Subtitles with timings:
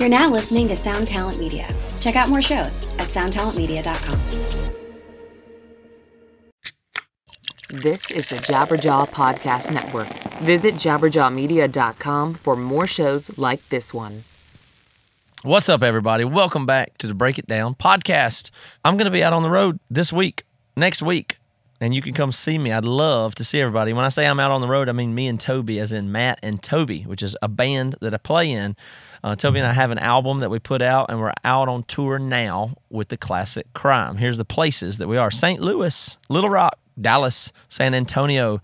[0.00, 1.68] You're now listening to Sound Talent Media.
[2.00, 4.18] Check out more shows at soundtalentmedia.com.
[7.68, 10.08] This is the Jabberjaw Podcast Network.
[10.38, 14.24] Visit jabberjawmedia.com for more shows like this one.
[15.42, 16.24] What's up, everybody?
[16.24, 18.50] Welcome back to the Break It Down podcast.
[18.82, 20.44] I'm going to be out on the road this week,
[20.78, 21.36] next week,
[21.78, 22.72] and you can come see me.
[22.72, 23.92] I'd love to see everybody.
[23.92, 26.10] When I say I'm out on the road, I mean me and Toby, as in
[26.10, 28.76] Matt and Toby, which is a band that I play in.
[29.22, 31.82] Uh, Toby and I have an album that we put out, and we're out on
[31.82, 34.16] tour now with the classic Crime.
[34.16, 35.60] Here's the places that we are St.
[35.60, 38.62] Louis, Little Rock, Dallas, San Antonio,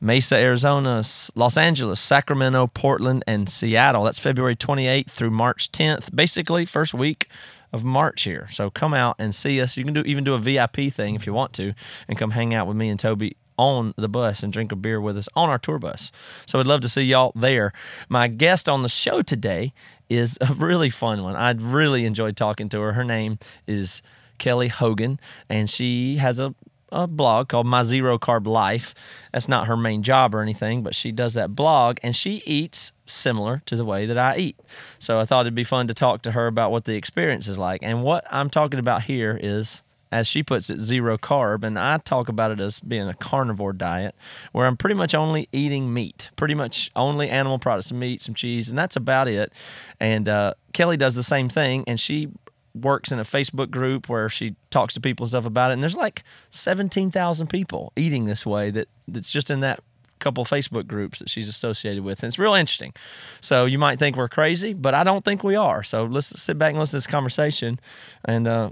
[0.00, 1.02] Mesa, Arizona,
[1.36, 4.02] Los Angeles, Sacramento, Portland, and Seattle.
[4.02, 6.14] That's February 28th through March 10th.
[6.14, 7.28] Basically, first week
[7.72, 8.48] of March here.
[8.50, 9.76] So come out and see us.
[9.76, 11.74] You can do even do a VIP thing if you want to,
[12.08, 15.00] and come hang out with me and Toby on the bus and drink a beer
[15.00, 16.10] with us on our tour bus.
[16.46, 17.72] So I'd love to see y'all there.
[18.08, 19.72] My guest on the show today
[20.08, 21.36] is a really fun one.
[21.36, 22.92] I'd really enjoyed talking to her.
[22.92, 24.02] Her name is
[24.38, 26.54] Kelly Hogan, and she has a
[26.92, 28.94] a blog called My Zero Carb Life.
[29.32, 32.92] That's not her main job or anything, but she does that blog and she eats
[33.06, 34.60] similar to the way that I eat.
[34.98, 37.58] So I thought it'd be fun to talk to her about what the experience is
[37.58, 37.80] like.
[37.82, 41.64] And what I'm talking about here is as she puts it, zero carb.
[41.64, 44.14] And I talk about it as being a carnivore diet
[44.52, 48.34] where I'm pretty much only eating meat, pretty much only animal products, some meat, some
[48.34, 49.52] cheese, and that's about it.
[49.98, 52.28] And uh, Kelly does the same thing, and she
[52.74, 55.74] works in a Facebook group where she talks to people and stuff about it.
[55.74, 59.80] And there's like 17,000 people eating this way that that's just in that
[60.18, 62.22] couple Facebook groups that she's associated with.
[62.22, 62.92] And it's real interesting.
[63.40, 65.82] So you might think we're crazy, but I don't think we are.
[65.82, 67.80] So let's sit back and listen to this conversation
[68.24, 68.70] and uh,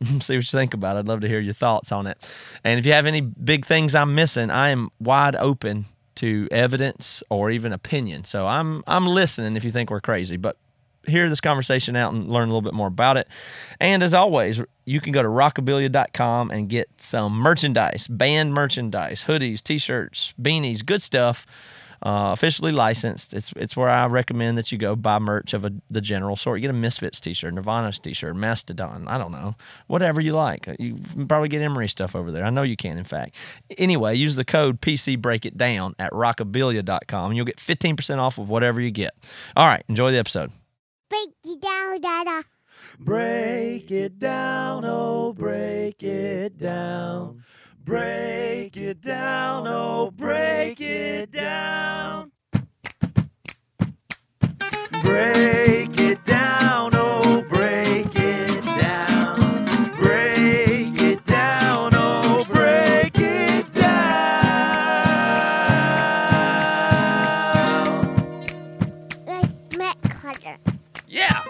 [0.20, 1.00] see what you think about it.
[1.00, 2.34] I'd love to hear your thoughts on it.
[2.64, 7.22] And if you have any big things I'm missing, I am wide open to evidence
[7.30, 8.24] or even opinion.
[8.24, 10.36] So I'm I'm listening if you think we're crazy.
[10.36, 10.56] But
[11.06, 13.28] hear this conversation out and learn a little bit more about it.
[13.80, 19.62] And as always, you can go to rockabilia.com and get some merchandise, band merchandise, hoodies,
[19.62, 21.46] t-shirts, beanies, good stuff.
[22.02, 23.34] Uh, officially licensed.
[23.34, 26.58] It's it's where I recommend that you go buy merch of a, the general sort.
[26.58, 29.06] You get a Misfits t-shirt, Nirvana's t-shirt, Mastodon.
[29.06, 29.54] I don't know,
[29.86, 30.66] whatever you like.
[30.78, 30.96] You
[31.28, 32.44] probably get Emery stuff over there.
[32.44, 32.96] I know you can.
[32.96, 33.36] In fact,
[33.76, 38.38] anyway, use the code PC Break It Down at rockabilia.com and you'll get 15% off
[38.38, 39.12] of whatever you get.
[39.54, 40.50] All right, enjoy the episode.
[41.10, 42.44] Break it down, Dada.
[42.98, 47.44] Break it down, oh, break it down.
[47.84, 52.30] Break it down, oh, break it down.
[55.02, 59.90] Break it down, oh, break it down.
[59.98, 63.90] Break it down, oh, break it down.
[69.26, 70.58] Let's make color.
[71.08, 71.42] Yeah.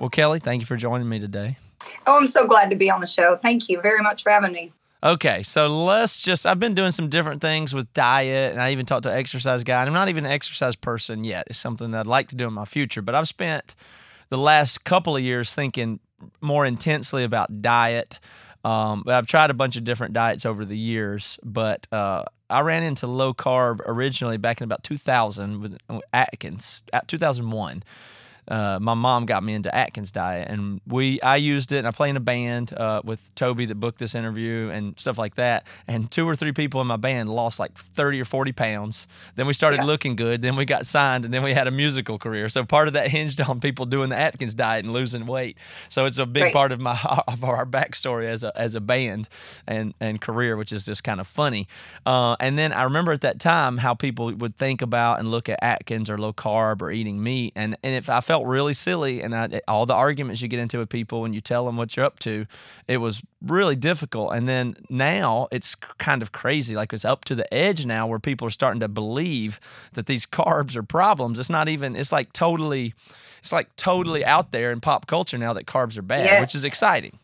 [0.00, 1.58] Well, Kelly, thank you for joining me today.
[2.06, 3.36] Oh, I'm so glad to be on the show.
[3.36, 4.72] Thank you very much for having me.
[5.04, 6.46] Okay, so let's just.
[6.46, 9.62] I've been doing some different things with diet, and I even talked to an exercise
[9.62, 9.80] guy.
[9.80, 11.44] And I'm not even an exercise person yet.
[11.48, 13.02] It's something that I'd like to do in my future.
[13.02, 13.74] But I've spent
[14.30, 16.00] the last couple of years thinking
[16.40, 18.18] more intensely about diet.
[18.64, 21.38] Um, but I've tried a bunch of different diets over the years.
[21.44, 25.78] But uh, I ran into low carb originally back in about 2000 with
[26.14, 27.82] Atkins, at 2001
[28.48, 31.78] uh, my mom got me into Atkins diet, and we I used it.
[31.78, 35.18] And I play in a band uh, with Toby that booked this interview and stuff
[35.18, 35.66] like that.
[35.88, 39.06] And two or three people in my band lost like thirty or forty pounds.
[39.36, 39.84] Then we started Yeah.
[39.86, 40.42] looking good.
[40.42, 42.48] Then we got signed, and then we had a musical career.
[42.48, 45.56] So part of that hinged on people doing the Atkins diet and losing weight.
[45.88, 46.52] So it's a big Right.
[46.52, 49.28] part of my of our backstory as a as a band
[49.66, 51.66] and and career, which is just kind of funny.
[52.06, 55.48] Uh, and then I remember at that time how people would think about and look
[55.48, 59.22] at Atkins or low carb or eating meat, and and if I felt really silly,
[59.22, 61.96] and I, all the arguments you get into with people when you tell them what
[61.96, 62.46] you're up to,
[62.88, 64.32] it was really difficult.
[64.32, 68.18] And then now it's kind of crazy, like it's up to the edge now where
[68.18, 69.60] people are starting to believe
[69.92, 71.38] that these carbs are problems.
[71.38, 71.96] It's not even.
[71.96, 72.94] It's like totally.
[73.38, 76.64] It's like totally out there in pop culture now that carbs are bad, which is
[76.64, 77.18] exciting.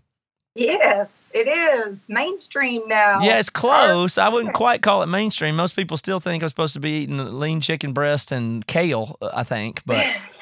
[0.57, 3.21] Yes, it is mainstream now.
[3.21, 4.19] Yeah, it's close.
[4.19, 5.55] I wouldn't quite call it mainstream.
[5.55, 9.17] Most people still think I'm supposed to be eating lean chicken breast and kale.
[9.23, 10.05] uh, I think, but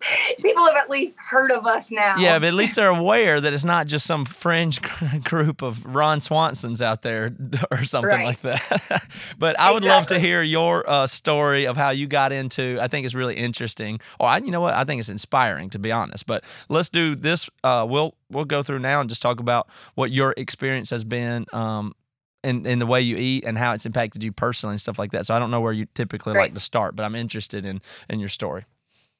[0.42, 2.16] People have at least heard of us now.
[2.16, 4.80] yeah, but at least they're aware that it's not just some fringe
[5.24, 7.32] group of Ron Swansons out there
[7.70, 8.24] or something Right.
[8.24, 9.06] like that.
[9.38, 12.78] but I would love to hear your uh, story of how you got into.
[12.80, 14.00] I think it's really interesting.
[14.18, 14.74] Or I, you know what?
[14.74, 16.26] I think it's inspiring to be honest.
[16.26, 17.50] But let's do this.
[17.62, 21.46] Uh, we'll we'll go through now and just talk about what your experience has been.
[21.52, 21.94] Um,
[22.42, 25.10] in, in the way you eat and how it's impacted you personally and stuff like
[25.10, 25.26] that.
[25.26, 28.18] So I don't know where you typically like to start, but I'm interested in in
[28.18, 28.64] your story.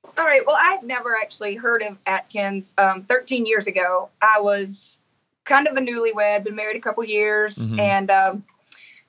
[0.04, 0.42] All right.
[0.46, 2.74] Well, I've never actually heard of Atkins.
[2.78, 5.00] Um, 13 years ago, I was
[5.44, 7.78] kind of a newlywed, been married a couple years, Mhm.
[7.80, 8.44] and um,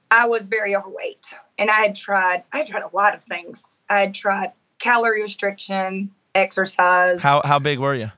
[0.09, 1.33] I was very overweight.
[1.57, 3.81] And I had tried, I had tried a lot of things.
[3.89, 7.21] I had tried calorie restriction, exercise.
[7.21, 8.11] How how big were you?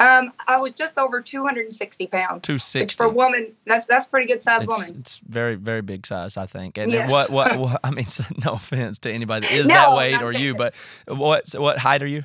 [0.00, 2.46] Um, I was just over 260 pounds.
[2.46, 3.02] Two Which sixty.
[3.02, 5.00] for a woman, that's that's pretty good size It's, woman.
[5.00, 6.78] it's very very big size, I think.
[6.78, 7.10] And Yes.
[7.10, 8.06] what, what what I mean,
[8.44, 10.74] no offense to anybody that is No, that weight or you, but
[11.08, 12.24] what what height are you?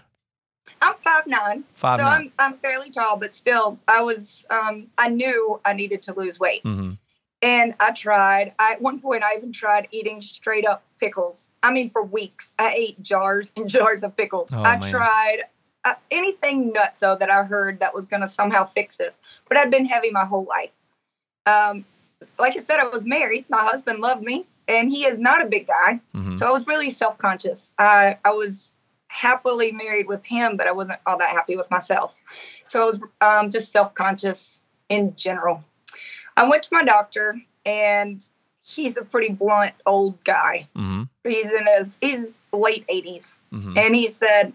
[0.81, 2.31] I'm five five nine, Five so nine.
[2.39, 6.39] I'm I'm fairly tall, but still, I was um I knew I needed to lose
[6.39, 6.91] weight, Mm-hmm.
[7.41, 8.53] and I tried.
[8.59, 11.49] I, at one point, I even tried eating straight up pickles.
[11.63, 14.53] I mean, for weeks, I ate jars and jars of pickles.
[14.53, 14.91] Oh, I man.
[14.91, 15.37] tried
[15.85, 19.71] uh, anything nutso that I heard that was going to somehow fix this, but I'd
[19.71, 20.71] been heavy my whole life.
[21.45, 21.85] Um,
[22.39, 23.45] like I said, I was married.
[23.49, 25.99] My husband loved me, and he is not a big guy.
[26.15, 26.37] Mhm.
[26.37, 27.71] So I was really self conscious.
[27.77, 28.77] I I was
[29.09, 32.15] happily married with him, but I wasn't all that happy with myself.
[32.63, 35.63] So I was um, just self conscious in general.
[36.37, 37.35] I went to my doctor,
[37.65, 38.25] and
[38.63, 40.67] he's a pretty blunt old guy.
[40.77, 41.03] Mm-hmm.
[41.29, 43.77] He's in his he's late 80s, Mm-hmm.
[43.77, 44.53] and he said.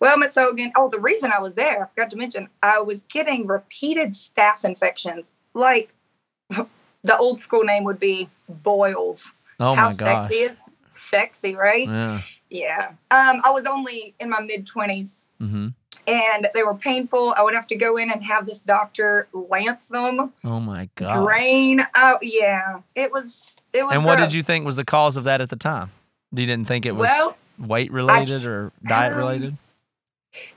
[0.00, 3.00] Well, Miss Hogan, oh, the reason I was there, I forgot to mention, I was
[3.02, 5.32] getting repeated staph infections.
[5.54, 5.92] Like
[6.50, 9.32] the old school name would be boils.
[9.60, 10.26] Oh How my gosh.
[10.28, 11.86] sexy is sexy, right?
[11.88, 12.20] Yeah.
[12.50, 12.88] Yeah.
[13.10, 15.68] Um, I was only in my mid 20s Mm-hmm.
[16.08, 17.32] and they were painful.
[17.36, 21.22] I would have to go in and have this doctor lance them, Oh my god.
[21.24, 21.80] drain.
[21.96, 22.80] Oh, yeah.
[22.96, 23.94] It was, it was.
[23.94, 25.90] And what did you think was the cause of that at the time?
[26.32, 29.56] You didn't think it was Well, weight related or diet um, related?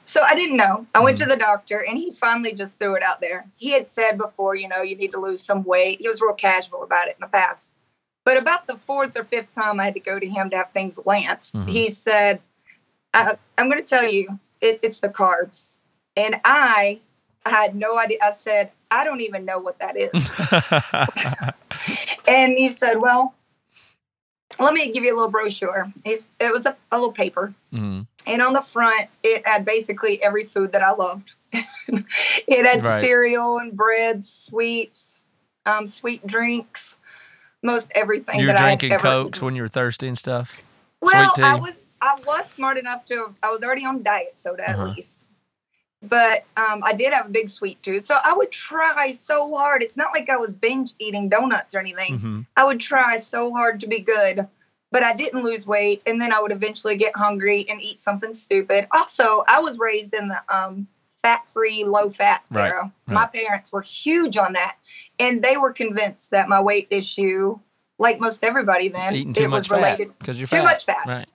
[0.05, 0.85] So I didn't know.
[0.93, 3.45] I went to the doctor and he finally just threw it out there.
[3.55, 6.01] He had said before, you know, you need to lose some weight.
[6.01, 7.71] He was real casual about it in the past.
[8.23, 10.71] But about the fourth or fifth time I had to go to him to have
[10.71, 11.69] things lanced, Mhm.
[11.69, 12.39] he said,
[13.13, 15.73] I, I'm going to tell you, it, it's the carbs.
[16.15, 16.99] And I
[17.45, 18.19] had no idea.
[18.21, 20.11] I said, I don't even know what that is.
[22.27, 23.33] and he said, Well,
[24.59, 25.91] let me give you a little brochure.
[26.03, 27.53] He's, it was a, a little paper.
[27.73, 28.07] Mhm.
[28.27, 31.33] And on the front, it had basically every food that I loved.
[31.53, 33.01] it had Right.
[33.01, 35.25] cereal and bread, sweets,
[35.65, 36.99] um, sweet drinks,
[37.63, 38.39] most everything.
[38.39, 40.61] You were that I had drinking cokes when you were thirsty and stuff.
[41.01, 43.33] Well, I was I was smart enough to.
[43.41, 44.93] I was already on diet soda at Uh-huh.
[44.95, 45.27] least,
[46.01, 49.83] but um, I did have a big sweet tooth, so I would try so hard.
[49.83, 52.17] It's not like I was binge eating donuts or anything.
[52.19, 54.47] hmm I would try so hard to be good,
[54.91, 56.01] but I didn't lose weight.
[56.05, 58.87] And then I would eventually get hungry and eat something stupid.
[58.91, 60.87] Also, I was raised in the um,
[61.21, 62.91] fat free, low fat Right, era.
[63.07, 64.77] My parents were huge on that.
[65.19, 67.59] And they were convinced that my weight issue,
[67.99, 70.17] like most everybody then, Eating too it much was related.
[70.17, 70.63] because you're too fat.
[70.63, 71.05] much fat.
[71.05, 71.29] Right.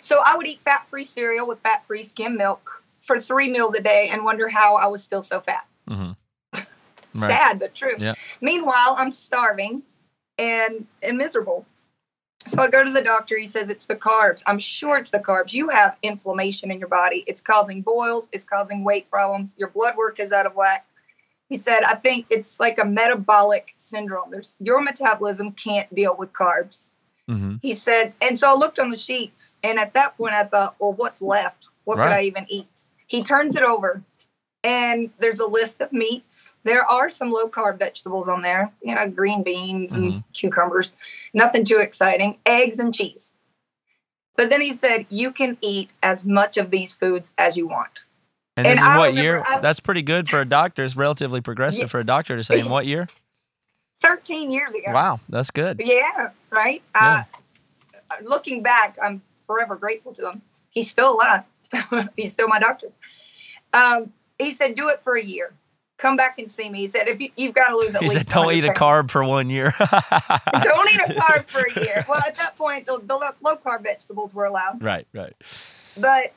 [0.00, 3.74] So I would eat fat free cereal with fat free skim milk for three meals
[3.74, 5.66] a day and wonder how I was still so fat.
[5.88, 6.12] hmm
[7.14, 7.94] Sad but true.
[7.98, 8.14] Yeah.
[8.42, 9.82] Meanwhile, I'm starving
[10.38, 11.64] and, and miserable.
[12.46, 13.38] So I go to the doctor.
[13.38, 14.42] He says it's the carbs.
[14.46, 15.52] I'm sure it's the carbs.
[15.52, 17.24] You have inflammation in your body.
[17.26, 18.28] It's causing boils.
[18.32, 19.54] It's causing weight problems.
[19.56, 20.86] Your blood work is out of whack.
[21.48, 24.30] He said, I think it's like a metabolic syndrome.
[24.30, 26.88] There's your metabolism can't deal with carbs.
[27.28, 30.44] hmm He said, and so I looked on the sheet, and at that point I
[30.44, 31.68] thought, well, what's left?
[31.84, 32.84] What could I even eat?
[33.06, 34.02] He turns it over,
[34.64, 36.54] and there's a list of meats.
[36.64, 40.24] There are some low carb vegetables on there, you know, green beans and Mhm.
[40.32, 40.92] cucumbers,
[41.32, 43.32] nothing too exciting, eggs and cheese.
[44.36, 48.04] But then he said, you can eat as much of these foods as you want.
[48.56, 49.42] And, And this is I what year?
[49.46, 50.82] I- That's pretty good for a doctor.
[50.84, 51.86] It's relatively progressive Yeah.
[51.88, 52.58] for a doctor to say.
[52.58, 53.06] In what year?
[54.00, 54.92] 13 years ago.
[54.92, 55.80] Wow, that's good.
[55.84, 56.82] Yeah, right.
[56.94, 57.24] Yeah.
[58.10, 60.42] Uh, looking back, I'm forever grateful to him.
[60.70, 61.44] He's still alive.
[62.16, 62.88] He's still my doctor.
[63.72, 65.52] Um, he said, "Do it for a year.
[65.98, 68.08] Come back and see me." He said, "If you, you've got to lose at He
[68.08, 71.72] least said, "Don't eat a carb for one year." Don't eat a carb for a
[71.80, 75.34] year." Well, at that point, the, the low, low carb vegetables were allowed, right, right.
[75.96, 76.32] but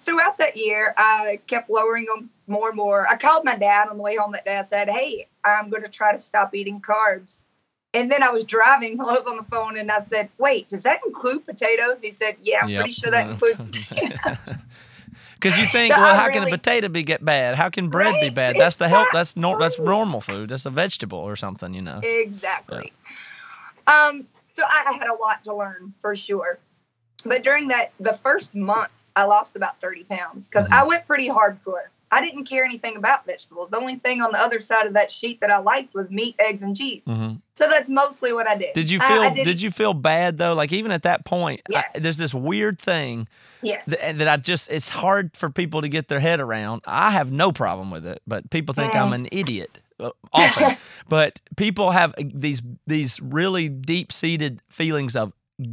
[0.00, 3.08] throughout that year, I kept lowering them more and more.
[3.08, 4.56] I called my dad on the way home that day.
[4.58, 7.40] I said, "Hey, I'm going to try to stop eating carbs."
[7.92, 8.98] And then I was driving.
[8.98, 12.10] While I was on the phone, and I said, "Wait, does that include potatoes?" He
[12.10, 12.80] said, "Yeah, I'm Yep.
[12.80, 14.54] pretty sure that includes potatoes."
[15.34, 17.54] Because you think, So well, I how can a potato be get bad?
[17.54, 18.56] How can bread be bad?
[18.56, 19.08] That's the help.
[19.12, 20.48] That's nor, that's normal food.
[20.50, 22.00] That's a vegetable or something, you know.
[22.02, 22.92] exactly.
[23.86, 26.58] Um, so I, I had a lot to learn for sure.
[27.24, 30.72] But during that, the first month, I lost about 30 pounds because Mhm.
[30.72, 31.88] I went pretty hardcore.
[32.10, 33.70] I didn't care anything about vegetables.
[33.70, 36.36] The only thing on the other side of that sheet that I liked was meat,
[36.38, 37.02] eggs, and cheese.
[37.06, 38.72] hmm So that's mostly what I did.
[38.74, 40.54] Did you feel I did, you feel bad though?
[40.54, 43.26] Like even at that point, I- there's this weird thing
[43.62, 43.86] Yes.
[43.86, 46.82] that, that I just it's hard for people to get their head around.
[46.84, 49.14] I have no problem with it, but people think I'm Mm.
[49.14, 50.76] an idiot uh, often.
[51.08, 55.32] but people have these these really deep seated feelings of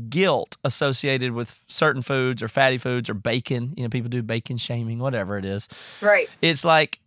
[0.09, 3.73] guilt associated with certain foods or fatty foods or bacon.
[3.75, 5.67] You know, people do bacon shaming, whatever it is.
[6.01, 6.29] right.
[6.41, 7.00] It's like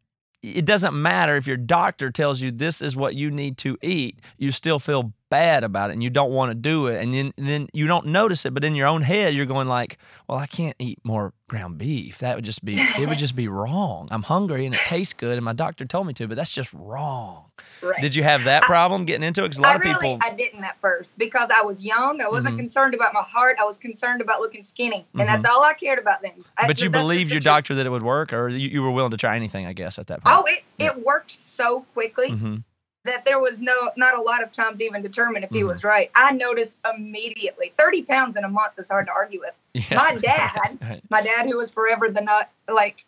[0.43, 4.21] it doesn't matter if your doctor tells you this is what you need to eat,
[4.37, 7.03] you still feel bad about it and you don't want to do it.
[7.03, 9.69] And then and then you don't notice it, but in your own head you're going
[9.69, 12.19] like, Well, I can't eat more ground beef.
[12.19, 14.09] That would just be it would just be wrong.
[14.11, 16.73] I'm hungry and it tastes good and my doctor told me to, but that's just
[16.73, 17.51] wrong.
[17.83, 18.01] Right.
[18.01, 19.45] Did you have that problem getting into it?
[19.45, 22.21] Because a lot I of really, people I didn't at first because I was young.
[22.23, 22.59] I wasn't Mhm.
[22.59, 23.57] concerned about my heart.
[23.61, 26.33] I was concerned about looking skinny, and that's all I cared about then.
[26.33, 26.67] I, Mm-hmm.
[26.69, 29.17] but you believed your doctor that it would work or you, you were willing to
[29.17, 30.37] try anything, I guess, at that point.
[30.39, 32.57] Oh, it, it worked so quickly hmm
[33.05, 35.69] that there was no not a lot of time to even determine if he Mhm.
[35.69, 36.11] was right.
[36.17, 37.73] I noticed immediately.
[37.79, 39.55] Thirty pounds in a month is hard to argue with.
[39.75, 39.97] Yeah.
[39.97, 43.05] My dad, my dad, who was forever the nut like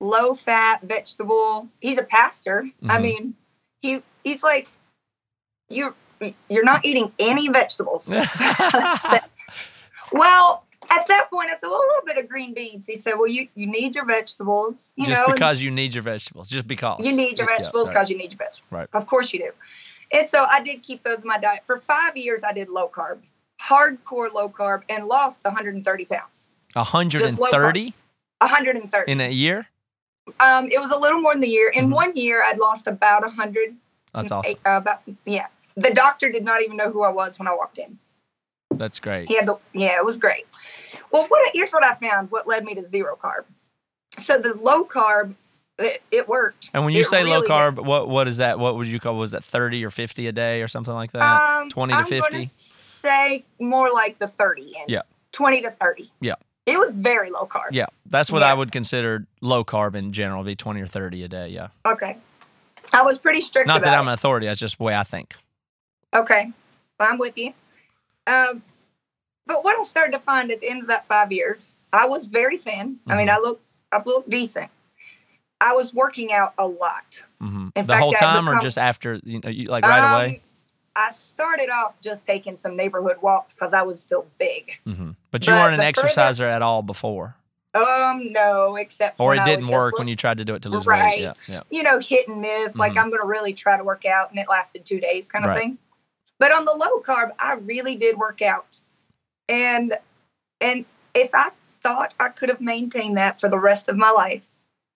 [0.00, 1.68] low fat vegetable.
[1.80, 2.68] He's a pastor.
[2.88, 3.02] I Mhm.
[3.02, 3.34] mean,
[3.82, 4.68] he he's like
[5.68, 5.94] you.
[6.48, 8.08] You're not eating any vegetables.
[10.12, 12.86] Well, at that point, I said, well, a little bit of green beans.
[12.86, 16.02] He said, well, you, you need your vegetables, you just know, because you need your
[16.02, 16.48] vegetables.
[16.48, 17.04] Just because.
[17.04, 17.94] you need your Yeah, vegetables right.
[17.94, 18.62] because you need your vegetables.
[18.70, 18.88] Right.
[18.92, 19.50] Of course you do.
[20.12, 21.62] And so I did keep those in my diet.
[21.64, 23.18] For five years, I did low carb,
[23.60, 26.46] hardcore low carb, and lost 130 pounds.
[26.74, 27.94] 130
[28.38, 29.12] 130.
[29.12, 29.66] in a year?
[30.40, 31.70] um, it was a little more than the year.
[31.70, 31.92] In Mhm.
[31.94, 33.76] one year, I'd lost about 100.
[34.12, 34.58] That's awesome.
[34.66, 35.46] Uh, about, yeah.
[35.76, 37.98] The doctor did not even know who I was when I walked in.
[38.72, 39.28] That's great.
[39.28, 40.46] He had to, yeah, it was great.
[41.10, 42.30] Well, what here's what I found.
[42.30, 43.44] What led me to zero carb.
[44.18, 45.34] So the low carb,
[45.78, 46.70] it, it worked.
[46.72, 48.58] And when you It say low really carb, what what is that?
[48.58, 49.16] What would you call?
[49.16, 51.22] Was that 30 or 50 a day or something like that?
[51.62, 52.44] Um, 20 to 50?
[52.44, 54.88] Say more like the 30 end.
[54.88, 55.02] Yeah.
[55.32, 56.10] 20 to 30.
[56.20, 56.34] Yeah.
[56.64, 57.68] It was very low carb.
[57.70, 58.50] Yeah, that's what Yeah.
[58.50, 61.48] I would consider low carb in general, be 20 or 30 a day.
[61.48, 61.68] Yeah.
[61.86, 62.16] Okay.
[62.92, 64.08] I was pretty strict Not that I'm it.
[64.08, 65.34] an authority, that's just the way I think.
[66.14, 66.50] Okay,
[66.98, 67.52] I'm with you.
[68.26, 68.62] Um,
[69.46, 72.26] but what I started to find at the end of that five years, I was
[72.26, 72.98] very thin.
[73.06, 73.30] I mean.
[73.30, 73.60] I look,
[73.92, 74.70] I look decent.
[75.60, 77.22] I was working out a lot.
[77.40, 80.12] hmm In The fact, whole time or just after, you know, you, like right Um,
[80.12, 80.42] away?
[80.96, 84.78] I started off just taking some neighborhood walks because I was still big.
[84.84, 87.36] hmm But you but weren't an the further- exerciser at all before,
[87.74, 89.32] Um, no, except for.
[89.32, 91.04] or it didn't work look- when you tried to do it to lose right.
[91.04, 91.20] weight.
[91.20, 91.60] Yeah, yeah.
[91.70, 92.76] You know, hit and miss.
[92.78, 92.98] Like Mhm.
[93.02, 95.50] I'm going to really try to work out, and it lasted two days, kind of
[95.50, 95.58] Right.
[95.58, 95.78] thing.
[96.38, 98.80] But on the low carb, I really did work out,
[99.48, 99.94] and
[100.60, 100.84] and
[101.14, 101.50] if I
[101.80, 104.42] thought I could have maintained that for the rest of my life,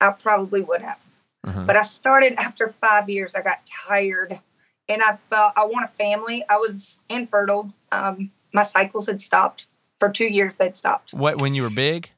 [0.00, 0.98] I probably would have.
[1.46, 1.66] Mhm.
[1.66, 3.34] But I started after five years.
[3.34, 4.38] I got tired,
[4.88, 6.44] and I felt I want a family.
[6.48, 7.72] I was infertile.
[7.92, 9.66] Um, my cycles had stopped
[9.98, 10.56] for two years.
[10.56, 11.14] They'd stopped.
[11.14, 12.10] What when you were big?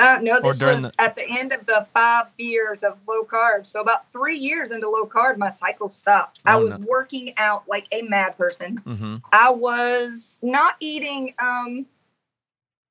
[0.00, 3.66] Uh, no, this was the- at the end of the five years of low carb.
[3.66, 6.40] So about three years into low carb, my cycle stopped.
[6.46, 6.86] I Oh, was no.
[6.86, 8.78] working out like a mad person.
[8.78, 11.34] hmm I was not eating.
[11.38, 11.84] Um,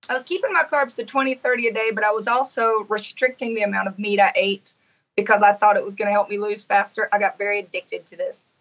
[0.08, 3.56] I was keeping my carbs to 20, 30 a day, but I was also restricting
[3.56, 4.74] the amount of meat I ate
[5.16, 7.10] because I thought it was going to help me lose faster.
[7.12, 8.54] I got very addicted to this.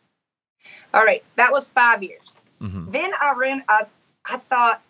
[0.95, 2.41] All right, that was five years.
[2.61, 3.63] hmm Then I ran.
[3.69, 3.83] I
[4.25, 4.83] I thought,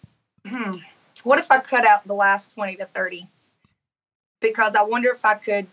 [0.47, 0.77] hmm,
[1.25, 3.29] what if I cut out the last twenty to thirty?
[4.41, 5.67] Because I wonder if I could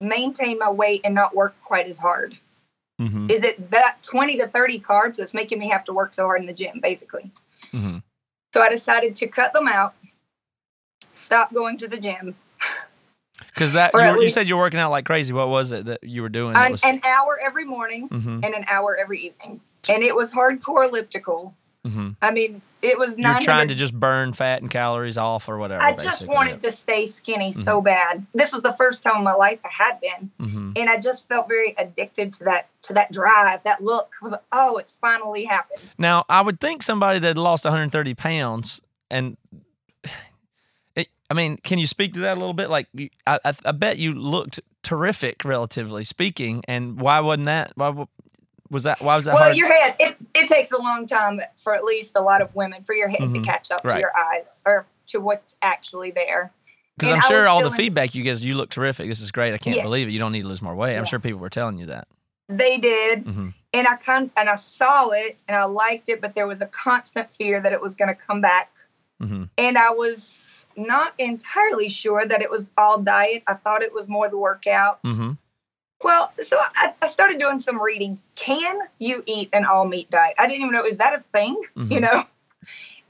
[0.00, 2.36] maintain my weight and not work quite as hard.
[2.98, 6.24] hmm Is it that twenty to thirty carbs that's making me have to work so
[6.24, 7.30] hard in the gym, basically?
[7.70, 7.98] hmm
[8.52, 9.94] So I decided to cut them out,
[11.12, 12.34] stop going to the gym,
[13.54, 15.32] Because that you, you said you were working out like crazy.
[15.32, 16.56] What was it that you were doing?
[16.56, 20.32] An, was, an hour every morning Mhm, and an hour every evening, and it was
[20.32, 21.54] hardcore elliptical.
[21.86, 22.16] mhm.
[22.20, 25.82] I mean, it was You're trying to just burn fat and calories off or whatever.
[25.82, 28.26] I just wanted to stay skinny so bad.
[28.34, 30.78] This was the first time in my life I had been, Mhm.
[30.78, 34.12] and I just felt very addicted to that to that drive, that look.
[34.20, 35.80] I was like, oh, it's finally happened.
[35.98, 39.36] Now, I would think somebody that lost 130 pounds and
[40.96, 42.70] it, I mean, can you speak to that a little bit?
[42.70, 42.88] Like,
[43.26, 46.62] I, I, I bet you looked terrific, relatively speaking.
[46.66, 47.72] And why wasn't that?
[47.76, 48.04] Why
[48.72, 49.00] was that?
[49.00, 49.56] Why was that well, hard?
[49.56, 52.82] your head it it takes a long time for at least a lot of women
[52.82, 53.34] for your head Mhm.
[53.34, 53.94] to catch up Right.
[53.94, 56.50] to your eyes or to what's actually there.
[56.96, 59.06] Because I'm sure all the feedback you guys, you look terrific.
[59.08, 59.54] This is great.
[59.54, 59.82] I can't Yeah.
[59.82, 60.10] believe it.
[60.12, 60.96] You don't need to lose more weight.
[60.96, 62.08] I'm sure people were telling you that.
[62.48, 66.34] They did, hmm and I kind and I saw it and I liked it, but
[66.34, 68.70] there was a constant fear that it was going to come back.
[69.20, 73.42] hmm and I was not entirely sure that it was all diet.
[73.46, 74.98] I thought it was more the workout.
[75.04, 75.32] hmm
[76.02, 78.18] Well, so I, I started doing some reading.
[78.34, 80.34] Can you eat an all meat diet?
[80.38, 81.60] I didn't even know, is that a thing?
[81.76, 82.00] You Mhm.
[82.02, 82.24] know?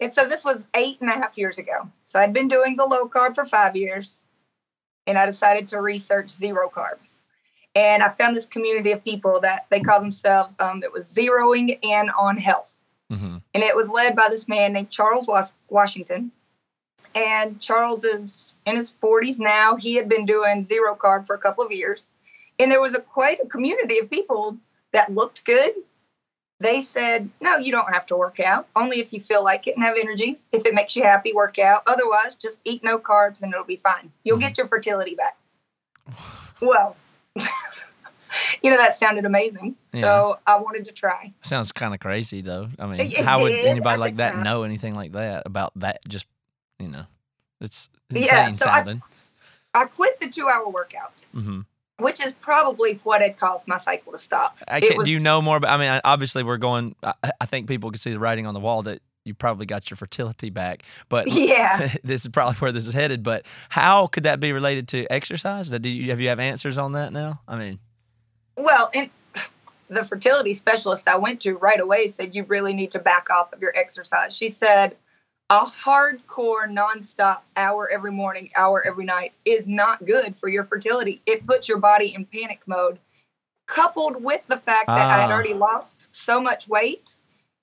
[0.00, 1.88] And so this was eight and a half years ago.
[2.06, 4.22] So I'd been doing the low carb for five years
[5.06, 6.98] and I decided to research zero carb.
[7.74, 11.78] And I found this community of people that they call themselves, um, that was zeroing
[11.82, 12.76] in on health.
[13.10, 16.32] hmm And it was led by this man named Charles Was- Washington.
[17.14, 19.76] And Charles is in his 40s now.
[19.76, 22.10] He had been doing zero carb for a couple of years.
[22.58, 24.56] And there was a quite a community of people
[24.92, 25.72] that looked good.
[26.60, 28.68] They said, no, you don't have to work out.
[28.76, 30.38] Only if you feel like it and have energy.
[30.52, 31.82] If it makes you happy, work out.
[31.88, 34.12] Otherwise, just eat no carbs and it'll be fine.
[34.22, 35.36] You'll get your fertility back.
[36.60, 36.94] Well,
[38.62, 39.74] you know, that sounded amazing.
[39.92, 41.32] So I wanted to try.
[41.42, 42.68] Sounds kind of crazy though.
[42.78, 44.44] I mean, It- how would anybody like that time.
[44.44, 46.00] know anything like that about that?
[46.08, 46.26] Just
[46.78, 47.04] you know,
[47.60, 49.02] it's insane Yeah, so I- sounding.
[49.74, 51.62] I quit the two hour workout, hmm
[51.98, 54.58] which is probably what had caused my cycle to stop.
[54.68, 55.56] I It can, was- do you know more?
[55.56, 56.94] About, I mean, obviously we're going.
[57.02, 59.88] I, I think people can see the writing on the wall that you probably got
[59.90, 60.82] your fertility back.
[61.08, 61.94] But Yeah.
[62.04, 63.22] this is probably where this is headed.
[63.22, 65.70] But how could that be related to exercise?
[65.70, 67.40] Do you have you have answers on that now?
[67.46, 67.78] I mean,
[68.56, 69.10] Well, and
[69.88, 73.52] the fertility specialist I went to right away said you really need to back off
[73.52, 74.34] of your exercise.
[74.34, 74.96] She said
[75.52, 81.20] a hardcore nonstop hour every morning, hour every night is not good for your fertility.
[81.26, 82.98] It puts your body in panic mode.
[83.68, 85.34] Coupled with the fact that I had Ah.
[85.34, 87.16] already lost so much weight,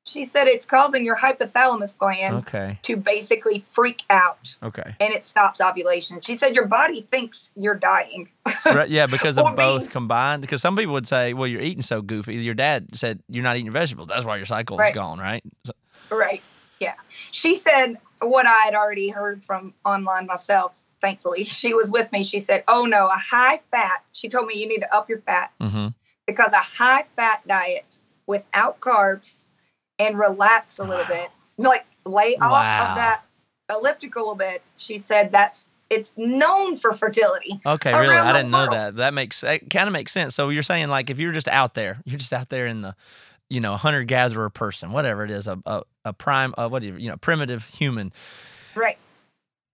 [0.06, 5.24] she said it's causing your hypothalamus gland okay, to basically freak out okay, and it
[5.24, 6.22] stops ovulation.
[6.22, 8.30] She said your body thinks you're dying.
[8.66, 10.42] right, yeah, because of both combined.
[10.42, 13.58] Because some people would say, "Well, you're eating so goofy." Your dad said you're not
[13.58, 14.08] eating vegetables.
[14.08, 14.94] That's why your cycle is Right.
[14.94, 15.44] gone, right?
[15.66, 15.74] So-
[16.16, 16.42] Right.
[16.80, 16.96] Yeah.
[17.32, 20.74] She said what I had already heard from online myself.
[21.02, 22.24] Thankfully, she was with me.
[22.24, 24.04] She said, Oh no, a high fat.
[24.12, 25.94] She told me you need to up your fat mhm.
[26.28, 29.44] because a high fat diet without carbs
[29.98, 32.88] and relax a little bit, like lay off Wow.
[32.90, 33.22] of that
[33.70, 34.62] elliptical a bit.
[34.78, 37.60] She said that's it's known for fertility.
[37.66, 38.16] Okay, really?
[38.16, 38.74] I didn't know world.
[38.74, 38.96] that.
[38.98, 40.36] That makes that kind of makes sense.
[40.36, 42.96] So you're saying like if you're just out there, you're just out there in the,
[43.50, 46.90] you know, hunter gatherer person, whatever it is, a a, a prime, uh, what do
[46.90, 48.14] you, you know, primitive human.
[48.76, 48.98] Right.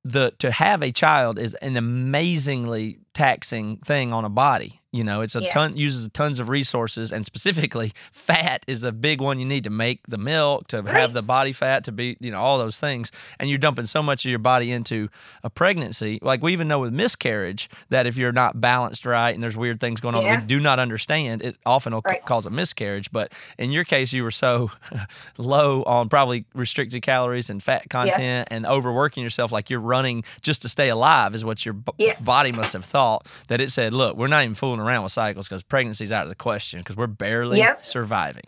[0.03, 4.81] The to have a child is an amazingly taxing thing on a body.
[4.95, 5.49] You know, it's a Yeah.
[5.49, 9.39] ton uses tons of resources, and specifically fat is a big one.
[9.39, 12.39] You need to make the milk to have the body fat to be, you know,
[12.39, 15.09] all those things, and you're dumping so much of your body into
[15.43, 16.19] a pregnancy.
[16.21, 19.81] Like we even know with miscarriage that if you're not balanced right and there's weird
[19.81, 22.23] things going on that we do not understand, it often will Right.
[22.25, 23.11] cause a miscarriage.
[23.11, 24.71] But in your case, you were so
[25.37, 30.61] low on probably restricted calories and fat content and overworking yourself, like you're running just
[30.61, 32.25] to stay alive, is what your b- Yes.
[32.25, 33.27] body must have thought.
[33.49, 36.29] That it said, "Look, we're not even fooling around with cycles because pregnancy's out of
[36.29, 37.83] the question because we're barely Yep.
[37.85, 38.45] surviving."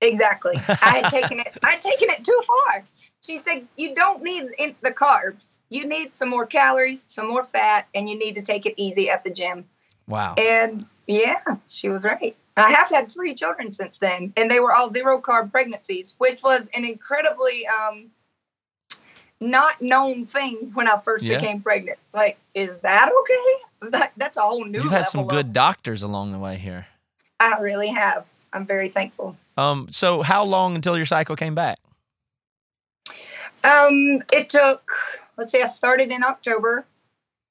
[0.00, 0.56] Exactly.
[0.82, 1.56] I had taken it.
[1.62, 2.84] I had taken it too far.
[3.24, 5.42] She said, "You don't need in- the carbs.
[5.68, 9.08] You need some more calories, some more fat, and you need to take it easy
[9.10, 9.64] at the gym."
[10.08, 10.34] Wow.
[10.36, 12.36] And yeah, she was right.
[12.56, 16.42] I have had three children since then, and they were all zero carb pregnancies, which
[16.42, 18.10] was an incredibly um,
[19.42, 21.38] not known thing when I first Yeah.
[21.38, 21.98] became pregnant.
[22.12, 23.90] Like, is that okay?
[23.90, 24.80] That, that's a whole new.
[24.82, 26.86] You've had some good Of, doctors along the way here.
[27.40, 28.24] I really have.
[28.52, 29.36] I'm very thankful.
[29.56, 31.78] Um, so how long until your cycle came back?
[33.64, 34.90] Um, it took,
[35.36, 36.84] let's say I started in October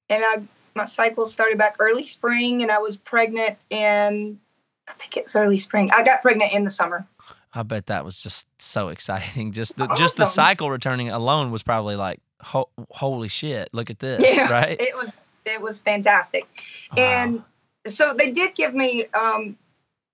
[0.10, 0.42] and I,
[0.76, 4.40] my cycle started back early spring and I was pregnant in,
[4.88, 5.90] I think it's early spring.
[5.94, 7.06] I got pregnant in the summer.
[7.54, 9.52] I bet that was just so exciting.
[9.52, 14.00] Just the just the cycle returning alone was probably like, ho- holy shit, look at
[14.00, 14.80] this, Yeah, right?
[14.80, 16.48] It was, it was fantastic.
[16.96, 17.04] Wow.
[17.04, 17.44] And
[17.88, 19.58] so they did give me, um,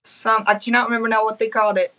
[0.04, 1.94] some, I cannot remember now what they called it.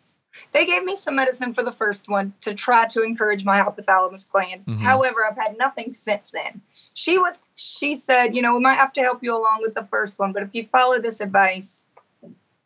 [0.53, 4.29] They gave me some medicine for the first one to try to encourage my hypothalamus
[4.31, 4.65] gland.
[4.67, 4.79] Mhm.
[4.79, 6.61] However, I've had nothing since then.
[6.95, 9.85] She was she said, you know, we might have to help you along with the
[9.85, 11.85] first one, but if you follow this advice,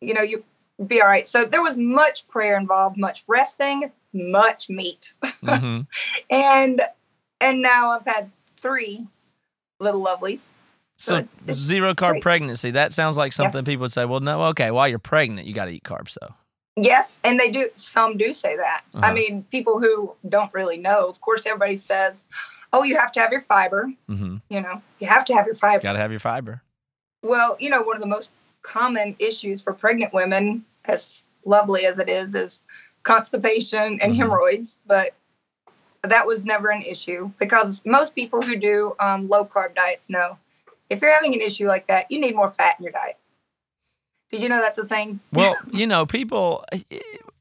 [0.01, 0.43] you know, you
[0.87, 1.25] be all right.
[1.27, 5.13] So there was much prayer involved, much resting, much meat.
[5.41, 5.81] hmm
[6.29, 6.81] And
[7.41, 9.05] and now I've had three
[9.79, 10.49] little lovelies.
[10.97, 12.21] So So zero carb great.
[12.21, 12.71] pregnancy.
[12.71, 14.05] That sounds like something people would say.
[14.05, 14.71] Well, no, okay.
[14.71, 16.33] While you're pregnant, you got to eat carbs though.
[16.75, 17.69] Yes, and they do.
[17.73, 18.81] Some do say that.
[18.95, 19.05] Uh-huh.
[19.05, 21.07] I mean, people who don't really know.
[21.07, 22.25] Of course, everybody says,
[22.71, 24.37] "Oh, you have to have your fiber." Mm-hmm.
[24.49, 25.83] You know, you have to have your fiber.
[25.83, 26.63] Got to have your fiber.
[27.21, 28.31] Well, you know, one of the most
[28.63, 32.61] common issues for pregnant women, as lovely as it is, is
[33.03, 34.17] constipation and Mhm.
[34.17, 34.77] hemorrhoids.
[34.85, 35.13] But
[36.03, 40.37] that was never an issue because most people who do um, low carb diets know
[40.89, 43.17] if you're having an issue like that, you need more fat in your diet.
[44.31, 45.19] Did you know that's a thing?
[45.31, 46.65] Well, you know, people.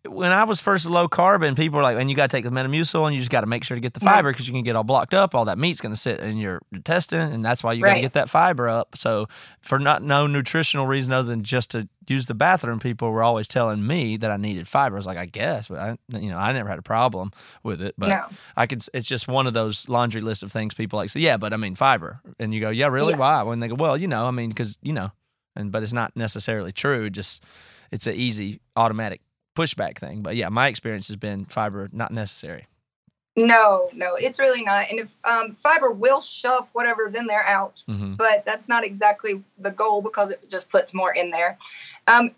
[0.08, 2.42] When I was first low carb, and people were like, "And you got to take
[2.44, 4.52] the Metamucil, and you just got to make sure to get the fiber because you
[4.52, 5.32] can get all blocked up.
[5.32, 7.92] All that meat's going to sit in your intestine, and that's why you got to
[7.94, 8.00] Right.
[8.00, 9.28] get that fiber up." So,
[9.60, 13.46] for not no nutritional reason other than just to use the bathroom, people were always
[13.46, 14.96] telling me that I needed fiber.
[14.96, 17.30] I was like, "I guess," but I, you know, I never had a problem
[17.62, 17.94] with it.
[17.96, 18.24] But No.
[18.56, 18.84] I could.
[18.92, 21.56] It's just one of those laundry list of things people like say, "Yeah, but I
[21.56, 23.12] mean fiber," and you go, "Yeah, really?
[23.12, 23.20] Yes.
[23.20, 25.12] Why?" When they go, "Well, you know, I mean, because you know."
[25.54, 27.08] and but it's not necessarily true.
[27.10, 27.44] Just
[27.92, 29.20] it's an easy automatic
[29.54, 30.22] pushback thing.
[30.22, 32.66] But yeah, my experience has been fiber not necessary.
[33.34, 34.90] No, no, it's really not.
[34.90, 39.42] And if um, fiber will shove whatever's in there out, hmm but that's not exactly
[39.58, 41.58] the goal because it just puts more in there.
[42.06, 42.30] Um,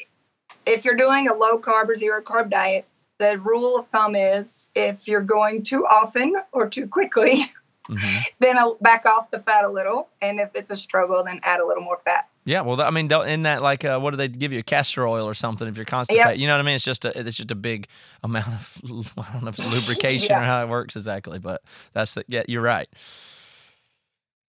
[0.64, 2.86] if you're doing a low carb or zero carb diet,
[3.18, 7.52] the rule of thumb is if you're going too often or too quickly,
[7.86, 10.08] hmm then I'll back off the fat a little.
[10.22, 12.28] And if it's a struggle, then add a little more fat.
[12.46, 14.62] Yeah, well, I mean, in that like, uh, what do they give you?
[14.62, 16.38] Castor oil or something if you're constipated.
[16.40, 16.74] You know what I mean?
[16.76, 17.88] It's just a it's just a big
[18.22, 18.80] amount of
[19.18, 22.42] I don't know if it's lubrication or how it works exactly, but that's the yeah.
[22.48, 22.88] You're right.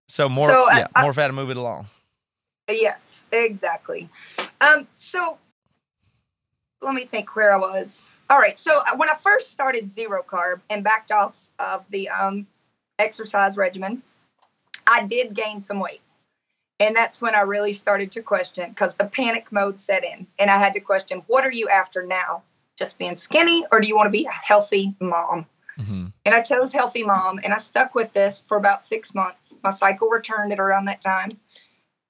[0.09, 1.87] So more So, yeah, I- more fat to move it along.
[2.69, 4.09] Yes, exactly.
[4.61, 5.39] Um, so
[6.83, 8.19] let me think where I was.
[8.29, 8.59] All right.
[8.59, 12.47] So uh, when I first started zero carb and backed off of the um,
[12.99, 14.03] exercise regimen,
[14.87, 16.01] I did gain some weight.
[16.79, 20.27] And that's when I really started to question because the panic mode set in.
[20.39, 22.43] And I had to question what are you after now?
[22.77, 25.47] Just being skinny, or do you want to be a healthy mom?
[25.79, 29.57] hmm And I chose healthy mom and I stuck with this for about six months.
[29.63, 31.31] My cycle returned at around that time.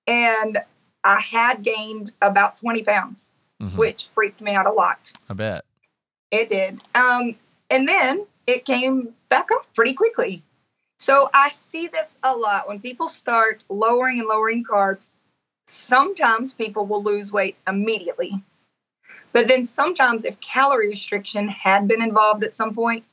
[0.09, 0.59] And
[1.05, 5.13] I had gained about 20 pounds, hmm which freaked me out a lot.
[5.31, 5.65] I bet.
[6.33, 6.81] It did.
[6.97, 7.37] Um,
[7.71, 10.43] and then it came back up pretty quickly.
[10.99, 15.11] So I see this a lot when people start lowering and lowering carbs.
[15.67, 18.43] Sometimes people will lose weight immediately.
[19.33, 23.05] But then sometimes, if calorie restriction had been involved at some point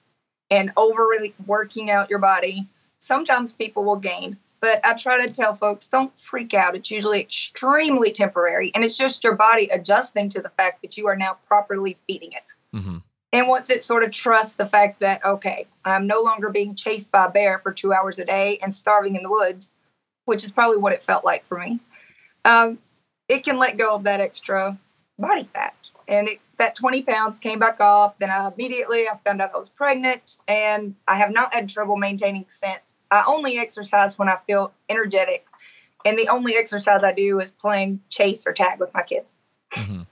[0.50, 2.68] and overly working out your body,
[3.00, 4.38] sometimes people will gain.
[4.62, 6.76] But I try to tell folks don't freak out.
[6.76, 11.08] It's usually extremely temporary, and it's just your body adjusting to the fact that you
[11.08, 12.54] are now properly feeding it.
[12.72, 13.00] hmm
[13.34, 17.12] And once it sort of trusts the fact that, okay, I'm no longer being chased
[17.12, 19.72] by a bear for two hours a day and starving in the woods,
[20.26, 21.80] which is probably what it felt like for me,
[22.46, 22.78] um,
[23.28, 24.78] it can let go of that extra
[25.18, 25.74] body fat.
[26.08, 28.20] And it, that 20 pounds came back off.
[28.20, 31.98] Then I immediately I found out I was pregnant, and I have not had trouble
[31.98, 32.94] maintaining since.
[33.10, 35.48] I only exercise when I feel energetic,
[36.06, 39.34] and the only exercise I do is playing chase or tag with my kids.
[39.72, 40.04] hmm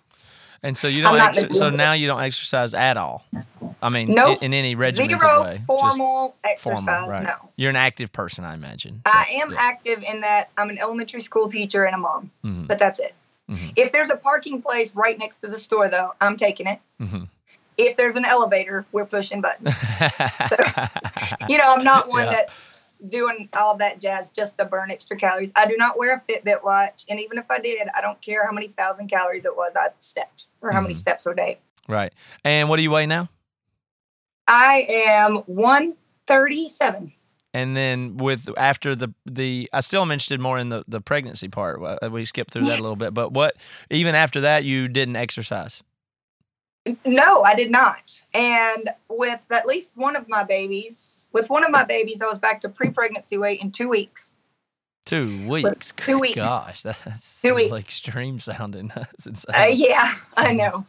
[0.64, 1.20] And so you don't.
[1.20, 3.26] Ex- so now you don't exercise at all.
[3.82, 4.38] I mean, Nope.
[4.44, 5.54] in, in any regimented Zero way.
[5.56, 6.84] Just formal exercise.
[6.86, 7.24] formal, right?
[7.24, 7.50] No.
[7.56, 9.02] You're an active person, I imagine.
[9.06, 9.58] I But, am yeah.
[9.60, 12.68] active in that I'm an elementary school teacher and a mom, Mhm.
[12.68, 13.16] but that's it.
[13.50, 13.74] Mhm.
[13.76, 16.80] If there's a parking place right next to the store, though, I'm taking it.
[17.02, 17.28] Mhm.
[17.78, 19.76] If there's an elevator, we're pushing buttons.
[21.50, 22.32] You know, I'm not one Yeah.
[22.34, 25.52] that's doing all that jazz just to burn extra calories.
[25.56, 28.46] I do not wear a Fitbit watch, and even if I did, I don't care
[28.46, 30.98] how many thousand calories it was I stepped or how many Mhm.
[30.98, 31.58] steps a day.
[31.88, 32.14] right.
[32.44, 33.30] And what do you weigh now?
[34.48, 37.12] I am 137.
[37.54, 41.50] And then with after the the I still am interested more in the the pregnancy
[41.50, 41.82] part.
[41.82, 43.58] Uh, We skipped through that a little bit, but what
[43.90, 45.84] even after that you didn't exercise.
[47.06, 48.22] No, I did not.
[48.34, 52.40] And with at least one of my babies, with one of my babies, I was
[52.40, 54.31] back to pre-pregnancy weight in two weeks.
[55.06, 55.92] Two weeks.
[55.98, 56.36] two Good weeks.
[56.36, 57.74] Gosh, that's Two weeks.
[57.74, 58.92] extreme sounding.
[58.96, 59.56] That's insane.
[59.56, 60.86] Uh, yeah, I know.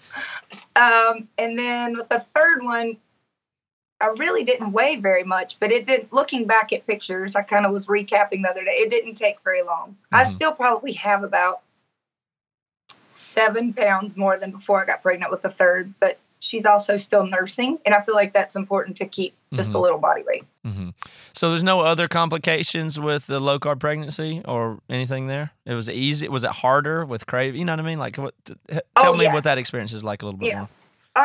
[0.76, 2.96] Um, and then with the third one,
[4.00, 6.08] I really didn't weigh very much, but it did.
[6.10, 8.72] Looking back at pictures, I kind of was recapping the other day.
[8.72, 9.96] It didn't take very long.
[10.10, 10.26] I Mhm.
[10.26, 11.62] still probably have about
[13.08, 17.24] seven pounds more than before I got pregnant with the third, but she's also still
[17.24, 19.82] nursing, and I feel like that's important to keep just a Mhm.
[19.82, 20.44] little body weight.
[20.64, 20.90] hmm
[21.34, 25.52] So there's no other complications with the low carb pregnancy or anything there.
[25.64, 26.28] It was easy.
[26.28, 27.54] Was it harder with crave?
[27.56, 27.98] You know what I mean?
[27.98, 28.34] Like, what?
[28.44, 30.58] t- h- Tell Oh, me what that experience is like a little bit Yeah.
[30.58, 30.68] more.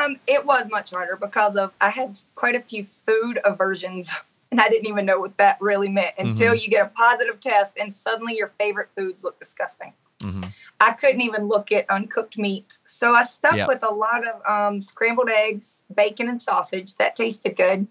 [0.03, 4.11] Um, it was much harder because of I had quite a few food aversions,
[4.51, 7.75] and I didn't even know what that really meant until you get a positive test,
[7.79, 9.93] and suddenly your favorite foods look disgusting.
[10.21, 10.41] Hmm
[10.79, 13.65] I couldn't even look at uncooked meat, so I stuck Yeah.
[13.67, 16.95] with a lot of um, scrambled eggs, bacon, and sausage.
[16.95, 17.87] That tasted good.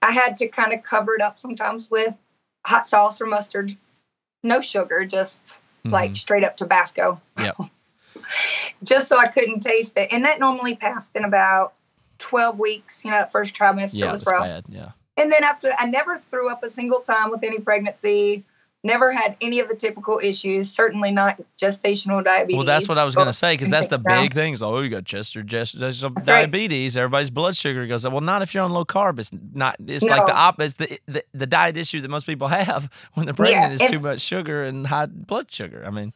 [0.00, 2.14] I had to kind of cover it up sometimes with
[2.64, 3.76] hot sauce or mustard,
[4.42, 7.56] no sugar, just like straight up Tabasco Yep.
[8.82, 10.08] just so I couldn't taste it.
[10.12, 11.74] And that normally passed in about
[12.18, 13.04] 12 weeks.
[13.04, 14.46] You know, that first trimester Yeah, was was rough.
[14.46, 14.64] bad.
[14.68, 14.90] Yeah.
[15.16, 18.44] And then after, I never threw up a single time with any pregnancy.
[18.84, 20.70] Never had any of the typical issues.
[20.70, 22.56] Certainly not gestational diabetes.
[22.58, 24.52] Well, that's what I was going to say because that's the big thing.
[24.52, 26.24] Is oh, you got Chester, Chester, That's right.
[26.24, 26.96] diabetes.
[26.96, 28.12] Everybody's blood sugar goes up.
[28.12, 29.18] Well, not if you're on low carb.
[29.18, 29.74] It's not.
[29.84, 30.38] It's like the No.
[30.38, 30.78] opposite.
[30.78, 33.90] The, the the diet issue that most people have when they're Yeah, pregnant is and-
[33.90, 35.82] too much sugar and high blood sugar.
[35.84, 36.12] I mean,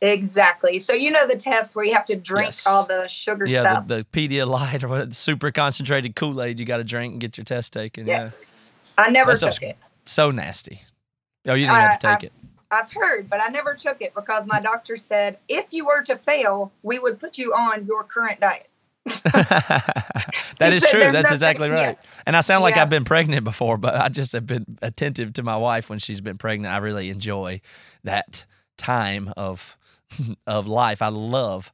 [0.00, 0.78] Exactly.
[0.78, 2.66] So you know the test where you have to drink Yes.
[2.66, 3.88] all the sugar yeah, stuff.
[3.88, 7.36] the, the Pedialyte or what, super concentrated Kool Aid you got to drink and get
[7.36, 8.06] your test taken.
[8.06, 8.72] yes.
[8.98, 9.76] I never That took it.
[10.04, 10.82] So nasty.
[11.46, 12.32] Oh, you didn't have to I- take it.
[12.68, 16.16] I've heard, but I never took it because my doctor said if you were to
[16.16, 18.66] fail, we would put you on your current diet.
[20.58, 21.00] that is true.
[21.00, 21.74] That's nothing- exactly yeah.
[21.86, 21.98] right.
[22.26, 22.82] And I sound like Yeah.
[22.82, 26.20] I've been pregnant before, but I just have been attentive to my wife when she's
[26.20, 26.74] been pregnant.
[26.74, 27.60] I really enjoy
[28.04, 28.44] that
[28.76, 29.76] time of
[30.46, 31.02] of life.
[31.02, 31.70] I love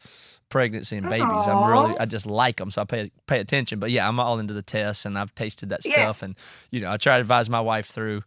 [0.50, 1.46] pregnancy and babies.
[1.46, 3.78] I'm really I just like them, so I pay pay attention.
[3.78, 5.94] But yeah, I'm all into the tests, and I've tasted that Yeah.
[5.94, 6.36] stuff, and
[6.70, 8.22] you know, I try to advise my wife through.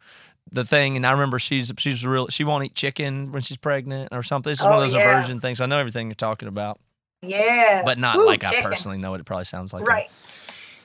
[0.51, 2.27] The thing, and I remember she's she's real.
[2.27, 4.51] She won't eat chicken when she's pregnant or something.
[4.51, 5.09] It's just one of Oh, those yeah.
[5.17, 5.59] aversion things.
[5.59, 6.79] I know everything you're talking about,
[7.23, 9.85] Yeah, but not Woo, like I personally know what it probably sounds like.
[9.87, 10.09] Right.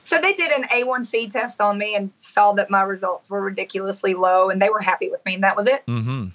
[0.03, 4.15] So they did an A1C test on me and saw that my results were ridiculously
[4.15, 5.85] low, and they were happy with me, and that was it.
[5.85, 6.29] Mm-hmm.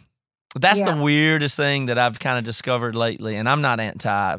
[0.58, 4.36] That's the weirdest thing that I've kind of discovered lately, and I'm not anti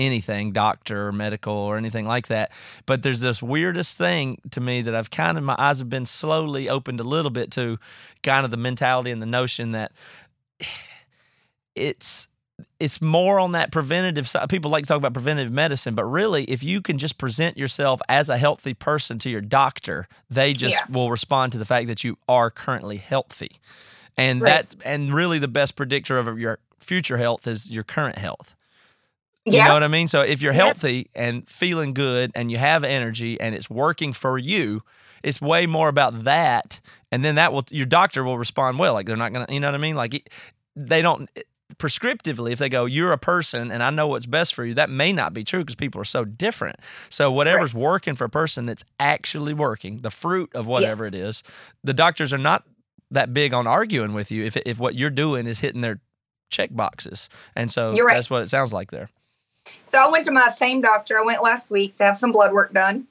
[0.00, 2.50] anything, doctor or medical or anything like that.
[2.86, 6.06] But there's this weirdest thing to me that I've kind of my eyes have been
[6.06, 7.78] slowly opened a little bit to,
[8.22, 9.92] kind of the mentality and the notion that
[11.74, 12.28] it's
[12.78, 14.46] it's more on that preventative side.
[14.50, 18.00] People like to talk about preventative medicine, but really, if you can just present yourself
[18.08, 20.92] as a healthy person to your doctor, they just Yeah.
[20.94, 23.52] will respond to the fact that you are currently healthy.
[24.16, 24.68] And Right.
[24.68, 28.54] that and really the best predictor of your future health is your current health.
[29.44, 30.06] You know what I mean?
[30.06, 34.38] So if you're healthy and feeling good and you have energy and it's working for
[34.38, 34.82] you,
[35.22, 36.80] it's way more about that.
[37.10, 38.92] And then that will your doctor will respond well.
[38.94, 39.96] Like they're not gonna, you know what I mean?
[39.96, 40.30] Like
[40.76, 41.30] they don't
[41.76, 44.90] prescriptively if they go you're a person and i know what's best for you that
[44.90, 46.76] may not be true because people are so different
[47.10, 51.44] so whatever's working for a person that's actually working the fruit of whatever it is
[51.84, 52.64] the doctors are not
[53.10, 56.00] that big on arguing with you if, if what you're doing is hitting their
[56.50, 58.14] check boxes and so right.
[58.14, 59.08] that's what it sounds like there
[59.86, 61.18] So I went to my same doctor.
[61.18, 63.06] I went last week to have some blood work done.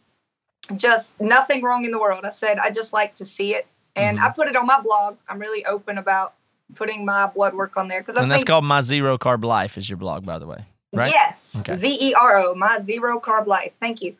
[0.75, 2.25] Just nothing wrong in the world.
[2.25, 4.27] I said I just like to see it, and Mm-hmm.
[4.27, 5.17] I put it on my blog.
[5.27, 6.33] I'm really open about
[6.75, 9.43] putting my blood work on there because I and that's think called my zero carb
[9.43, 11.73] life is your blog by the way right yes, Okay.
[11.73, 13.71] Z E R O, my zero carb life.
[13.79, 14.15] Thank you.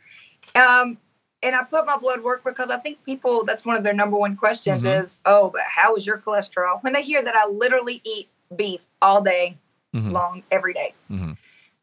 [0.56, 0.98] Um,
[1.44, 4.18] and I put my blood work because I think people that's one of their number
[4.18, 5.02] one questions Mhm.
[5.02, 6.84] is, oh, but how is your cholesterol?
[6.84, 9.56] When they hear that I literally eat beef all day
[9.96, 10.12] Mhm.
[10.12, 10.94] long, every day.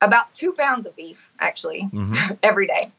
[0.00, 2.38] About two pounds of beef actually Mhm.
[2.42, 2.92] every day,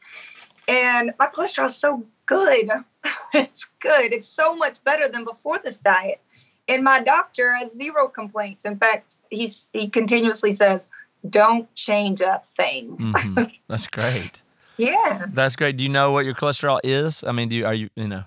[0.66, 2.70] and my cholesterol is so good.
[3.34, 4.12] it's good.
[4.12, 6.20] It's so much better than before this diet.
[6.66, 8.64] And my doctor has zero complaints.
[8.64, 10.88] In fact, he's he continuously says,
[11.28, 13.58] "Don't change a thing." Mhm.
[13.68, 14.42] that's great
[14.76, 17.74] Yeah, that's great do you know what your cholesterol is i mean do you are
[17.74, 18.22] you you know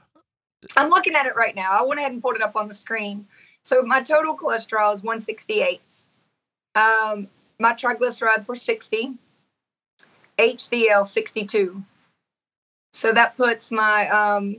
[0.78, 1.72] I'm looking at it right now.
[1.72, 3.26] I went ahead and pulled it up on the screen.
[3.64, 6.04] So my total cholesterol is 168.
[6.76, 7.28] Um,
[7.62, 9.14] my triglycerides were 60.
[10.38, 11.84] HDL 62.
[12.94, 14.58] So that puts my um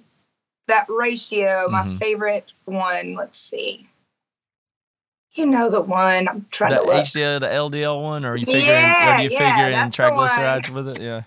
[0.68, 1.98] that ratio, my Mhm.
[1.98, 3.14] favorite one.
[3.14, 3.88] Let's see.
[5.32, 7.04] You know the one I'm trying the to look.
[7.04, 10.68] HDL, the LDL one, or are you figuring, Yeah, are you yeah, figuring that's triglycerides
[10.68, 11.00] with it?
[11.00, 11.22] Yeah.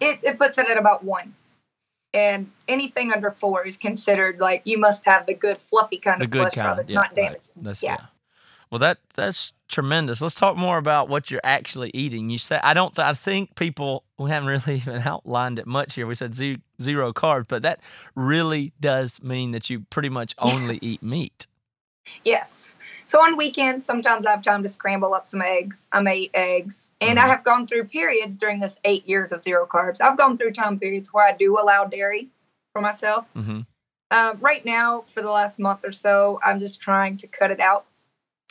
[0.00, 1.34] it, it puts it at about one.
[2.14, 6.24] And anything under four is considered like you must have the good fluffy kind The
[6.24, 6.78] of good cholesterol kind.
[6.78, 7.14] that's yeah, not right.
[7.16, 7.52] damaging.
[7.56, 7.96] That's yeah.
[8.00, 8.06] yeah.
[8.70, 10.20] Well, that that's tremendous.
[10.20, 12.28] Let's talk more about what you're actually eating.
[12.30, 12.94] You said I don't.
[12.94, 16.06] Th- I think people we haven't really even outlined it much here.
[16.06, 17.80] We said ze- zero carbs, but that
[18.14, 21.46] really does mean that you pretty much only eat meat.
[22.24, 22.76] Yes.
[23.04, 25.88] So on weekends, sometimes I have time to scramble up some eggs.
[25.92, 26.88] I may eat eggs.
[27.02, 27.28] And I Mhm.
[27.28, 30.00] have gone through periods during this eight years of zero carbs.
[30.00, 32.28] I've gone through time periods where I do allow dairy
[32.72, 33.26] for myself.
[33.36, 33.60] Mm-hmm.
[34.10, 37.60] Uh, right now, for the last month or so, I'm just trying to cut it
[37.60, 37.84] out.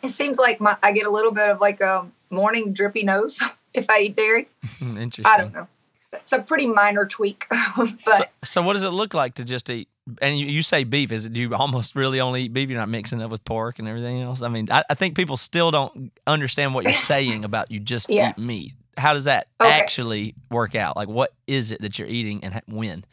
[0.03, 3.41] It seems like my I get a little bit of like a morning drippy nose
[3.73, 4.47] if I eat dairy.
[4.81, 5.25] Interesting.
[5.25, 5.67] I don't know.
[6.13, 9.69] It's a pretty minor tweak, So, but so what does it look like to just
[9.69, 9.89] eat?
[10.21, 11.11] And you, you say beef.
[11.11, 12.69] Is it do you almost really only eat beef?
[12.69, 14.41] You're not mixing it with pork and everything else.
[14.41, 18.09] I mean, I, I think people still don't understand what you're saying about you just
[18.09, 18.29] Yeah.
[18.29, 18.73] eat meat.
[18.97, 19.69] How does that Okay.
[19.69, 20.95] actually work out?
[20.95, 23.03] Like, what is it that you're eating and when?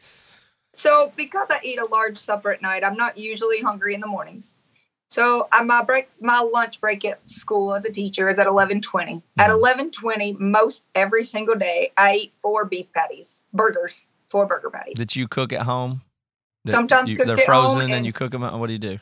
[0.75, 4.07] So because I eat a large supper at night, I'm not usually hungry in the
[4.07, 4.55] mornings.
[5.14, 9.22] So I, my break, my lunch break at school as a teacher is at 11:20.
[9.38, 9.61] At Mhm.
[9.61, 14.94] 11:20, most every single day, I eat four beef patties, burgers, four burger patties.
[14.96, 16.03] That you cook at home?
[16.64, 18.42] That Sometimes you, they're at home frozen and and you cook them.
[18.42, 18.98] s- What do you do?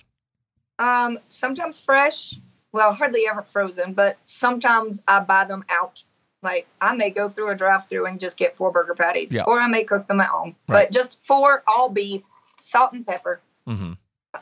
[0.79, 2.35] Um, sometimes fresh.
[2.73, 6.05] Well, hardly ever frozen, but sometimes I buy them out.
[6.43, 9.45] Like I may go through a drive-through and just get four burger patties, Yeah.
[9.45, 10.57] or I may cook them at home.
[10.69, 10.85] Right.
[10.85, 12.21] But just four all beef,
[12.61, 13.41] salt and pepper.
[13.67, 13.93] Mm-hmm.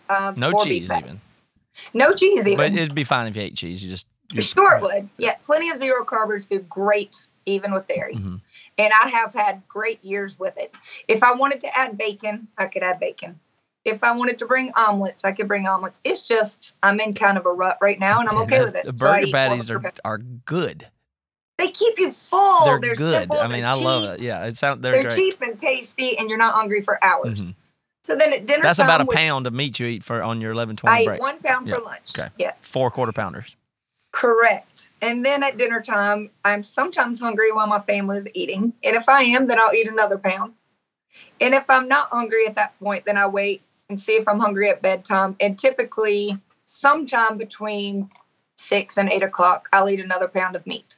[0.08, 1.16] Um, No cheese even.
[1.94, 2.56] No cheese even.
[2.56, 3.82] But it'd be fine if you ate cheese.
[3.82, 5.08] You just you, Sure, it would.
[5.16, 8.14] Yeah, plenty of zero carbers do great, even with dairy.
[8.14, 8.40] Mhm.
[8.78, 10.74] And I have had great years with it.
[11.08, 13.40] If I wanted to add bacon, I could add bacon.
[13.84, 16.00] If I wanted to bring omelets, I could bring omelets.
[16.04, 18.84] It's just I'm in kind of a rut right now, and I'm okay with it.
[18.84, 20.86] The So burger four patties are are good.
[21.58, 22.64] They keep you full.
[22.64, 23.20] they're They're good.
[23.20, 24.20] simple, I mean, I love it.
[24.22, 27.38] Yeah, it sounds they're, They're, cheap and tasty, and you're not hungry for hours.
[27.46, 27.54] Mhm.
[28.02, 30.22] So then at dinner time That's time, about a pound of meat you eat for
[30.22, 31.20] on your eleven I twenty eat break.
[31.20, 31.76] one pound Yeah.
[31.76, 32.18] for lunch.
[32.18, 32.30] Okay.
[32.38, 32.66] Yes.
[32.70, 33.56] Four quarter pounders.
[34.12, 34.90] Correct.
[35.02, 38.72] And then at dinner time, I'm sometimes hungry while my family is eating.
[38.82, 40.54] And if I am, then I'll eat another pound.
[41.40, 44.40] And if I'm not hungry at that point, then I wait and see if I'm
[44.40, 45.36] hungry at bedtime.
[45.40, 48.08] And typically, sometime between
[48.56, 50.96] six and eight o'clock, I'll eat another pound of meat.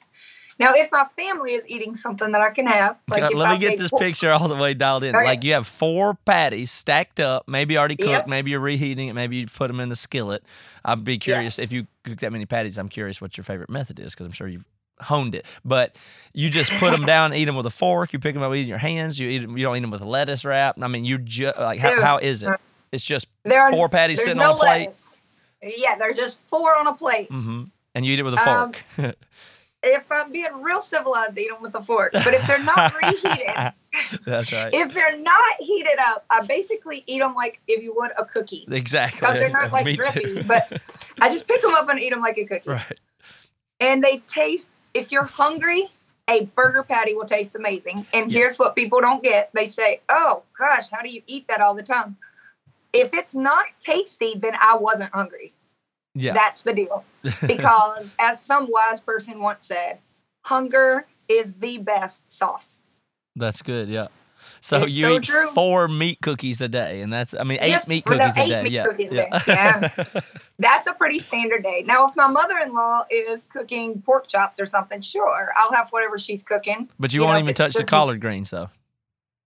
[0.62, 3.48] Now, if my family is eating something that I can have, like God, if let
[3.48, 5.14] me I've get this pork- picture all the way dialed in.
[5.14, 5.24] Okay.
[5.24, 8.26] Like you have four patties stacked up, maybe already cooked, Yep.
[8.28, 10.42] maybe you're reheating it, maybe you put them in the skillet.
[10.84, 12.78] I'd be curious if you cook that many patties.
[12.78, 14.64] I'm curious what your favorite method is because I'm sure you've
[15.00, 15.46] honed it.
[15.64, 15.96] But
[16.32, 18.12] you just put them down, eat them with a fork.
[18.12, 19.18] You pick them up, eat in your hands.
[19.18, 20.76] You eat You don't eat them with a lettuce wrap.
[20.80, 22.50] I mean, you just like how, how is it?
[22.92, 25.20] It's just There are- four patties sitting no on a plate, lettuce.
[25.62, 27.28] Yeah, they're just four on a plate.
[27.30, 29.14] hmm and you eat it with a Um, fork.
[29.84, 32.12] If I'm being real civilized, eat them with a fork.
[32.12, 33.72] But if they're not reheated,
[34.24, 34.72] That's right.
[34.72, 38.64] if they're not heated up, I basically eat them like if you would a cookie.
[38.70, 39.18] exactly.
[39.20, 40.04] Because they're not like Me too.
[40.04, 40.80] drippy, but
[41.20, 42.70] I just pick them up and eat them like a cookie.
[42.70, 43.00] right.
[43.80, 45.88] And they taste, if you're hungry,
[46.30, 48.06] a burger patty will taste amazing.
[48.14, 51.60] And here's what people don't get they say, oh gosh, how do you eat that
[51.60, 52.16] all the time?
[52.92, 55.52] If it's not tasty, then I wasn't hungry.
[56.14, 56.34] Yeah.
[56.34, 57.04] That's the deal.
[57.46, 59.98] Because as some wise person once said,
[60.44, 62.78] hunger is the best sauce.
[63.36, 63.88] That's good.
[63.88, 64.08] Yeah.
[64.60, 65.48] So It's you so eat true.
[65.50, 68.44] four meat cookies a day, and that's I mean eight Yes, meat well, no, cookies
[68.44, 68.62] a day.
[68.64, 68.84] meat yeah.
[68.84, 69.88] cookies a day, yeah.
[70.58, 71.82] That's a pretty standard day.
[71.86, 75.90] Now, if my mother in law is cooking pork chops or something, sure, I'll have
[75.90, 76.88] whatever she's cooking.
[77.00, 78.68] but you, You won't know, even touch the collard greens though.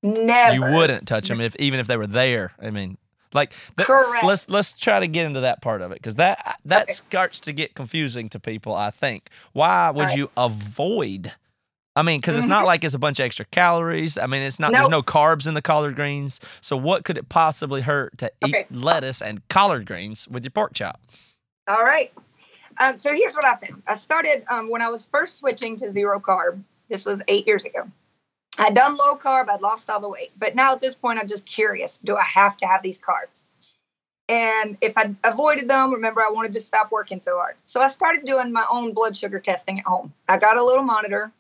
[0.03, 0.55] Never.
[0.55, 2.53] You wouldn't touch them if even if they were there.
[2.61, 2.97] I mean,
[3.33, 4.25] like Correct.
[4.25, 6.93] let's let's try to get into that part of it because that that Okay.
[6.93, 8.75] starts to get confusing to people.
[8.75, 9.29] I think.
[9.53, 10.17] Why would right.
[10.19, 11.33] you avoid?
[11.95, 12.67] I mean, because it's not Mhm.
[12.67, 14.19] like it's a bunch of extra calories.
[14.19, 14.73] I mean, it's not.
[14.73, 16.41] There's no carbs in the collard greens.
[16.61, 20.75] So what could it possibly hurt to eat lettuce and collard greens with your pork
[20.75, 21.01] chop?
[21.67, 22.13] All right.
[22.79, 23.83] Um, so here's what I found.
[23.87, 26.61] I started um, when I was first switching to zero carb.
[26.91, 27.91] This was eight years ago.
[28.59, 29.49] I'd done low carb.
[29.49, 30.33] I'd lost all the weight.
[30.39, 31.99] But now at this point, I'm just curious.
[32.03, 33.43] Do I have to have these carbs?
[34.29, 37.57] And if I avoided them, remember, I wanted to stop working so hard.
[37.65, 40.13] So I started doing my own blood sugar testing at home.
[40.29, 41.31] I got a little monitor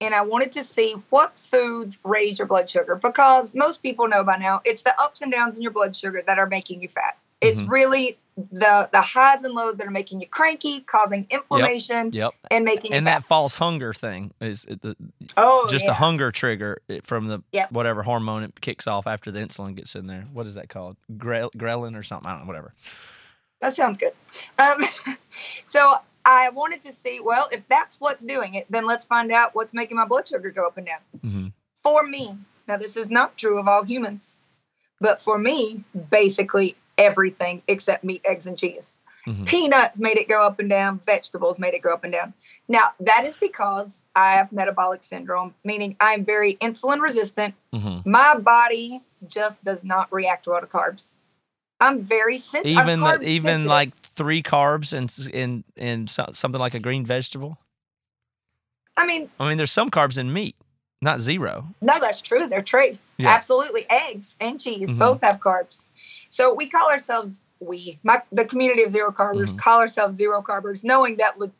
[0.00, 4.24] and I wanted to see what foods raise your blood sugar because most people know
[4.24, 6.88] by now it's the ups and downs in your blood sugar that are making you
[6.88, 7.18] fat.
[7.40, 7.70] It's Mhm.
[7.70, 12.32] really the the highs and lows that are making you cranky, causing inflammation, Yep.
[12.50, 13.24] and making And that fat.
[13.24, 14.96] false hunger thing is the,
[15.36, 15.90] oh, just yeah.
[15.90, 17.72] a hunger trigger from the Yep.
[17.72, 20.22] whatever hormone it kicks off after the insulin gets in there.
[20.32, 20.96] What is that called?
[21.18, 22.26] Grel- ghrelin or something?
[22.28, 22.46] I don't know.
[22.48, 22.72] Whatever.
[23.60, 24.12] That sounds good.
[24.58, 24.82] Um,
[25.64, 29.54] so I wanted to see, well, if that's what's doing it, then let's find out
[29.54, 30.98] what's making my blood sugar go up and down.
[31.20, 31.46] hmm
[31.82, 34.36] For me, now this is not true of all humans,
[35.00, 38.92] but for me, basically everything except meat, eggs, and cheese.
[39.26, 39.46] Mhm.
[39.46, 40.98] Peanuts made it go up and down.
[41.00, 42.32] Vegetables made it go up and down.
[42.68, 47.54] Now, that is because I have metabolic syndrome, meaning I'm very insulin resistant.
[47.72, 51.12] hmm My body just does not react well to carbs.
[51.80, 53.66] I'm very sen- I'm Even the, even sensitive.
[53.68, 57.58] like three carbs in in in so, something like a green vegetable.
[58.96, 60.54] I mean, I mean, there's some carbs in meat,
[61.00, 61.66] not zero.
[61.80, 62.46] no, that's true.
[62.46, 63.14] They're trace.
[63.18, 63.30] Yeah.
[63.30, 63.86] Absolutely.
[63.90, 64.98] Eggs and cheese Mhm.
[64.98, 65.84] both have carbs.
[66.32, 69.58] So we call ourselves we, my, the community of zero carbers, Mhm.
[69.58, 71.50] call ourselves zero carbers, knowing that le-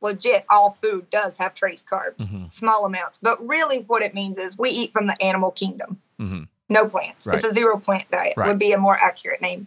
[0.00, 2.50] legit all food does have trace carbs, Mhm.
[2.50, 3.18] small amounts.
[3.20, 6.00] But really, what it means is we eat from the animal kingdom.
[6.18, 7.26] hmm no plants.
[7.26, 7.36] Right.
[7.36, 8.48] It's a zero plant diet Right.
[8.48, 9.66] would be a more accurate name.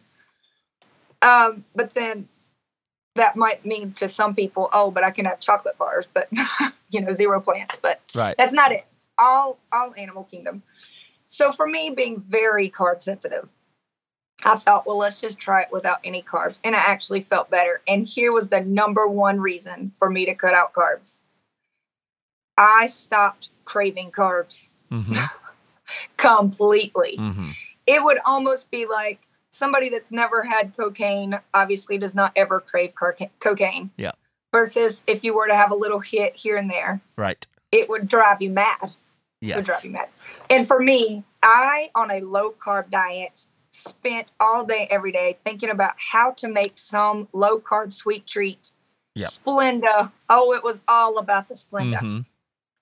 [1.21, 2.27] Um, but then
[3.13, 6.27] that might mean to some people, oh, but I can have chocolate bars, but
[6.89, 7.77] you know, zero plants.
[7.79, 8.35] But Right.
[8.37, 8.85] that's not it.
[9.19, 10.63] All all animal kingdom.
[11.27, 13.51] So for me, being very carb sensitive,
[14.45, 17.81] I thought, well, let's just try it without any carbs, and I actually felt better.
[17.87, 21.21] And here was the number one reason for me to cut out carbs.
[22.57, 25.11] I stopped craving carbs hmm
[26.17, 27.51] completely hmm
[27.85, 29.19] it would almost be like
[29.49, 33.89] somebody that's never had cocaine obviously does not ever crave coca- cocaine.
[33.95, 34.11] Yeah.
[34.51, 37.47] Versus if you were to have a little hit here and there, Right.
[37.71, 38.93] it would drive you mad.
[39.41, 40.09] It would drive you mad.
[40.49, 43.45] And for me, I on a low carb diet
[43.77, 48.71] spent all day every day thinking about how to make some low carb sweet treat.
[49.15, 49.29] Yep.
[49.29, 50.11] Splenda.
[50.29, 51.99] Oh, it was all about the Splenda.
[52.01, 52.25] Mhm.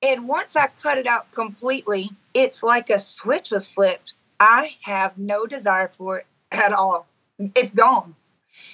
[0.01, 4.13] And once I cut it out completely, it's like a switch was flipped.
[4.39, 7.07] I have no desire for it at all.
[7.39, 8.15] It's gone.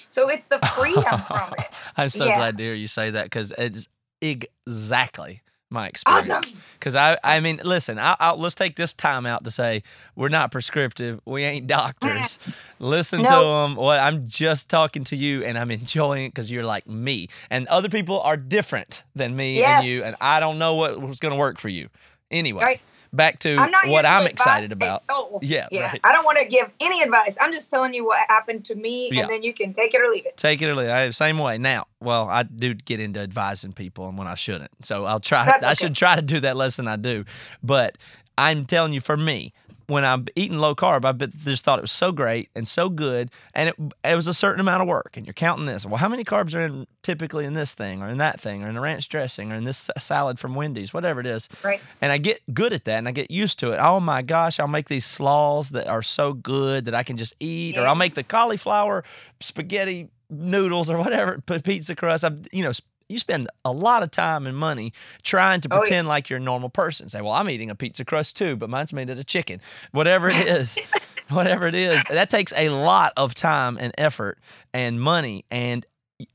[0.08, 1.90] So it's the freedom from it.
[1.96, 2.36] I'm so Yeah.
[2.36, 3.88] glad to hear you say that because it's
[4.20, 5.42] exactly
[5.72, 6.30] my experience.
[6.30, 6.60] Awesome.
[6.78, 9.82] Because I, I mean, listen, I, I, let's take this time out to say
[10.14, 11.20] we're not prescriptive.
[11.24, 12.38] We ain't doctors.
[12.78, 13.76] listen to them.
[13.76, 17.66] What I'm just talking to you, and I'm enjoying it because you're like me, and
[17.68, 21.32] other people are different than me and you, and I don't know what was going
[21.32, 21.88] to work for you.
[22.30, 22.80] Anyway, Right.
[23.12, 25.02] Back to I'm not what I'm excited about.
[25.02, 25.38] soul.
[25.42, 25.88] Yeah, yeah.
[25.88, 26.00] right.
[26.04, 27.36] I don't want to give any advice.
[27.40, 29.22] I'm just telling you what happened to me, Yeah.
[29.22, 30.36] and then you can take it or leave it.
[30.36, 31.14] Take it or leave it.
[31.14, 31.58] Same way.
[31.58, 34.84] Now, well, I do get into advising people and when I shouldn't.
[34.84, 35.52] So I'll try.
[35.62, 37.24] I should try to do that less than I do.
[37.62, 37.98] But
[38.38, 39.52] I'm telling you, for me,
[39.92, 41.12] when I'm eating low carb, I
[41.44, 44.60] just thought it was so great and so good, and it, it was a certain
[44.60, 45.16] amount of work.
[45.16, 45.84] And you're counting this.
[45.84, 48.68] Well, how many carbs are in typically in this thing, or in that thing, or
[48.68, 51.48] in the ranch dressing, or in this salad from Wendy's, whatever it is.
[51.62, 51.80] Right.
[52.00, 53.78] And I get good at that, and I get used to it.
[53.80, 57.34] Oh my gosh, I'll make these slaws that are so good that I can just
[57.38, 57.98] eat, or I'll mm-hmm.
[57.98, 59.04] make the cauliflower
[59.40, 62.24] spaghetti noodles or whatever, pizza crust.
[62.24, 62.72] I, you know,
[63.12, 64.92] you spend a lot of time and money
[65.22, 65.80] trying to Oh, yeah.
[65.80, 67.08] pretend like you're a normal person.
[67.08, 69.60] Say, well, I'm eating a pizza crust too, but mine's made out of chicken.
[69.92, 70.78] Whatever it is,
[71.28, 74.38] whatever it is, that takes a lot of time and effort
[74.74, 75.86] and money and.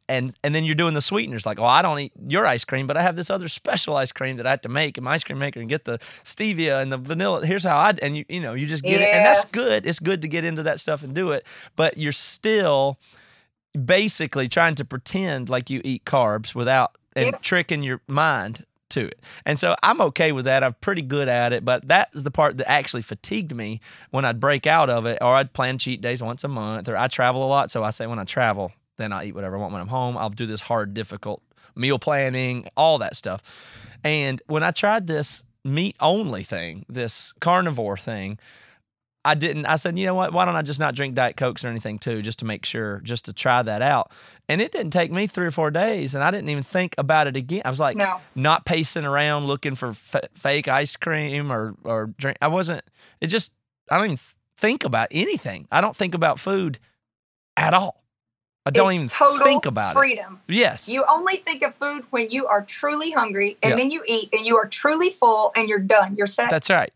[0.09, 2.87] And and then you're doing the sweeteners like, oh, I don't eat your ice cream,
[2.87, 5.13] but I have this other special ice cream that I have to make in my
[5.13, 7.45] ice cream maker and get the stevia and the vanilla.
[7.45, 9.85] Here's how I and you you know you just get it, and that's good.
[9.85, 11.47] It's good to get into that stuff and do it,
[11.77, 12.97] but you're still
[13.85, 17.41] basically trying to pretend like you eat carbs without and Yep.
[17.41, 19.19] tricking your mind to it.
[19.45, 20.63] And so I'm okay with that.
[20.63, 24.39] I'm pretty good at it, but that's the part that actually fatigued me when I'd
[24.39, 27.43] break out of it or I'd plan cheat days once a month or I travel
[27.45, 27.69] a lot.
[27.69, 30.17] So I say when I travel, then I'll eat whatever I want when I'm home.
[30.17, 31.41] I'll do this hard, difficult
[31.75, 33.41] meal planning, all that stuff.
[34.03, 38.39] And when I tried this meat only thing, this carnivore thing,
[39.27, 39.65] I didn't.
[39.65, 40.31] I said, you know what?
[40.33, 43.01] Why don't I just not drink Diet Cokes or anything too, just to make sure,
[43.03, 44.11] just to try that out.
[44.49, 47.27] And it didn't take me three or four days, and I didn't even think about
[47.27, 47.61] it again.
[47.65, 48.21] I was like, No.
[48.35, 52.37] not pacing around looking for f- fake ice cream or or drink.
[52.41, 52.83] I wasn't.
[53.21, 53.53] It just.
[53.91, 54.19] I don't even
[54.57, 55.67] think about anything.
[55.71, 56.79] I don't think about food
[57.55, 58.03] at all.
[58.65, 59.99] I don't it's even total think about it.
[59.99, 60.41] freedom.
[60.49, 60.89] Yes.
[60.89, 64.45] You only think of food when you are truly hungry, and then you eat, and
[64.45, 66.15] you are truly full, and you're done.
[66.17, 66.49] You're set.
[66.49, 66.91] That's right.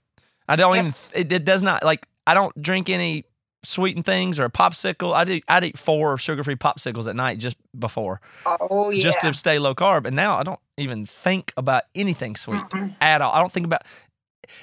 [0.50, 0.84] I don't Yep.
[0.86, 0.96] even.
[1.14, 2.06] It, it does not like.
[2.32, 3.26] I don't drink any
[3.64, 5.14] sweetened things or a popsicle.
[5.14, 5.42] I do.
[5.50, 9.02] I'd eat four sugar-free popsicles at night just before, oh yeah.
[9.02, 10.06] just to stay low carb.
[10.06, 12.96] And now I don't even think about anything sweet Mm-mm.
[13.02, 13.34] at all.
[13.34, 13.84] I don't think about.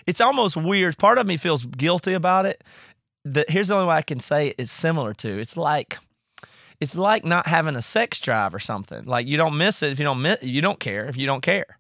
[0.07, 0.97] It's almost weird.
[0.97, 2.65] Part of me feels guilty about it.
[3.27, 5.39] The, here's the only way I can say it, it's similar to.
[5.39, 5.99] It's like.
[6.81, 9.05] It's like not having a sex drive or something.
[9.05, 11.43] Like you don't miss it if you don't miss, you don't care if you don't
[11.43, 11.78] care.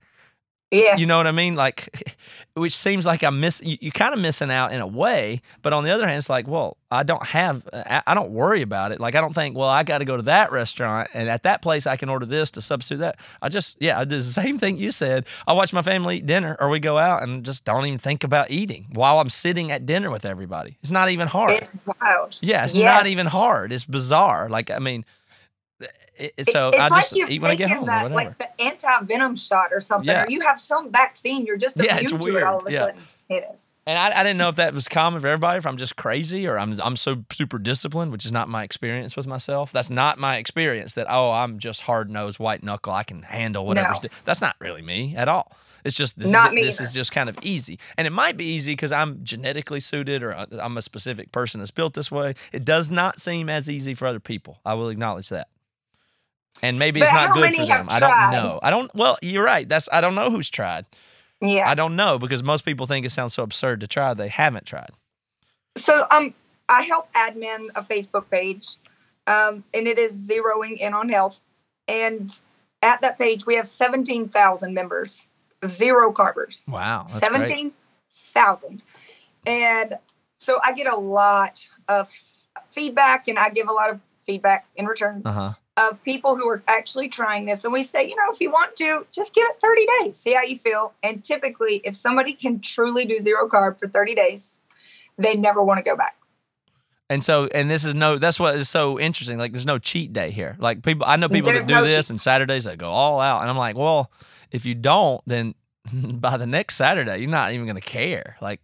[0.71, 0.97] Yeah.
[0.97, 1.55] You know what I mean?
[1.55, 2.17] Like,
[2.55, 3.63] which seems like I'm miss.
[3.65, 6.29] You, you kind of missing out in a way, but on the other hand, it's
[6.29, 7.67] like, well, I don't have.
[7.73, 9.01] I, I don't worry about it.
[9.01, 11.63] Like, I don't think, well, I got to go to that restaurant, and at that
[11.63, 13.19] place, I can order this to substitute that.
[13.41, 15.27] I just, yeah, I do the same thing you said.
[15.47, 18.23] I watch my family eat dinner, or we go out and just don't even think
[18.25, 20.77] about eating while I'm sitting at dinner with everybody.
[20.83, 21.53] It's not even hard.
[21.53, 22.39] It's wild.
[22.43, 22.85] yeah, it's Yes.
[22.85, 23.73] not even hard.
[23.73, 24.49] It's bizarre.
[24.49, 25.05] Like, I mean,
[26.17, 27.87] it, so it's I like just you've get taken home.
[27.87, 30.25] that, like the anti venom shot or something, Yeah.
[30.25, 31.47] or you have some vaccine.
[31.47, 32.43] You're just Yeah, it's weird.
[32.43, 32.79] all of a Yeah.
[32.79, 33.01] sudden.
[33.29, 33.69] It is.
[33.87, 36.47] And I, I didn't know if that was common for everybody, if I'm just crazy
[36.47, 39.71] or I'm I'm so super disciplined, which is not my experience with myself.
[39.71, 40.95] That's not my experience.
[40.95, 42.93] That oh, I'm just hard nosed, white knuckle.
[42.93, 44.03] I can handle whatever's.
[44.03, 44.09] No.
[44.25, 45.53] That's not really me at all.
[45.85, 48.37] It's just this Not is me this is just kind of easy, and it might
[48.37, 52.11] be easy because I'm genetically suited or uh, I'm a specific person that's built this
[52.11, 52.35] way.
[52.53, 54.59] It does not seem as easy for other people.
[54.67, 55.49] I will acknowledge that.
[56.63, 57.87] And maybe it's not good for them.
[57.91, 58.61] I don't know.
[58.63, 58.93] I don't.
[58.95, 59.69] Well, you're right.
[59.69, 60.87] That's I don't know who's tried.
[61.41, 61.69] Yeah.
[61.69, 64.13] I don't know because most people think it sounds so absurd to try.
[64.15, 64.91] They haven't tried.
[65.77, 66.35] So um,
[66.69, 68.77] I help admin a Facebook page,
[69.27, 71.41] um, and it is zeroing in on health.
[71.87, 72.37] And
[72.83, 75.29] at that page, we have seventeen thousand members,
[75.67, 76.67] zero carbers.
[76.67, 77.07] Wow.
[77.07, 77.73] Seventeen
[78.11, 78.83] thousand,
[79.47, 79.97] and
[80.39, 82.11] so I get a lot of
[82.71, 85.53] feedback, and I give a lot of feedback in return Uh huh.
[85.79, 87.63] Of people who are actually trying this.
[87.65, 90.35] And we say, you know, if you want to, just give it 30 days, see
[90.35, 90.93] how you feel.
[91.03, 94.57] And typically, if somebody can truly do zero carb for 30 days,
[95.19, 96.17] they never want to go back.
[97.11, 99.39] And so, and this is no, that's what is so interesting.
[99.39, 100.57] Like, there's no cheat day here.
[100.59, 102.91] Like, people, I know people There's that do no this cheat- and Saturdays they go
[102.91, 103.41] all out.
[103.43, 104.11] And I'm like, well,
[104.51, 105.55] if you don't, then
[105.95, 108.37] by the next Saturday, you're not even going to care.
[108.41, 108.61] Like,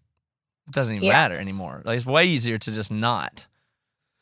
[0.69, 1.13] it doesn't even Yeah.
[1.13, 1.81] matter anymore.
[1.85, 3.47] Like, it's way easier to just not.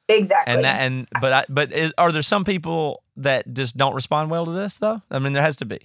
[0.08, 0.54] Exactly.
[0.54, 4.30] And that, and, but, I, but is, are there some people that just don't respond
[4.30, 5.00] well to this, though?
[5.10, 5.80] I mean, there has to be.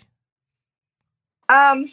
[1.50, 1.90] um,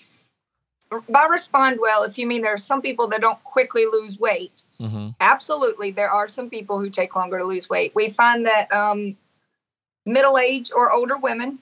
[1.08, 4.62] by respond well, if you mean there are some people that don't quickly lose weight,
[4.80, 5.10] Mm-hmm.
[5.20, 7.92] absolutely, there are some people who take longer to lose weight.
[7.94, 9.16] We find that um,
[10.04, 11.60] middle age or older women,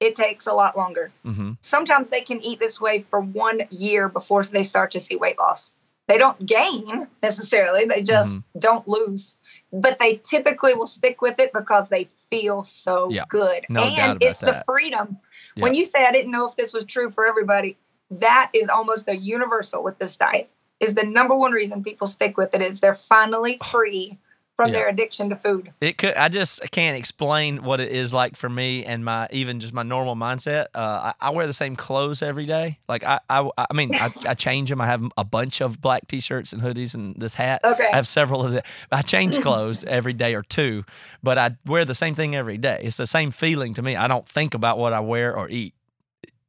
[0.00, 1.12] it takes a lot longer.
[1.26, 1.52] Mm-hmm.
[1.60, 5.38] Sometimes they can eat this way for one year before they start to see weight
[5.38, 5.74] loss.
[6.08, 9.36] They don't gain necessarily, they just don't lose.
[9.76, 13.66] But they typically will stick with it because they feel so Yeah, good.
[13.68, 14.66] no and doubt about it's the that.
[14.66, 15.18] freedom.
[15.56, 17.76] When you say I didn't know if this was true for everybody,
[18.10, 20.50] that is almost a universal with this diet.
[20.80, 23.64] Is the number one reason people stick with it is they're finally oh.
[23.64, 24.18] free
[24.56, 24.74] from Yeah.
[24.74, 25.72] their addiction to food.
[25.80, 26.14] It could.
[26.16, 29.82] I just can't explain what it is like for me and my even just my
[29.82, 30.66] normal mindset.
[30.74, 32.78] Uh, I, I wear the same clothes every day.
[32.88, 34.80] Like I, I, I mean, I, I change them.
[34.80, 37.62] I have a bunch of black t-shirts and hoodies and this hat.
[37.64, 37.88] Okay.
[37.92, 38.62] I have several of them.
[38.92, 40.84] I change clothes every day or two,
[41.22, 42.80] but I wear the same thing every day.
[42.82, 43.96] It's the same feeling to me.
[43.96, 45.74] I don't think about what I wear or eat.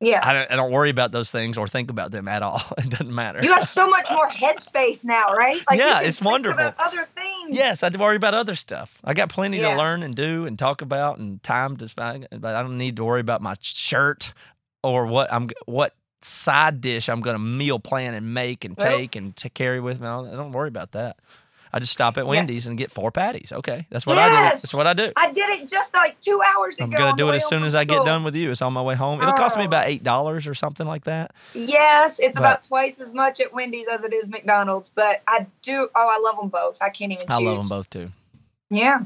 [0.02, 0.20] Yeah.
[0.24, 2.62] I don't, I don't worry about those things or think about them at all.
[2.78, 3.42] It doesn't matter.
[3.44, 5.62] You have so much more headspace now, right?
[5.72, 6.60] you Yeah, it's wonderful.
[6.62, 7.56] about Other things.
[7.58, 9.00] Yes, I don't worry about other stuff.
[9.04, 9.72] I got plenty Yeah.
[9.74, 12.98] to learn and do and talk about and time to spend, but I don't need
[12.98, 14.34] to worry about my shirt
[14.84, 19.16] or what I'm what side dish I'm going to meal plan and make and take
[19.16, 20.08] and to carry with me.
[20.08, 21.18] I don't, I don't worry about that.
[21.76, 22.30] I just stop at Yeah.
[22.30, 23.52] Wendy's and get four patties.
[23.52, 24.34] Okay, that's what I do.
[24.36, 25.12] That's what I do.
[25.18, 26.86] I did it just like two hours ago.
[26.86, 28.50] I'm gonna do it as soon as I get done with you.
[28.50, 29.22] It's on my way home.
[29.22, 29.68] It'll cost me Oh.
[29.68, 31.32] about eight dollars or something like that.
[31.54, 35.48] Yes, it's But- about twice as much at Wendy's as it is McDonald's, but I
[35.64, 35.90] do.
[35.94, 36.78] Oh, I love them both.
[36.82, 37.28] I can't even.
[37.28, 37.36] Choose.
[37.36, 38.10] I love them both too.
[38.72, 39.02] Yeah,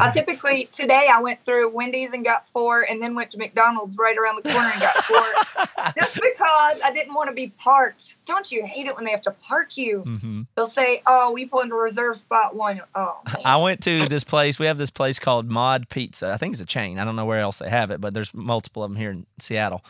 [0.00, 3.98] I typically today I went through Wendy's and got four, and then went to McDonald's
[3.98, 8.16] right around the corner and got four, just because I didn't want to be parked.
[8.24, 10.00] Don't you hate it when they have to park you?
[10.00, 13.36] hmm They'll say, "Oh, we pull into reserve spot one." Oh, man.
[13.44, 14.58] I went to this place.
[14.58, 16.32] We have this place called Mod Pizza.
[16.32, 16.98] I think it's a chain.
[16.98, 19.26] I don't know where else they have it, but there's multiple of them here in
[19.38, 19.84] Seattle.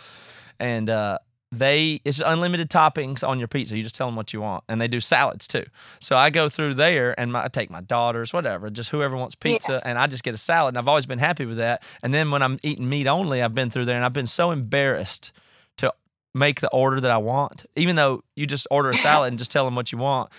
[0.58, 1.18] And uh,
[1.52, 3.76] they it's unlimited toppings on your pizza.
[3.76, 5.64] You just tell them what you want, and they do salads too.
[6.00, 9.34] So I go through there and my, I take my daughters, whatever, just whoever wants
[9.34, 10.70] pizza, and I just get a salad.
[10.72, 11.84] And I've always been happy with that.
[12.02, 14.50] And then when I'm eating meat only, I've been through there and I've been so
[14.50, 15.32] embarrassed
[15.76, 15.92] to
[16.34, 19.50] make the order that I want, even though you just order a salad and just
[19.50, 20.30] tell them what you want.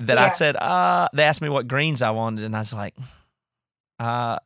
[0.00, 2.94] That I said, uh, they asked me what greens I wanted, and I was like,
[3.98, 4.38] uh,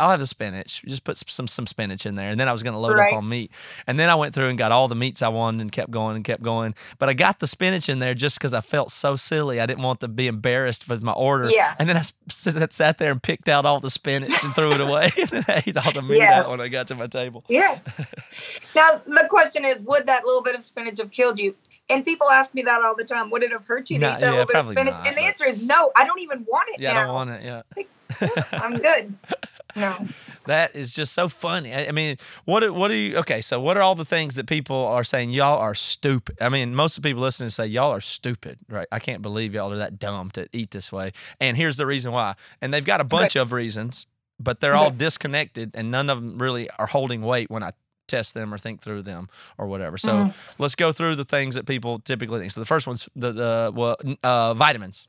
[0.00, 0.82] I'll have the spinach.
[0.86, 3.12] Just put some some spinach in there, and then I was going to load Right.
[3.12, 3.50] up on meat.
[3.86, 6.16] And then I went through and got all the meats I wanted, and kept going
[6.16, 6.74] and kept going.
[6.98, 9.60] But I got the spinach in there just because I felt so silly.
[9.60, 11.48] I didn't want to be embarrassed with my order.
[11.50, 11.74] Yeah.
[11.78, 15.10] And then I sat there and picked out all the spinach and threw it away,
[15.18, 16.46] and then I ate all the meat Yes.
[16.46, 17.44] out when I got to my table.
[17.48, 17.78] Yeah.
[18.74, 21.54] now the question is, would that little bit of spinach have killed you?
[21.88, 23.30] And people ask me that all the time.
[23.30, 24.94] Would it have hurt you to No, eat that yeah, little bit of spinach?
[24.98, 25.90] not, and the answer is no.
[25.96, 27.00] I don't even want it Yeah, now.
[27.00, 27.42] I don't want it.
[27.42, 27.62] Yeah.
[28.52, 29.14] I'm good.
[29.76, 29.96] No.
[30.46, 31.74] That is just so funny.
[31.74, 33.16] I, I mean, what do- what do you?
[33.18, 35.30] Okay, so what are all the things that people are saying?
[35.30, 36.36] Y'all are stupid.
[36.40, 38.88] I mean, most of the people listening say y'all are stupid, right?
[38.90, 41.12] I can't believe y'all are that dumb to eat this way.
[41.40, 42.34] And here's the reason why.
[42.60, 44.06] And they've got a bunch of reasons,
[44.38, 47.72] but they're all disconnected, and none of them really are holding weight when I
[48.08, 49.96] test them or think through them or whatever.
[49.96, 50.34] So Mhm.
[50.58, 52.50] let's go through the things that people typically think.
[52.50, 55.06] So the first one's the the well, uh, vitamins.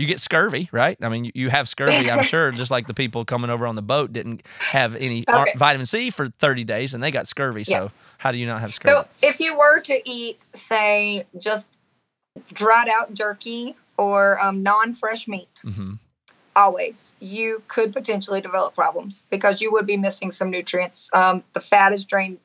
[0.00, 0.96] You get scurvy, right?
[1.02, 3.82] I mean, you- have scurvy, I'm sure, just like the people coming over on the
[3.82, 5.52] boat didn't have any Okay.
[5.56, 7.64] vitamin C for 30 days and they got scurvy.
[7.66, 7.88] Yeah.
[7.88, 9.02] So, how do you not have scurvy?
[9.02, 11.76] So if you were to eat, say, just
[12.52, 15.94] dried out jerky or um, non-fresh meat, hmm
[16.56, 21.08] always you could potentially develop problems because you would be missing some nutrients.
[21.12, 22.38] Um, the fat is drained,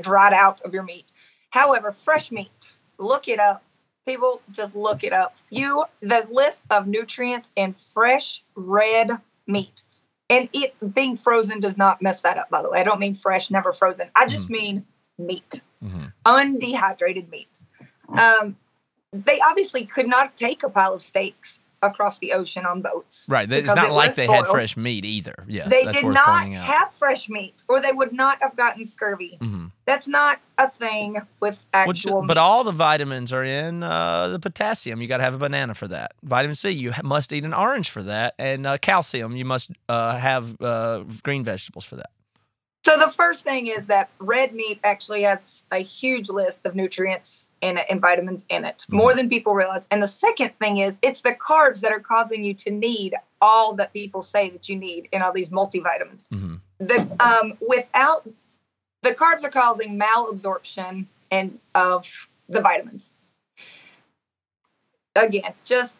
[0.00, 1.04] dried out of your meat.
[1.50, 3.62] However, fresh meat, look it up.
[4.06, 5.34] People just look it up.
[5.50, 9.10] You the list of nutrients in fresh red
[9.46, 9.82] meat.
[10.28, 12.80] And it being frozen does not mess that up, by the way.
[12.80, 14.10] I don't mean fresh, never frozen.
[14.16, 14.86] I just mean
[15.18, 17.48] meat, hmm undehydrated meat.
[18.08, 18.56] Um,
[19.12, 23.26] they obviously could not take a pile of steaks across the ocean on boats.
[23.28, 23.50] Right.
[23.50, 25.44] It's not it like they had fresh meat either.
[25.48, 25.68] Yes.
[25.70, 29.38] They did not have fresh meat, or they would not have gotten scurvy.
[29.40, 32.22] hmm That's not a thing with actual.
[32.22, 35.00] but all the vitamins are in uh, the potassium.
[35.00, 36.12] You got to have a banana for that.
[36.22, 38.34] Vitamin C, you ha- must eat an orange for that.
[38.38, 42.10] And uh, calcium, you must uh, have uh, green vegetables for that.
[42.84, 47.48] So the first thing is that red meat actually has a huge list of nutrients
[47.60, 49.86] in it and vitamins in it, more than people realize.
[49.90, 53.74] And the second thing is it's the carbs that are causing you to need all
[53.74, 56.26] that people say that you need in all these multivitamins.
[56.30, 58.26] hmm The um, without
[59.02, 62.06] the carbs are causing malabsorption and of
[62.48, 63.10] the vitamins.
[65.16, 65.98] Again, just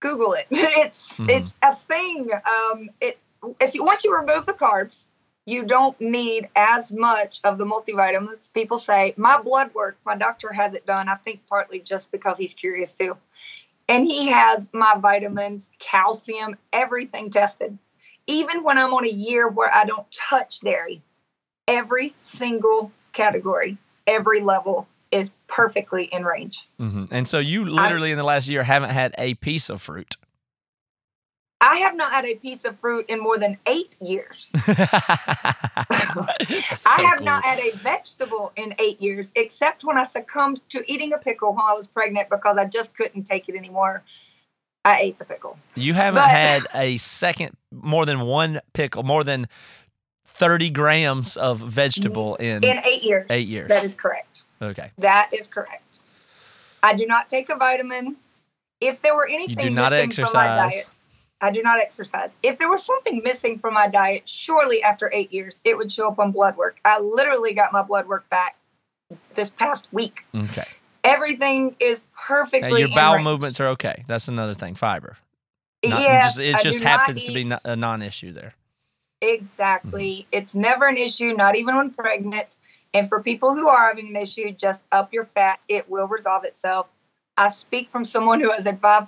[0.00, 0.46] Google it.
[0.50, 1.30] It's Mhm.
[1.30, 2.28] it's a thing.
[2.32, 3.18] Um, it
[3.60, 5.06] if you once you remove the carbs,
[5.46, 8.52] you don't need as much of the multivitamins.
[8.52, 9.96] People say my blood work.
[10.04, 11.08] My doctor has it done.
[11.08, 13.16] I think partly just because he's curious too,
[13.88, 17.78] and he has my vitamins, calcium, everything tested.
[18.26, 21.00] Even when I'm on a year where I don't touch dairy,
[21.68, 23.78] every single category,
[24.08, 26.66] every level is perfectly in range.
[26.78, 30.16] hmm And so you literally in the last year haven't had a piece of fruit.
[31.68, 34.52] I have not had a piece of fruit in more than eight years.
[34.68, 35.54] I
[37.10, 41.18] have not had a vegetable in eight years, except when I succumbed to eating a
[41.18, 44.02] pickle while I was pregnant because I just couldn't take it anymore.
[44.84, 45.58] I ate the pickle.
[45.74, 49.48] You haven't But- had a second, more than one pickle, more than
[50.26, 53.26] 30 grams of vegetable in, In eight years.
[53.30, 53.68] eight years.
[53.68, 54.42] That is correct.
[54.62, 54.92] okay.
[54.98, 55.82] That is correct.
[56.82, 58.16] I do not take a vitamin.
[58.80, 60.84] If there were anything do not missing from my exercise.
[60.84, 60.86] diet,
[61.40, 62.34] I do not exercise.
[62.42, 66.08] If there was something missing from my diet, surely after eight years, it would show
[66.08, 66.80] up on blood work.
[66.84, 68.56] I literally got my blood work back
[69.34, 70.24] this past week.
[70.34, 70.64] Okay.
[71.04, 72.80] Everything is And perfectly.
[72.80, 73.24] your in bowel range.
[73.24, 74.04] movements are okay.
[74.06, 74.74] That's another thing.
[74.74, 75.16] Fiber.
[75.84, 78.54] Not- Yes, just, it just do not happens to be a non-issue there.
[79.20, 80.10] Exactly.
[80.20, 80.28] Mm-hmm.
[80.32, 82.56] It's never an issue, not even when pregnant.
[82.94, 85.60] And for people who are having an issue, just up your fat.
[85.68, 86.90] It will resolve itself.
[87.36, 89.06] I speak from someone who has advised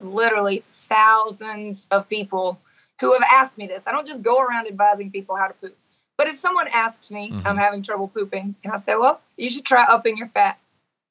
[0.00, 2.60] literally thousands of people
[3.00, 3.86] who have asked me this.
[3.86, 5.76] I don't just go around advising people how to poop.
[6.18, 7.46] But if someone asks me, Mhm.
[7.46, 10.58] I'm having trouble pooping, and I say, well, you should try upping your fat.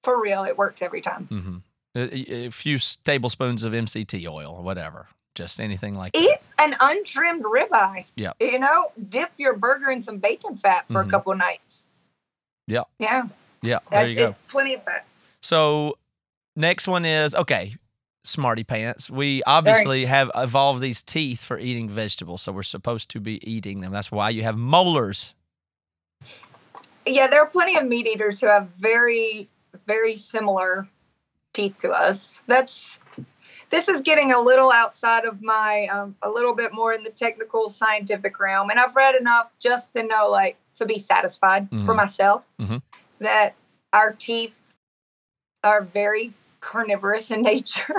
[0.03, 1.25] For real, it works every time.
[1.27, 1.57] hmm
[1.95, 5.07] A, a few tablespoons of MCT oil or whatever.
[5.35, 6.21] Just anything like that.
[6.21, 8.05] It's an untrimmed ribeye.
[8.15, 8.35] Yep.
[8.39, 11.07] You know, dip your burger in some bacon fat for Mhm.
[11.07, 11.85] a couple of nights.
[12.67, 12.83] Yeah.
[12.99, 13.23] Yeah.
[13.61, 14.27] Yeah, That, there you go.
[14.27, 15.05] It's plenty of fat.
[15.41, 15.97] So
[16.55, 17.75] next one is okay,
[18.23, 19.09] smarty pants.
[19.09, 23.81] We obviously have evolved these teeth for eating vegetables, so we're supposed to be eating
[23.81, 23.91] them.
[23.91, 25.33] That's why you have molars.
[27.05, 29.47] Yeah, there are plenty of meat eaters who have very,
[29.87, 30.87] very similar
[31.53, 32.41] teeth to us.
[32.47, 32.99] That's
[33.69, 37.09] this is getting a little outside of my um, a little bit more in the
[37.09, 41.93] technical scientific realm, and I've read enough just to know like to be satisfied for
[41.93, 41.95] Mhm.
[41.95, 42.81] myself Mhm.
[43.19, 43.53] that
[43.93, 44.59] our teeth
[45.63, 47.95] are very carnivorous in nature,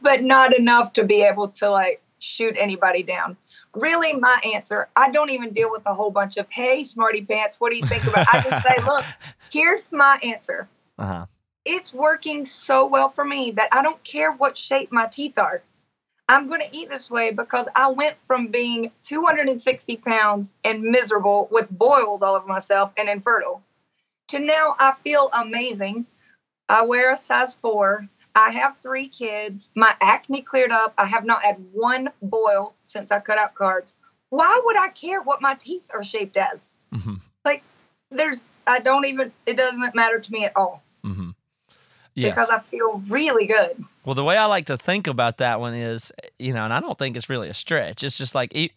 [0.00, 3.36] but not enough to be able to like shoot anybody down.
[3.74, 7.60] Really, my answer, I don't even deal with a whole bunch of, hey, smarty pants,
[7.60, 9.04] what do you think about I just say, look,
[9.52, 10.68] here's my answer.
[10.98, 11.26] Uh huh.
[11.64, 15.62] It's working so well for me that I don't care what shape my teeth are.
[16.30, 21.48] I'm going to eat this way because I went from being 260 pounds and miserable
[21.50, 23.62] with boils all over myself and infertile
[24.28, 26.06] to now I feel amazing.
[26.68, 28.08] I wear a size four.
[28.34, 29.70] I have three kids.
[29.74, 30.94] My acne cleared up.
[30.98, 33.94] I have not had one boil since I cut out carbs.
[34.30, 36.70] Why would I care what my teeth are shaped as?
[36.92, 37.14] hmm
[37.44, 37.62] Like,
[38.10, 41.30] there's, I don't even, it doesn't matter to me at all hmm
[42.14, 42.34] Yes.
[42.34, 43.84] because I feel really good.
[44.04, 46.80] Well, the way I like to think about that one is, you know, and I
[46.80, 48.02] don't think it's really a stretch.
[48.02, 48.72] It's just like, e-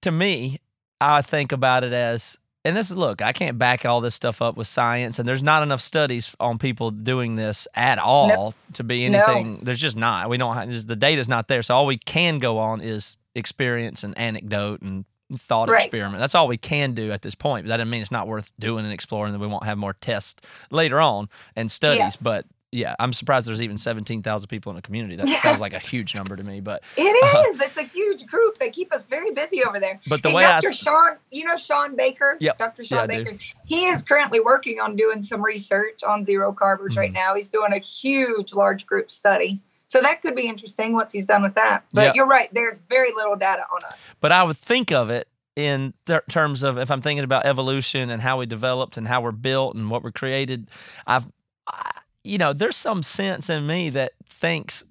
[0.00, 0.58] to me,
[1.00, 4.40] I think about it as, and this is, look, I can't back all this stuff
[4.40, 8.84] up with science, and there's not enough studies on people doing this at all to
[8.84, 9.22] be No.
[9.24, 9.64] anything.
[9.64, 10.28] There's just not.
[10.30, 11.62] We don't have, just, the data's not there.
[11.62, 15.04] So all we can go on is experience and anecdote and
[15.34, 15.82] thought Right.
[15.84, 16.20] experiment.
[16.20, 17.64] That's all we can do at this point.
[17.64, 19.94] But that doesn't mean it's not worth doing and exploring, that we won't have more
[19.94, 20.40] tests
[20.70, 21.98] later on and studies.
[21.98, 22.10] Yeah.
[22.20, 25.14] But yeah, I'm surprised there's even 17,000 people in the community.
[25.16, 25.38] That Yeah.
[25.40, 26.60] sounds like a huge number to me.
[26.60, 27.02] But It
[27.50, 27.60] is.
[27.60, 28.56] It's a huge group.
[28.58, 30.00] They keep us very busy over there.
[30.08, 30.72] but the and way I Dr.
[30.72, 32.36] Shawn, you know Shawn Baker?
[32.40, 32.58] Yep.
[32.58, 32.82] Dr.
[32.84, 33.24] Shawn I do.
[33.24, 33.38] Baker.
[33.66, 37.14] He is currently working on doing some research on zero carbers right Mhm.
[37.14, 37.34] now.
[37.34, 39.60] He's doing a huge large group study.
[39.86, 41.84] So that could be interesting once he's done with that.
[41.92, 42.14] But Yep.
[42.16, 42.48] you're right.
[42.54, 44.08] There's very little data on us.
[44.22, 48.08] but I would think of it in ter- terms of if I'm thinking about evolution
[48.08, 50.70] and how we developed and how we're built and what we're created.
[51.06, 51.30] I've
[51.68, 51.90] I,
[52.24, 54.84] you know, there's some sense in me that thinks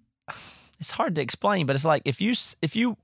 [0.79, 2.97] it's hard to explain, but it's like if you if you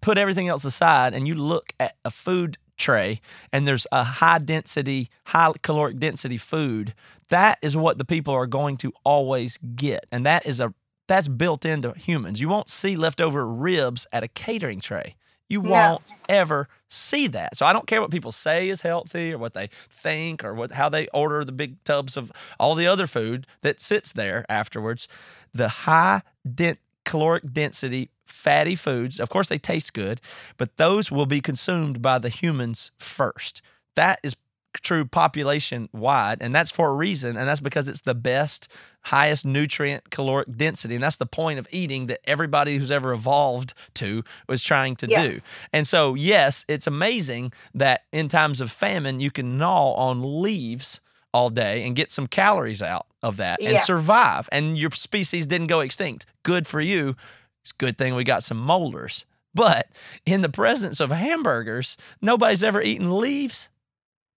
[0.00, 3.20] put everything else aside and you look at a food tray
[3.52, 6.94] and there's a high density, high caloric density food,
[7.28, 10.06] that is what the people are going to always get.
[10.10, 10.74] And that is a
[11.06, 12.40] that's built into humans.
[12.40, 15.16] You won't see leftover ribs at a catering tray.
[15.48, 17.56] You won't ever see that.
[17.56, 20.72] So I don't care what people say is healthy or what they think or what
[20.72, 25.08] how they order the big tubs of all the other food that sits there afterwards.
[25.52, 26.22] The high
[26.52, 30.20] dent caloric density fatty foods, of course they taste good,
[30.56, 33.62] but those will be consumed by the humans first.
[33.94, 34.36] That is
[34.82, 38.68] true population wide and that's for a reason and that's because it's the best
[39.02, 43.72] highest nutrient caloric density and that's the point of eating that everybody who's ever evolved
[43.94, 45.22] to was trying to Yeah.
[45.22, 45.40] do.
[45.72, 51.00] And so yes it's amazing that in times of famine you can gnaw on leaves
[51.32, 55.66] all day and get some calories out of that and survive and your species didn't
[55.68, 56.26] go extinct.
[56.42, 57.16] Good for you.
[57.62, 59.86] It's a good thing we got some molars but
[60.26, 63.68] in the presence of hamburgers nobody's ever eaten leaves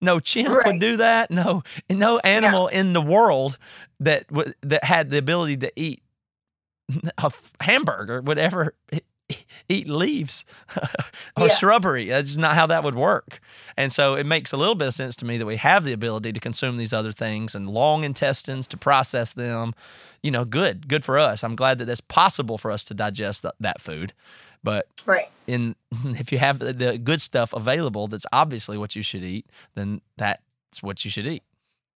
[0.01, 1.31] no chimp would do that.
[1.31, 3.57] No, no animal in the world
[3.99, 6.01] that w- that had the ability to eat
[7.17, 8.75] a f- hamburger would ever
[9.67, 10.45] eat leaves
[11.37, 11.53] or Yeah.
[11.53, 12.05] shrubbery.
[12.05, 13.41] That's not how that would work.
[13.75, 15.91] And so it makes a little bit of sense to me that we have the
[15.91, 19.73] ability to consume these other things and long intestines to process them.
[20.23, 21.43] You know, good, good for us.
[21.43, 24.13] I'm glad that that's possible for us to digest th- that food.
[24.63, 25.29] But Right.
[25.47, 29.45] in if you have the, good stuff available that's obviously what you should eat
[29.75, 31.43] then that's what you should eat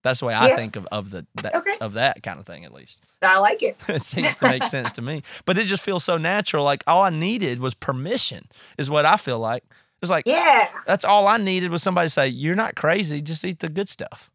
[0.03, 0.55] that's the way i Yeah.
[0.55, 1.75] think of, of the that, Okay.
[1.81, 3.75] of that kind of thing at least I like it.
[3.89, 7.03] it seems to make sense to me but it just feels so natural like all
[7.03, 8.47] i needed was permission
[8.77, 9.63] is what i feel like
[10.01, 10.69] it's like Yeah.
[10.87, 13.89] that's all i needed was somebody to say you're not crazy just eat the good
[13.89, 14.31] stuff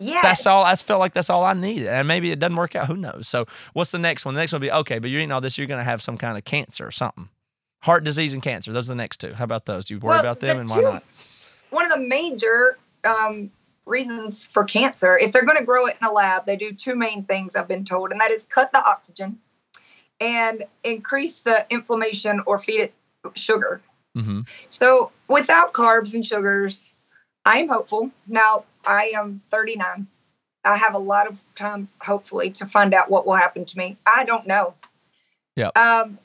[0.00, 0.18] Yeah.
[0.22, 2.88] that's all i felt like that's all i needed and maybe it doesn't work out
[2.88, 5.20] who knows so what's the next one the next one will be okay but you're
[5.20, 7.28] eating all this you're going to have some kind of cancer or something
[7.84, 10.10] heart disease and cancer those are the next two how about those do you worry
[10.12, 11.04] Well, about them the and why two- not
[11.70, 13.50] One of the major um,
[13.86, 16.94] reasons for cancer, if they're going to grow it in a lab, they do two
[16.94, 19.38] main things I've been told, and that is cut the oxygen
[20.20, 22.94] and increase the inflammation or feed it
[23.34, 23.82] sugar.
[24.16, 24.40] mm-hmm.
[24.70, 26.96] So without carbs and sugars,
[27.44, 28.10] I am hopeful.
[28.26, 30.06] Now I am 39.
[30.64, 33.98] I have a lot of time, hopefully, to find out what will happen to me.
[34.06, 34.74] I don't know.
[35.56, 35.76] Yep.
[35.76, 36.18] Um,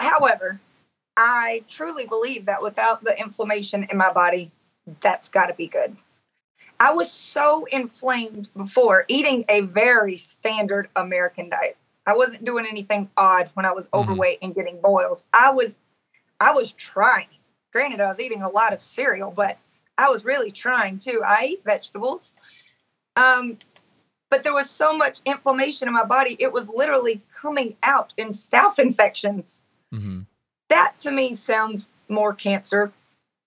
[0.00, 0.60] however,
[1.16, 4.50] I truly believe that without the inflammation in my body,
[5.00, 5.96] that's got to be good.
[6.78, 11.76] I was so inflamed before eating a very standard American diet.
[12.06, 15.24] I wasn't doing anything odd when I was overweight and getting boils.
[15.32, 15.76] I was
[16.40, 17.28] I was trying.
[17.72, 19.58] Granted, I was eating a lot of cereal, but
[19.98, 21.22] I was really trying too.
[21.24, 22.34] I eat vegetables.
[23.16, 23.58] Um,
[24.30, 28.28] but there was so much inflammation in my body, it was literally coming out in
[28.28, 29.59] staph infections.
[29.94, 30.20] Mm-hmm.
[30.68, 32.92] That to me sounds more cancerous.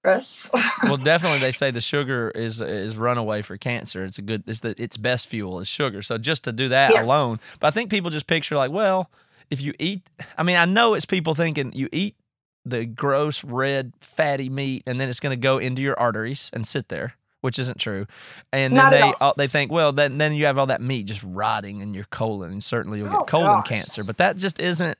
[0.84, 4.60] well definitely they say the sugar is is runaway for cancer it's a good it's
[4.60, 7.06] the its best fuel is sugar so just to do that Yes.
[7.06, 9.10] alone but i think people just picture like well
[9.50, 10.02] if you eat
[10.38, 12.18] i mean i know it's people thinking you eat
[12.66, 16.68] the gross red fatty meat and then it's going to go into your arteries and
[16.68, 18.06] sit there which isn't true
[18.52, 19.34] and then Not at they all.
[19.38, 22.52] they think well then then you have all that meat just rotting in your colon
[22.52, 23.68] and certainly you'll Oh, get colon gosh.
[23.70, 24.98] cancer but that just isn't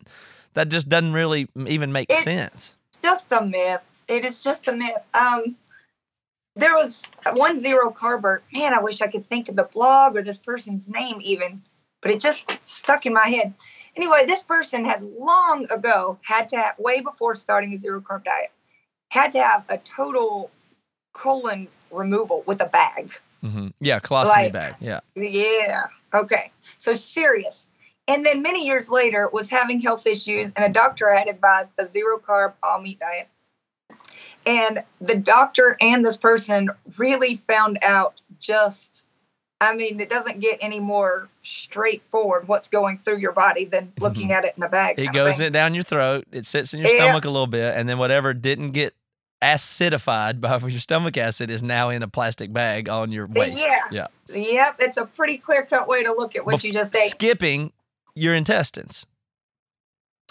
[0.54, 3.82] that just doesn't really even make It's- sense just a myth.
[4.08, 5.02] It is just a myth.
[5.14, 5.58] Um,
[6.56, 8.40] there was one zero carber.
[8.54, 11.62] Man, I wish I could think of the blog or this person's name even,
[12.02, 13.54] but it just stuck in my head.
[13.98, 18.24] Anyway, this person had long ago had to have, way before starting a zero carb
[18.24, 18.52] diet,
[19.10, 20.50] had to have a total
[21.14, 23.12] colon removal with a bag.
[23.42, 25.88] hmm yeah colostomy Like- bag yeah Yeah.
[26.14, 26.52] Okay.
[26.78, 27.68] So serious.
[28.08, 31.86] And then many years later was having health issues and a doctor had advised a
[31.86, 33.30] zero carb all meat diet.
[34.46, 39.06] And the doctor and this person really found out just
[39.62, 44.04] I mean, it doesn't get any more straightforward what's going through your body than mm-hmm.
[44.04, 45.00] looking at it in a bag.
[45.00, 46.26] It goes in down your throat.
[46.34, 47.04] It sits in your Yeah.
[47.04, 48.94] stomach a little bit, and then whatever didn't get
[49.42, 53.66] acidified by your stomach acid is now in a plastic bag on your waist.
[53.90, 54.08] Yeah.
[54.28, 57.10] Yep, it's a pretty clear cut way to look at what Bef- you just ate.
[57.10, 57.72] Skipping
[58.16, 59.06] your intestines.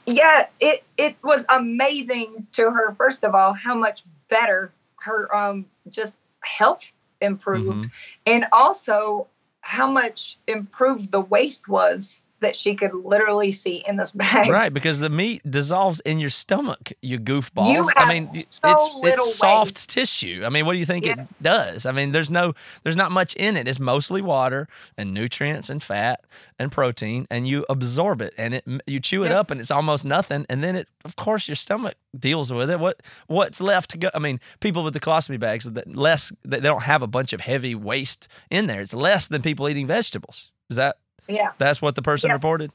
[0.06, 5.64] yeah it it was amazing to her first of all how much better her um
[5.90, 7.90] just health improved Mhm.
[8.26, 9.26] and also
[9.60, 14.72] how much improved the waste was that she could literally see in this bag Right,
[14.72, 17.72] because the meat dissolves in your stomach, you goofballs.
[17.72, 19.88] You I have mean, so it's little it's soft waste.
[19.90, 20.42] tissue.
[20.44, 21.86] I mean, what do you think it does?
[21.86, 23.66] I mean, there's no there's not much in it.
[23.66, 24.68] It's mostly water
[24.98, 26.20] and nutrients and fat
[26.58, 29.40] and protein and you absorb it and it you chew it Yeah.
[29.40, 32.78] up and it's almost nothing and then it of course your stomach deals with it.
[32.78, 34.10] What what's left to go?
[34.14, 37.40] I mean, people with the colostomy bags that less they don't have a bunch of
[37.40, 38.80] heavy waste in there.
[38.80, 40.52] It's less than people eating vegetables.
[40.70, 40.96] Is that
[41.28, 42.34] yeah that's what the person Yeah.
[42.34, 42.70] reported?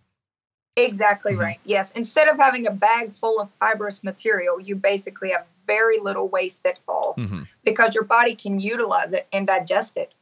[0.76, 1.40] Exactly Mhm.
[1.40, 1.60] right.
[1.66, 1.92] Yes.
[1.92, 6.64] Instead of having a bag full of fibrous material, you basically have very little waste
[6.64, 10.14] that fall hmm because your body can utilize it and digest it.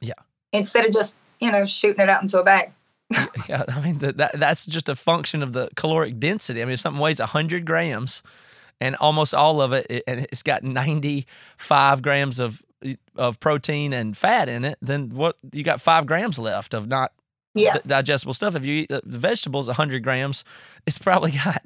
[0.00, 0.14] Yeah.
[0.52, 2.72] Instead of just, you know, shooting it out into a bag.
[3.48, 6.60] Yeah, I mean that, that that's just a function of the caloric density.
[6.60, 8.22] I mean, if something weighs hundred grams,
[8.80, 11.26] and almost all of it, it- and it's got ninety
[11.56, 12.62] five grams of
[13.16, 17.12] of protein and fat in it, then what you got five grams left of not
[17.54, 17.74] Yeah.
[17.74, 18.54] di- digestible stuff.
[18.54, 20.44] If you eat the the vegetables, hundred grams,
[20.86, 21.62] it's probably got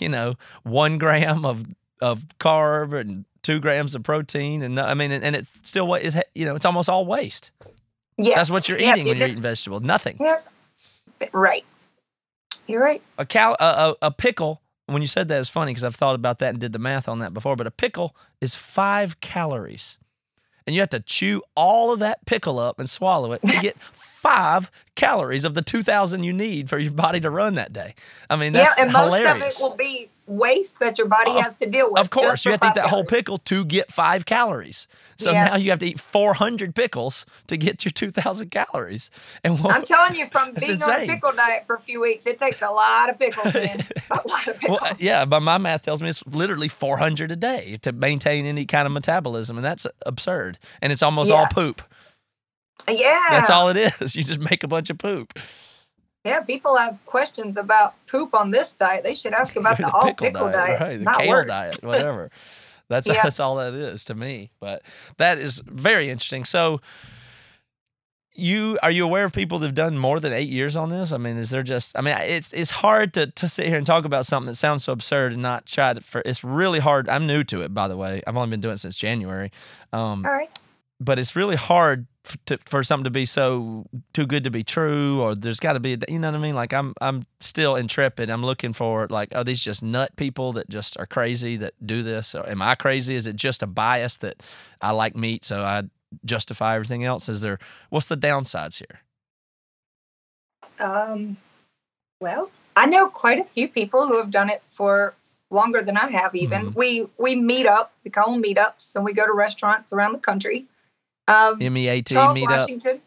[0.00, 1.64] you know one gram of
[2.00, 6.02] of carb and two grams of protein, and I mean, and, and it still what
[6.02, 7.50] is, you know it's almost all waste.
[8.18, 8.34] Yeah.
[8.36, 9.82] That's what you're Yep, eating you when you're eating vegetables.
[9.82, 10.16] Nothing.
[10.20, 10.46] Yep.
[11.32, 11.64] Right.
[12.66, 13.02] You're right.
[13.18, 16.14] a cal a, a, a pickle when you said that it's funny because i've thought
[16.14, 19.98] about that and did the math on that before but a pickle is five calories
[20.66, 23.76] and you have to chew all of that pickle up and swallow it to get
[24.22, 27.94] five calories of the 2000 you need for your body to run that day
[28.30, 31.30] i mean that's yeah, and most hilarious of it will be waste that your body
[31.32, 32.00] Of- has to deal with.
[32.00, 34.86] of course you have to eat that whole pickle to get five calories
[35.18, 35.48] so Yeah.
[35.48, 39.10] now you have to eat 400 pickles to get your 2000 calories
[39.44, 42.26] and what, I'm telling you, from being on a pickle diet for a few weeks,
[42.26, 43.84] it takes a lot of pickles, man.
[44.10, 44.80] a lot of pickles.
[44.80, 48.64] Well, yeah, but my math tells me it's literally 400 a day to maintain any
[48.66, 50.58] kind of metabolism, and that's absurd.
[50.80, 51.82] And it's almost all poop.
[52.88, 53.18] Yeah.
[53.30, 54.16] That's all it is.
[54.16, 55.38] You just make a bunch of poop.
[56.24, 59.02] Yeah, people have questions about poop on this diet.
[59.02, 60.98] They should ask about the, all pickle, diet, right?
[61.04, 61.46] The kale worse.
[61.48, 62.30] diet, whatever.
[62.88, 63.20] That's Yeah.
[63.22, 64.50] that's all that is to me.
[64.60, 64.82] But
[65.18, 66.44] that is very interesting.
[66.44, 66.80] So.
[68.34, 71.12] You are you aware of people that've done more than eight years on this?
[71.12, 71.98] I mean, is there just?
[71.98, 74.84] I mean, it's it's hard to, to sit here and talk about something that sounds
[74.84, 76.00] so absurd and not try to.
[76.00, 77.10] For it's really hard.
[77.10, 78.22] I'm new to it, by the way.
[78.26, 79.52] I've only been doing it since January.
[79.92, 80.48] Um, All right.
[80.98, 84.62] but it's really hard f- to, for something to be so too good to be
[84.64, 87.24] true or there's got to be a, you know what i mean like i'm i'm
[87.40, 91.56] still intrepid i'm looking for like are these just nut people that just are crazy
[91.56, 94.42] that do this or am i crazy is it just a bias that
[94.80, 95.82] i like meat so i
[96.24, 97.58] justify everything else is there
[97.90, 99.00] what's the downsides here
[100.80, 101.36] Um,
[102.20, 105.14] well, I know quite a few people who have done it for
[105.50, 106.34] longer than I have.
[106.34, 106.74] Even Mhm.
[106.74, 107.92] we we meet up.
[108.04, 110.66] We call them meetups, and we go to restaurants around the country.
[111.28, 113.00] Um, meat Charles meetup Washington.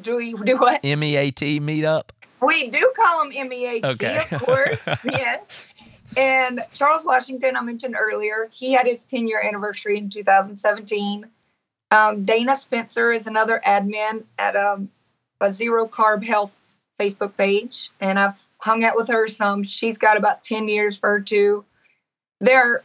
[0.00, 0.82] Do we do what?
[0.82, 2.10] meat meetup
[2.40, 4.24] We do call him MEAT, Okay.
[4.30, 5.04] of course.
[5.04, 5.68] yes.
[6.16, 11.26] And Charles Washington, I mentioned earlier, he had his 10 year anniversary in 2017.
[11.92, 14.90] Um, Dana Spencer is another admin at um,
[15.40, 16.54] a Zero Carb Health
[16.98, 19.62] Facebook page, and I've hung out with her some.
[19.62, 21.64] She's got about 10 years for her too.
[22.40, 22.82] There,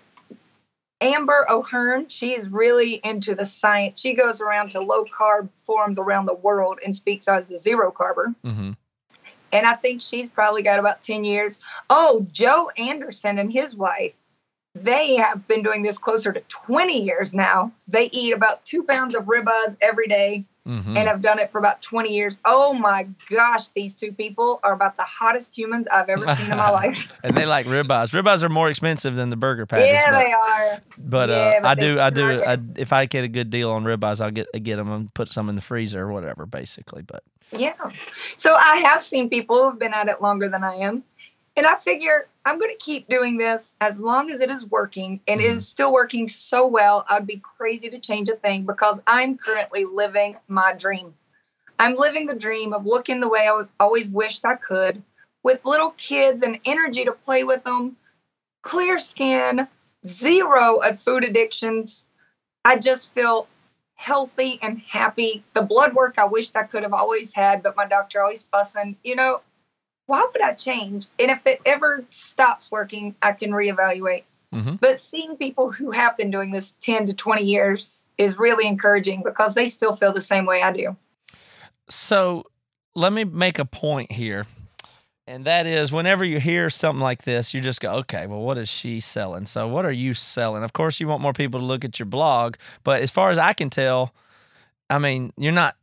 [1.02, 4.00] Amber O'Hearn, she's really into the science.
[4.00, 7.92] She goes around to low carb forums around the world and speaks as a zero
[7.92, 8.72] carber mm-hmm.
[9.52, 11.60] and I think she's probably got about 10 years.
[11.90, 14.14] Oh, Joe Andersen and his wife,
[14.74, 17.72] they have been doing this closer to 20 years now.
[17.88, 20.98] They eat about two pounds of ribeyes every day Mm-hmm.
[20.98, 22.40] and have done it for about 20 years.
[22.44, 26.58] Oh my gosh, these two people are about the hottest humans I've ever seen in
[26.58, 27.20] my life.
[27.24, 30.32] and they like ribeyes ribeyes are more expensive than the burger patties yeah, but- they
[30.34, 30.82] are.
[30.98, 32.44] But, Yeah, uh, but I do, I do.
[32.44, 35.30] I, if I get a good deal on ribeyes, I'll get get them and put
[35.30, 37.04] some in the freezer or whatever, basically.
[37.04, 37.74] But Yeah.
[38.36, 41.04] So I have seen people who've been at it longer than I am.
[41.58, 45.22] And I figure I'm going to keep doing this as long as it is working
[45.28, 45.56] and it mm-hmm.
[45.56, 47.06] is still working so well.
[47.10, 51.14] I'd be crazy to change a thing because I'm currently living my dream.
[51.80, 55.02] I'm living the dream of looking the way I always wished I could
[55.44, 57.96] with little kids and energy to play with them,
[58.62, 59.68] clear skin,
[60.06, 62.06] zero at food addictions.
[62.64, 63.48] I just feel
[63.96, 65.44] healthy and happy.
[65.54, 68.98] The blood work I wished I could have always had, but my doctor always fussing.
[69.04, 69.42] You know,
[70.08, 71.08] why would I change?
[71.20, 74.24] And if it ever stops working, I can reevaluate.
[74.54, 74.80] Mhm.
[74.80, 79.24] But seeing people who have been doing this 10 to 20 years is really encouraging
[79.24, 80.96] because they still feel the same way I do.
[81.90, 82.46] so
[82.96, 84.46] let me make a point here,
[85.28, 88.58] and that is, whenever you hear something like this, you just go, okay, well, what
[88.58, 89.46] is she selling?
[89.46, 90.64] So what are you selling?
[90.64, 93.38] Of course, you want more people to look at your blog, but as far as
[93.38, 94.14] I can tell,
[94.90, 95.76] I mean, you're not.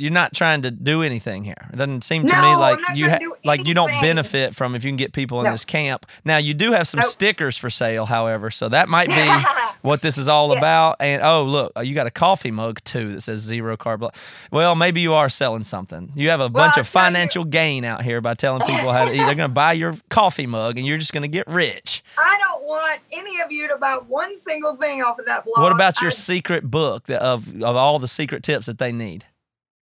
[0.00, 1.56] You're not trying to do anything here.
[1.72, 4.84] It doesn't seem to No, me like you ha- like you don't benefit from if
[4.84, 5.50] you can get people in No.
[5.50, 6.06] this camp.
[6.24, 7.10] Now you do have some Nope.
[7.10, 9.28] stickers for sale, however, so that might be
[9.82, 10.58] what this is all Yeah.
[10.58, 10.96] about.
[11.00, 14.08] And oh, look, you got a coffee mug too that says zero carb.
[14.52, 16.12] Well, maybe you are selling something.
[16.14, 19.06] You have a bunch of tell you- financial gain out here by telling people how
[19.06, 19.16] to eat.
[19.16, 22.04] They're going to buy your coffee mug, and you're just going to get rich.
[22.16, 25.58] I don't want any of you to buy one single thing off of that blog.
[25.60, 29.24] what about your I- secret book of of all the secret tips that they need?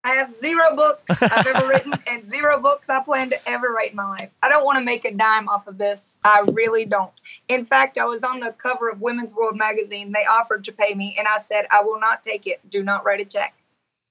[0.05, 3.89] I have zero books I've ever written and zero books I plan to ever write
[3.89, 4.29] in my life.
[4.43, 6.15] I don't want to make a dime off of this.
[6.23, 7.11] I really don't.
[7.49, 10.11] In fact, I was on the cover of Women's World magazine.
[10.11, 12.61] They offered to pay me, and I said, I will not take it.
[12.69, 13.55] Do not write a check.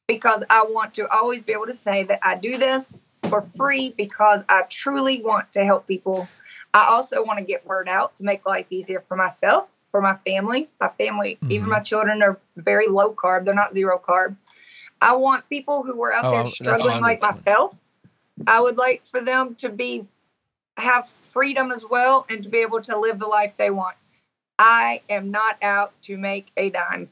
[0.08, 3.94] Because I want to always be able to say that I do this for free
[3.96, 6.26] because I truly want to help people.
[6.74, 10.16] I also want to get word out to make life easier for myself, for my
[10.26, 10.68] family.
[10.80, 11.70] My family, even mm-hmm.
[11.70, 14.34] my children, are very low carb, they're not zero carb.
[15.00, 17.76] I want people who are out Oh, there struggling like myself.
[18.46, 20.06] I would like for them to be
[20.76, 23.96] have freedom as well and to be able to live the life they want.
[24.58, 27.10] I am not out to make a dime.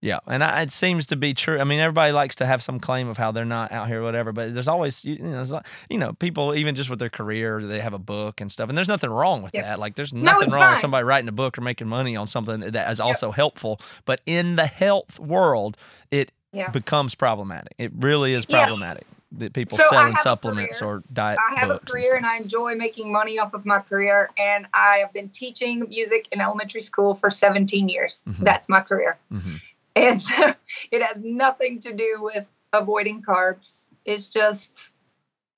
[0.00, 1.58] Yeah, and I, it seems to be true.
[1.58, 4.04] I mean, everybody likes to have some claim of how they're not out here, or
[4.04, 4.32] whatever.
[4.32, 7.58] But there's always, you know, there's, like- you know, people even just with their career,
[7.62, 9.64] they have a book and stuff, and there's nothing wrong with Yep.
[9.64, 9.78] that.
[9.78, 12.60] Like, there's nothing it's wrong with somebody writing a book or making money on something
[12.60, 13.80] that is also helpful.
[14.04, 15.78] But in the health world,
[16.10, 16.70] it Yeah.
[16.70, 17.74] becomes problematic.
[17.78, 18.64] It really is Yeah.
[18.64, 22.16] problematic that people So selling supplements or diet I have a and career stuff.
[22.18, 24.30] and I enjoy making money off of my career.
[24.38, 28.22] And I have been teaching music in elementary school for 17 years.
[28.28, 28.38] Mhm.
[28.44, 29.18] That's my career.
[29.32, 29.60] Mhm.
[29.96, 30.54] And so
[30.92, 33.86] it has nothing to do with avoiding carbs.
[34.04, 34.92] It's just,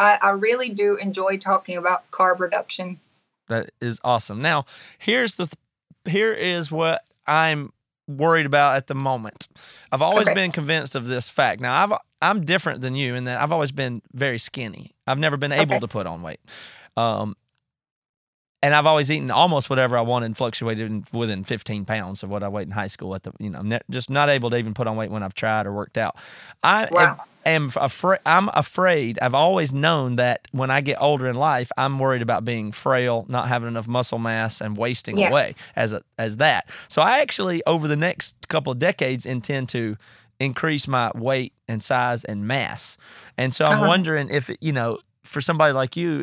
[0.00, 2.98] I, I really do enjoy talking about carb reduction.
[3.48, 4.40] That is awesome.
[4.42, 4.64] Now,
[4.98, 5.54] here's the th-
[6.14, 7.72] here is what I'm
[8.08, 9.48] worried about at the moment.
[9.92, 10.34] I've always Okay.
[10.34, 11.60] been convinced of this fact.
[11.60, 11.92] Now, I've
[12.22, 14.94] I'm different than you in that I've always been very skinny.
[15.06, 15.80] I've never been able Okay.
[15.80, 16.40] to put on weight.
[16.96, 17.36] Um
[18.66, 22.48] and I've always eaten almost whatever I wanted, fluctuated within 15 pounds of what I
[22.48, 23.14] weighed in high school.
[23.14, 25.34] At the, you know, ne- just not able to even put on weight when I've
[25.34, 26.16] tried or worked out.
[26.64, 27.18] I Wow.
[27.46, 28.18] am, am afraid.
[28.26, 29.18] I'm afraid.
[29.22, 33.24] I've always known that when I get older in life, I'm worried about being frail,
[33.28, 35.28] not having enough muscle mass, and wasting Yeah.
[35.28, 36.68] away as a, as that.
[36.88, 39.96] So I actually, over the next couple of decades, intend to
[40.40, 42.98] increase my weight and size and mass.
[43.38, 43.86] And so I'm Uh-huh.
[43.88, 46.22] wondering if you know, for somebody like you.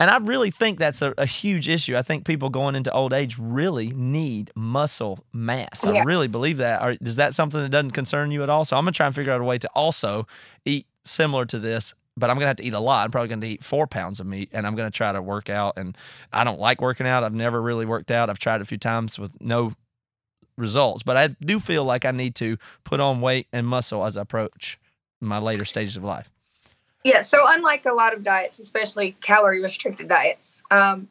[0.00, 1.96] and I really think that's a, a huge issue.
[1.96, 5.84] I think people going into old age really need muscle mass.
[5.84, 6.82] I really believe that.
[6.82, 8.64] Or is that something that doesn't concern you at all?
[8.64, 10.26] So I'm gonna try and figure out a way to also
[10.64, 13.04] eat similar to this, but I'm gonna have to eat a lot.
[13.04, 15.74] I'm probably gonna eat four pounds of meat, and I'm gonna try to work out.
[15.76, 15.96] And
[16.32, 17.24] I don't like working out.
[17.24, 18.30] I've never really worked out.
[18.30, 19.72] I've tried a few times with no
[20.56, 24.16] results, but I do feel like I need to put on weight and muscle as
[24.16, 24.78] I approach
[25.20, 26.30] my later stages of life.
[27.04, 31.06] Yeah, so unlike a lot of diets, especially calorie restricted diets, um,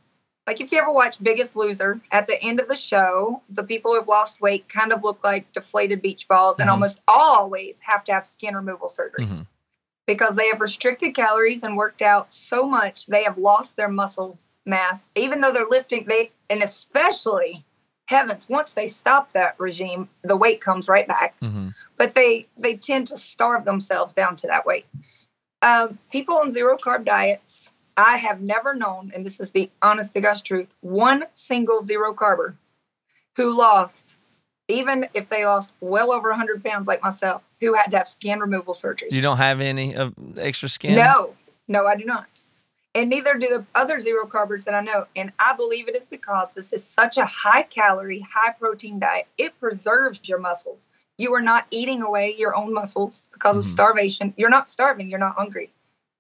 [0.48, 3.92] like if you ever watch Biggest Loser, at the end of the show, the people
[3.92, 6.74] who have lost weight kind of look like deflated beach balls and Mhm.
[6.74, 9.46] almost always have to have skin removal surgery Mhm.
[10.08, 14.38] because they have restricted calories and worked out so much they have lost their muscle
[14.66, 16.06] mass, even though they're lifting.
[16.06, 17.64] They and especially
[18.08, 22.76] heavens, once they stop that regime, the weight comes right back hmm but they they
[22.76, 24.88] tend to starve themselves down to that weight.
[25.64, 30.14] Um, people on zero carb diets, I have never known, and this is the honest
[30.14, 32.56] to gosh truth, one single zero carber
[33.38, 34.18] who lost,
[34.68, 38.40] even if they lost well over 100 pounds like myself, who had to have skin
[38.40, 39.08] removal surgery.
[39.10, 40.96] You don't have any of extra skin?
[40.96, 41.34] No,
[41.70, 42.28] no, I do not.
[42.94, 45.08] And neither do the other zero carbers that I know.
[45.16, 49.28] And I believe it is because this is such a high calorie, high protein diet.
[49.38, 50.88] It preserves your muscles.
[51.18, 53.68] You are not eating away your own muscles because of Mhm.
[53.68, 54.34] starvation.
[54.38, 55.70] You're not starving, you're not hungry.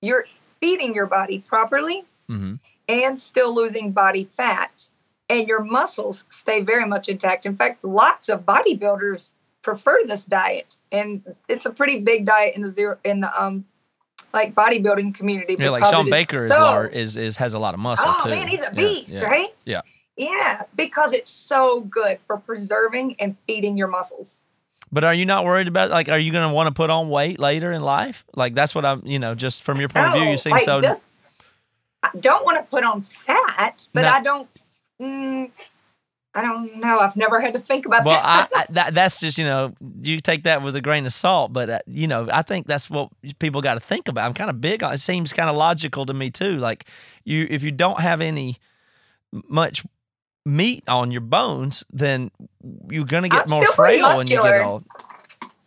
[0.01, 0.25] You're
[0.59, 2.55] feeding your body properly hmm
[2.89, 4.89] and still losing body fat.
[5.29, 7.45] And your muscles stay very much intact.
[7.45, 9.31] In fact, lots of bodybuilders
[9.61, 10.75] prefer this diet.
[10.91, 13.65] And it's a pretty big diet in the zero in the um
[14.33, 15.55] like bodybuilding community.
[15.57, 18.23] Yeah, like Shawn Baker is, so- lar- is is has a lot of muscle Oh
[18.23, 18.29] too.
[18.31, 19.23] man, he's a Yeah, beast, yeah.
[19.25, 19.55] right?
[19.65, 19.81] Yeah.
[20.17, 24.37] Yeah, because it's so good for preserving and feeding your muscles.
[24.93, 27.09] But are you not worried about like are you going to want to put on
[27.09, 28.23] weight later in life?
[28.35, 30.61] Like that's what I'm, you know, just from your point of view, you seem like
[30.61, 31.07] so just
[32.03, 34.09] I don't want to put on fat, but No.
[34.09, 34.47] I don't.
[35.01, 35.51] Mm,
[36.35, 36.99] I don't know.
[36.99, 38.49] I've never had to think about Well, I, that.
[38.55, 39.73] I that, that's just you know
[40.03, 42.87] you take that with a grain of salt, but uh, you know I think that's
[42.87, 44.25] what people got to think about.
[44.25, 44.93] I'm kind of big on.
[44.93, 46.57] It seems kind of logical to me too.
[46.57, 46.85] Like
[47.23, 48.57] you, if you don't have any
[49.49, 49.83] much
[50.45, 52.31] meat on your bones, then
[52.89, 54.85] you're gonna get I'm more frail when you get old.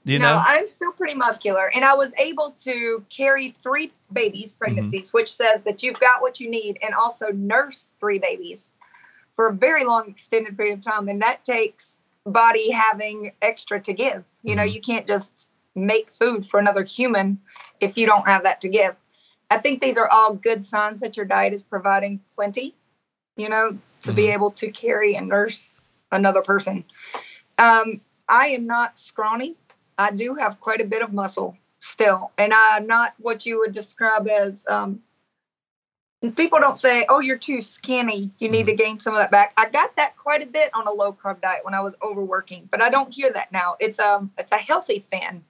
[0.05, 4.53] You no, know, I'm still pretty muscular, and I was able to carry three babies,
[4.53, 4.59] Mm-hmm.
[4.59, 8.70] pregnancies, which says that you've got what you need, and also nurse three babies
[9.35, 13.93] for a very long, extended period of time, and that takes body having extra to
[13.93, 14.24] give.
[14.45, 14.72] You know, Mhm.
[14.72, 17.41] you can't just make food for another human
[17.81, 18.95] if you don't have that to give.
[19.51, 22.74] I think these are all good signs that your diet is providing plenty.
[23.37, 24.34] You know, to be Mhm.
[24.34, 25.80] able to carry and nurse
[26.12, 26.84] another person.
[27.59, 29.57] Um, I am not scrawny.
[29.99, 31.57] I do have quite a bit of muscle.
[31.78, 34.66] still, and I'm not what you would describe as.
[34.66, 35.03] Um,
[36.34, 38.30] people don't say, "Oh, you're too skinny.
[38.39, 40.87] You need to gain some of that back." I got that quite a bit on
[40.87, 43.76] a low carb diet when I was overworking, but I don't hear that now.
[43.78, 45.45] It's um, it's a healthy thin,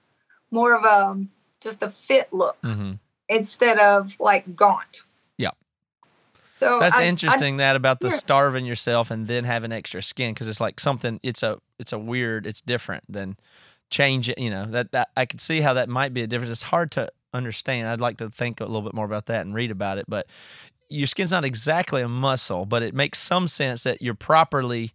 [0.51, 1.31] more of a um,
[1.61, 2.93] just a fit look hmm
[3.29, 5.03] instead of like gaunt.
[6.59, 7.57] So That's I- I- interesting.
[7.57, 11.19] that about the starving yourself and then having extra skin because it's like something.
[11.23, 12.45] It's a it's a weird.
[12.47, 13.37] It's different than
[13.89, 14.37] change it.
[14.39, 16.51] You know that that I could see how that might be a difference.
[16.51, 17.87] It's hard to understand.
[17.87, 20.05] I'd like to think a little bit more about that and read about it.
[20.07, 20.27] But
[20.89, 24.93] your skin's not exactly a muscle, but it makes some sense that you're properly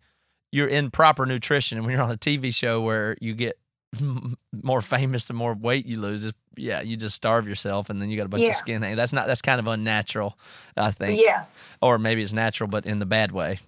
[0.50, 1.78] you're in proper nutrition.
[1.78, 3.58] And when you're on a TV show where you get
[4.62, 8.10] more famous the more weight you lose, is yeah, you just starve yourself and then
[8.10, 8.50] you got a bunch Yeah.
[8.50, 8.82] of skin.
[8.82, 8.96] hanging.
[8.96, 10.36] That's not that's kind of unnatural,
[10.76, 11.44] I think yeah,
[11.80, 13.58] or maybe it's natural, but in the bad way.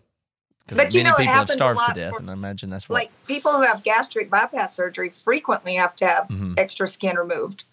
[0.67, 2.95] Because you many know, people have starved to death, for- and I imagine that's what.
[2.95, 6.59] like people who have gastric bypass surgery frequently have to have Mhm.
[6.59, 7.65] extra skin removed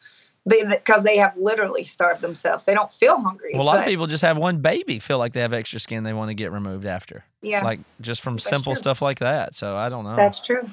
[0.45, 2.65] because they have literally starved themselves.
[2.65, 3.51] They don't feel hungry.
[3.53, 6.03] well, a lot of people just have one baby feel like they have extra skin
[6.03, 8.79] they want to get removed after, yeah, like just from That's simple true.
[8.79, 9.55] stuff like that.
[9.55, 10.15] So I don't know.
[10.17, 10.69] that's true.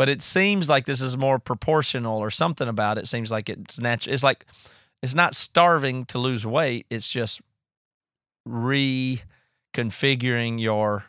[0.00, 3.06] But it seems like this is more proportional or something about it.
[3.06, 4.14] Seems like it's natural.
[4.14, 4.46] It's like
[5.02, 6.86] it's not starving to lose weight.
[6.88, 7.42] It's just
[8.48, 11.04] reconfiguring your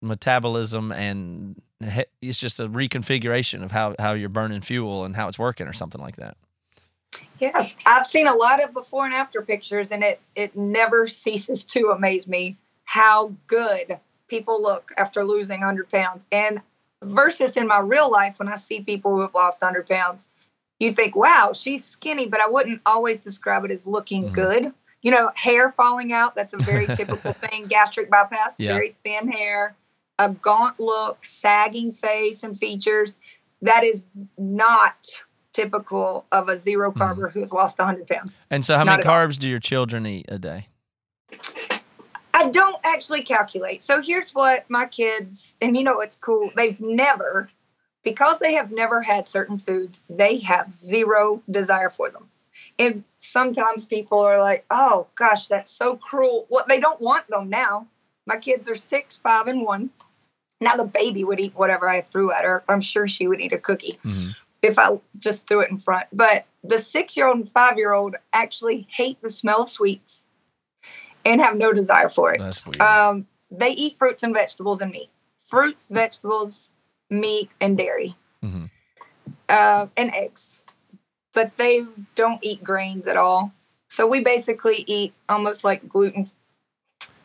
[0.00, 1.60] metabolism and
[2.22, 5.74] it's just a reconfiguration of how, how you're burning fuel and how it's working or
[5.74, 6.38] something like that.
[7.38, 11.62] Yeah, I've seen a lot of before and after pictures, and it it never ceases
[11.66, 13.98] to amaze me how good
[14.28, 16.24] people look after losing 100 pounds.
[16.32, 16.62] And
[17.02, 20.26] versus in my real life, when I see people who have lost 100 pounds,
[20.80, 24.32] you think, wow, she's skinny, but I wouldn't always describe it as looking Mhm.
[24.32, 24.74] good.
[25.02, 27.66] You know, hair falling out, that's a very typical thing.
[27.66, 28.72] Gastric bypass, Yeah.
[28.74, 29.76] very thin hair,
[30.18, 33.16] a gaunt look, sagging face and features.
[33.62, 34.02] That is
[34.36, 35.06] not
[35.52, 37.02] typical of a zero Mm-hmm.
[37.02, 38.42] carber who has lost 100 pounds.
[38.50, 39.26] And so, how Not many at all.
[39.26, 40.66] carbs do your children eat a day?
[42.38, 43.82] I don't actually calculate.
[43.82, 46.52] So here's what my kids, and you know, it's cool.
[46.54, 47.50] They've never,
[48.04, 52.30] because they have never had certain foods, they have zero desire for them.
[52.78, 56.46] And sometimes people are like, oh gosh, that's so cruel.
[56.48, 57.88] What they don't want them now.
[58.24, 59.90] My kids are six, five, and one.
[60.60, 62.62] Now the baby would eat whatever I threw at her.
[62.68, 64.36] I'm sure she would eat a cookie Mhm.
[64.62, 66.06] if I just threw it in front.
[66.12, 70.24] But the six year old and five year old actually hate the smell of sweets
[71.28, 72.38] and have no desire for it.
[72.40, 72.80] That's weird.
[72.80, 75.10] Um, they eat fruits and vegetables and meat.
[75.46, 76.70] Fruits, vegetables,
[77.10, 78.14] meat, and dairy,
[78.44, 78.70] Mhm.
[79.48, 80.62] uh, and eggs.
[81.32, 83.52] But they don't eat grains at all.
[83.88, 86.26] So we basically eat almost like gluten.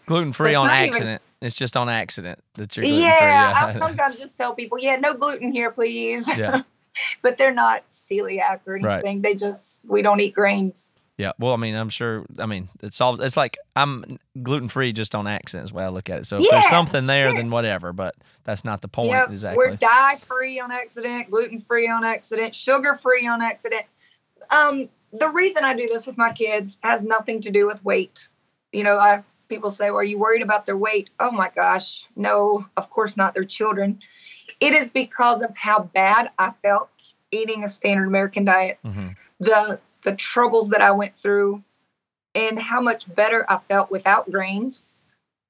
[0.06, 1.22] Gluten free on not even- accident.
[1.41, 2.86] It's just on accident that you're.
[2.86, 6.26] Yeah, I sometimes just tell people, yeah, no gluten here, please.
[6.30, 6.62] Yeah.
[7.22, 8.93] but they're not celiac or Right.
[8.99, 9.22] anything.
[9.22, 10.89] They just we don't eat grains.
[11.18, 11.32] Yeah.
[11.38, 12.26] Well, I mean, I'm sure.
[12.39, 13.22] I mean, it's all.
[13.22, 15.66] It's like I'm gluten free just on accident.
[15.66, 16.26] Is the way I look at it.
[16.26, 17.36] So if Yeah, there's something there, yeah.
[17.36, 17.93] then whatever.
[17.93, 19.57] But that's not the point Yep, exactly.
[19.57, 23.84] We're dye free on accident, gluten free on accident, sugar free on accident.
[24.49, 28.28] Um, the reason I do this with my kids has nothing to do with weight.
[28.72, 32.07] You know, I people say, well, "Are you worried about their weight?" Oh my gosh,
[32.16, 33.36] no, of course not.
[33.36, 33.99] They're children.
[34.59, 36.89] It is because of how bad I felt
[37.30, 39.16] eating a standard American diet, Mhm.
[39.39, 41.64] the the troubles that I went through,
[42.36, 44.93] and how much better I felt without grains.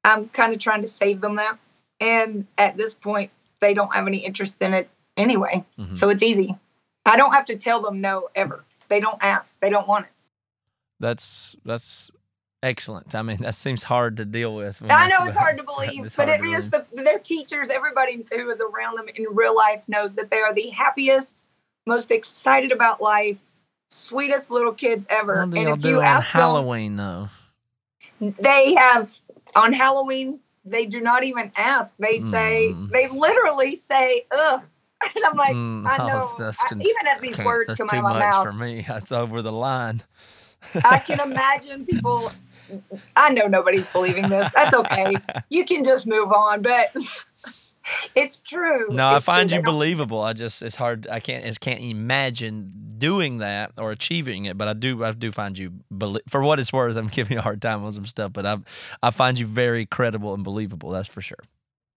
[0.04, 1.58] I'm kind of trying to save them that.
[2.00, 3.32] And at this point,
[3.62, 5.64] they don't have any interest in it anyway.
[5.80, 5.98] Mhm.
[5.98, 6.58] So it's easy.
[7.06, 8.64] I don't have to tell them no ever.
[8.90, 9.56] They don't ask.
[9.60, 10.12] They don't want it.
[11.00, 12.12] That's that's
[12.62, 13.16] excellent.
[13.16, 14.82] I mean, that seems hard to deal with.
[14.90, 16.70] I know it's hard to believe, but it is.
[16.70, 20.54] But their teachers, everybody who is around them in real life knows that they are
[20.54, 21.44] the happiest,
[21.86, 23.38] most excited about life,
[23.94, 25.44] sweetest little kids ever.
[25.44, 27.30] And if you ask them, Halloween though?
[28.40, 29.16] they have
[29.56, 30.40] on Halloween.
[30.66, 31.94] They do not even ask.
[32.00, 32.90] They say Mm.
[32.90, 34.64] they literally say ugh,
[35.16, 36.30] and I'm like, Mm, I know.
[36.40, 38.82] I- even as these words come out of my much mouth, for me.
[38.88, 40.02] That's over the line.
[40.86, 42.32] I can imagine people.
[43.16, 44.52] I know nobody's believing this.
[44.54, 45.18] That's okay.
[45.50, 46.92] You can just move on, but
[48.16, 48.88] it's true.
[48.90, 49.34] No, I It's true.
[49.34, 50.22] find you believable.
[50.22, 51.08] I just it's hard.
[51.08, 51.46] I can't.
[51.46, 54.58] I can't imagine doing that or achieving it.
[54.58, 55.04] But I do.
[55.04, 55.72] I do find you
[56.30, 56.96] for what it's worth.
[56.96, 58.58] I'm giving you a hard time on some stuff, but I
[59.02, 60.90] I find you very credible and believable.
[60.92, 61.40] That's for sure.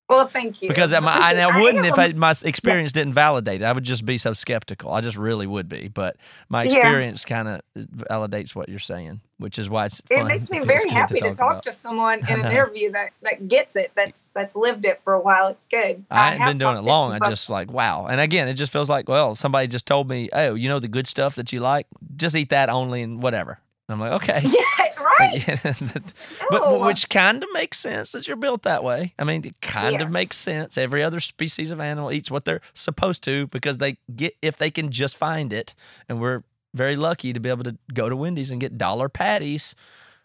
[0.08, 0.68] Well, thank you.
[0.68, 3.64] because I, I, and I wouldn't if I, my experience didn't validate it.
[3.64, 4.92] I would just be so skeptical.
[4.92, 5.88] I just really would be.
[5.88, 6.16] But
[6.48, 6.68] my Yeah.
[6.76, 10.66] experience kind of validates what you're saying, which is why it's It makes me feels
[10.68, 11.62] very happy to talk, about.
[11.64, 13.90] to someone in an interview that that gets it.
[13.96, 15.48] That's that's lived it for a while.
[15.48, 16.04] It's good.
[16.08, 17.10] I ain't have been doing it long.
[17.12, 18.06] I just like wow.
[18.06, 20.88] And again, it just feels like well, somebody just told me, oh, you know the
[20.88, 23.58] good stuff that you like, just eat that only and whatever.
[23.88, 24.40] And I'm like, okay.
[24.44, 24.85] yeah,
[25.18, 25.46] right.
[25.64, 26.12] Yeah, but,
[26.50, 29.14] but oh, which kind of makes sense that you're built that way.
[29.18, 30.76] I mean, it kind of makes sense.
[30.76, 34.70] Every other species of animal eats what they're supposed to because they get if they
[34.70, 35.74] can just find it.
[36.08, 36.42] And we're
[36.74, 39.74] very lucky to be able to go to Wendy's and get dollar patties.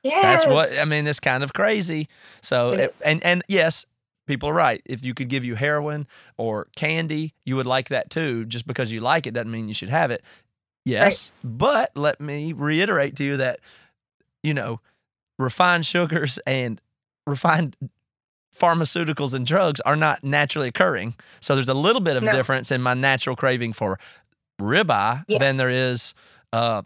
[0.04, 0.44] Yes.
[0.44, 1.06] That's what I mean.
[1.08, 2.08] It's kind of crazy.
[2.42, 3.86] So It and and yes,
[4.28, 4.82] people are right.
[4.86, 6.08] If you could give you heroin
[6.38, 8.46] or candy, you would like that too.
[8.46, 10.24] Just because you like it doesn't mean you should have it.
[10.84, 13.60] Yes, but let me reiterate to you that
[14.44, 14.80] you know
[15.40, 16.80] refined sugars and
[17.28, 17.76] refined
[18.56, 21.16] pharmaceuticals and drugs are not naturally occurring.
[21.40, 22.32] So there's a little bit of No.
[22.32, 23.98] difference in my natural craving for
[24.60, 25.40] ribeye Yeah.
[25.40, 26.14] than there is
[26.54, 26.82] uh,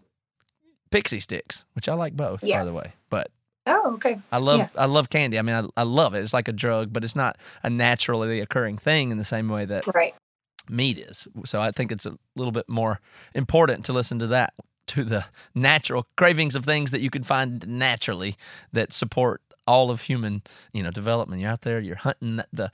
[0.90, 2.60] Pixy Stix, which I like both, Yeah.
[2.60, 2.92] by the way.
[3.10, 3.30] But
[3.66, 4.20] Oh, okay.
[4.30, 4.68] I love Yeah.
[4.78, 5.40] I love candy.
[5.40, 6.20] I mean, I, I love it.
[6.20, 9.64] It's like a drug, but it's not a naturally occurring thing in the same way
[9.64, 10.14] that Right.
[10.68, 11.26] meat is.
[11.46, 13.00] So I think it's a little bit more
[13.34, 14.54] important to listen to that,
[14.88, 18.36] to the natural cravings of things that you can find naturally
[18.72, 20.42] that support all of human,
[20.72, 21.40] you know, development.
[21.42, 22.70] You're out there, you're hunting the,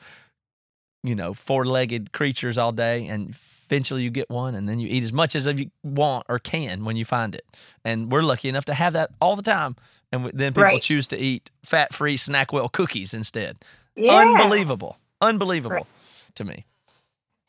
[1.02, 3.30] you know, four-legged creatures all day, and
[3.66, 6.84] eventually you get one, and then you eat as much as you want or can
[6.84, 7.46] when you find it.
[7.84, 9.76] And we're lucky enough to have that all the time.
[10.12, 10.82] And then people Right.
[10.82, 13.64] choose to eat fat-free Snackwell cookies instead
[13.96, 14.14] Yeah.
[14.14, 15.86] unbelievable, unbelievable Right.
[16.34, 16.66] to me.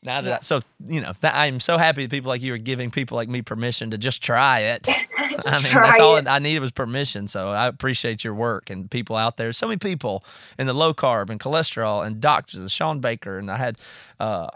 [0.04, 0.36] Now that Yeah.
[0.36, 3.16] I, so you know that I'm so happy that people like you are giving people
[3.16, 4.86] like me permission to just try it.
[5.46, 6.28] I mean, Try that's all it.
[6.28, 7.26] I needed was permission.
[7.26, 9.52] So I appreciate your work and people out there.
[9.52, 10.24] So many people
[10.58, 13.78] in the low carb and cholesterol and doctors and Shawn Baker and I had.
[14.20, 14.48] uh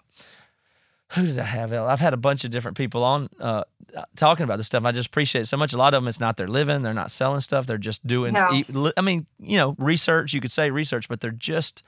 [1.12, 1.72] who did I have?
[1.72, 3.62] I've had a bunch of different people on uh,
[4.14, 4.84] talking about this stuff.
[4.84, 5.72] I just appreciate it so much.
[5.72, 6.82] A lot of them, it's not their living.
[6.82, 7.66] They're not selling stuff.
[7.66, 8.34] They're just doing.
[8.34, 8.62] No.
[8.94, 10.34] I mean, you know, research.
[10.34, 11.82] You could say research, but they're just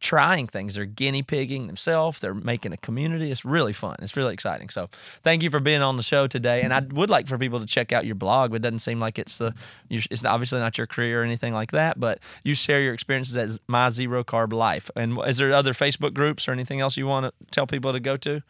[0.00, 0.74] trying things.
[0.74, 2.20] They're guinea pigging themselves.
[2.20, 3.30] They're making a community.
[3.30, 3.96] It's really fun.
[4.00, 4.68] It's really exciting.
[4.68, 4.88] So
[5.22, 6.62] thank you for being on the show today.
[6.62, 8.50] And I would like for people to check out your blog.
[8.50, 9.54] But it doesn't seem like it's the.
[9.90, 11.98] It's obviously not your career or anything like that.
[11.98, 14.90] But you share your experiences as my zero carb life.
[14.96, 18.00] And is there other Facebook groups or anything else you want to tell people to
[18.00, 18.42] go to?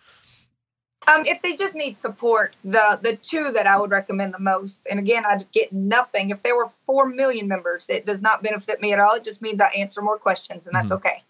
[1.09, 4.81] Um, if they just need support, the the two that I would recommend the most,
[4.91, 6.31] and again, I'd get nothing.
[6.31, 9.15] If there were four million members, it does not benefit me at all.
[9.15, 10.97] It just means I answer more questions, and that's Mhm.
[10.97, 11.23] okay.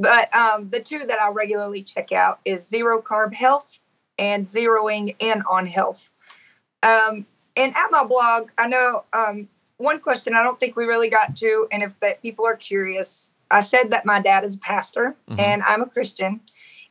[0.00, 3.78] But um, the two that I regularly check out is Zero Carb Health
[4.18, 6.10] and Zeroing In on Health.
[6.82, 9.46] Um, and at my blog, I know um,
[9.76, 13.28] one question I don't think we really got to, and if that people are curious,
[13.50, 15.38] I said that my dad is a pastor Mhm.
[15.38, 16.40] and I'm a Christian.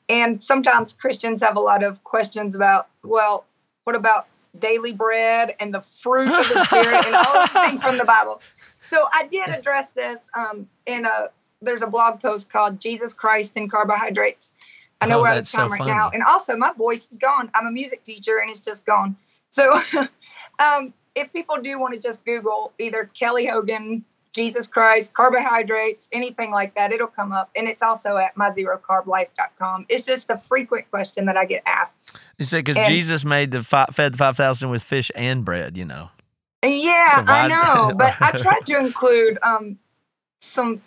[0.08, 3.46] And sometimes Christians have a lot of questions about, well,
[3.86, 4.28] what about
[4.60, 8.06] daily bread and the fruit of the spirit and all of the things from the
[8.06, 8.42] Bible?
[8.84, 11.30] So I did address this um, in a
[11.62, 14.54] there's a blog post called Jesus Christ and Carbohydrates.
[15.02, 16.10] I know Oh, we're out of that's so time right now.
[16.14, 17.50] And also my voice is gone.
[17.54, 19.16] I'm a music teacher and it's just gone.
[19.50, 19.74] So
[20.60, 24.04] um, if people do want to just Google either Kelly Hogan,
[24.34, 27.50] Jesus Christ, carbohydrates, anything like that, it'll come up.
[27.56, 29.86] And it's also at myzerocarblife.com.
[29.90, 31.96] It's just a frequent question that I get asked.
[32.38, 35.78] You said because Jesus made the fi- fed the five thousand with fish and bread.
[35.78, 36.10] You know.
[36.64, 39.80] Yeah, So I know, but I tried to include um,
[40.42, 40.82] some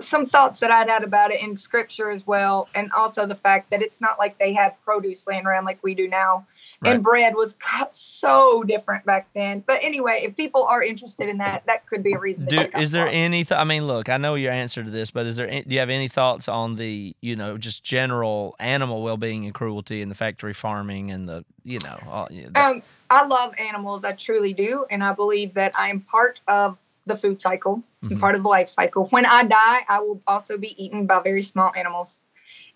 [0.00, 3.70] some thoughts that I'd had about it in scripture as well, and also the fact
[3.70, 6.46] that it's not like they had produce laying around like we do now,
[6.82, 6.94] Right.
[6.94, 9.60] and bread was cut so different back then.
[9.66, 12.44] But anyway, if people are interested in that, that could be a reason.
[12.44, 13.44] Do, is there the any?
[13.44, 15.48] Th- I mean, look, I know your answer to this, but is there?
[15.48, 19.54] any- Do you have any thoughts on the, you know, just general animal well-being and
[19.54, 24.04] cruelty and the factory farming and the, you know, all, yeah, Um, I love animals.
[24.04, 26.76] I truly do, and I believe that I am part of
[27.06, 28.10] the food cycle, Mhm.
[28.12, 29.06] and part of the life cycle.
[29.08, 32.18] When I die, I will also be eaten by very small animals,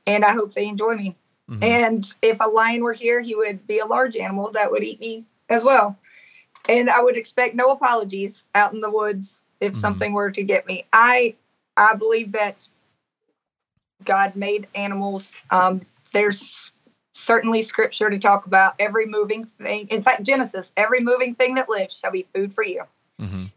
[0.07, 1.17] and I hope they enjoy me.
[1.49, 1.63] mhm.
[1.63, 5.01] And if a lion were here, he would be a large animal that would eat
[5.01, 5.97] me as well.
[6.69, 9.77] And I would expect no apologies out in the woods if Mhm.
[9.77, 10.87] something were to get me.
[10.93, 11.35] I
[11.77, 12.69] I believe that
[14.05, 15.39] God made animals.
[15.51, 15.81] Um,
[16.13, 16.71] there's
[17.13, 19.89] certainly scripture to talk about every moving thing.
[19.89, 22.85] In fact, Genesis, every moving thing that lives shall be food for you.
[23.21, 23.51] Mhm.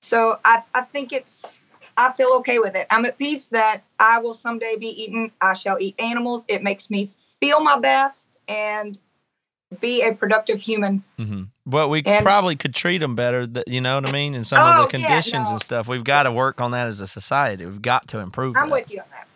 [0.00, 1.60] So I, I think it's
[1.96, 2.86] I feel okay with it.
[2.90, 5.30] I'm at peace that I will someday be eaten.
[5.40, 6.44] I shall eat animals.
[6.48, 7.10] It makes me
[7.40, 8.98] feel my best and
[9.80, 11.04] be a productive human.
[11.18, 11.42] Mm-hmm.
[11.66, 13.46] But we And- probably could treat them better.
[13.66, 15.52] You know what I mean, and some Oh, of the conditions no.
[15.52, 15.86] and stuff.
[15.88, 17.66] We've got to work on that as a society.
[17.66, 18.56] We've got to improve.
[18.56, 18.72] I'm that.
[18.74, 19.26] with you on that.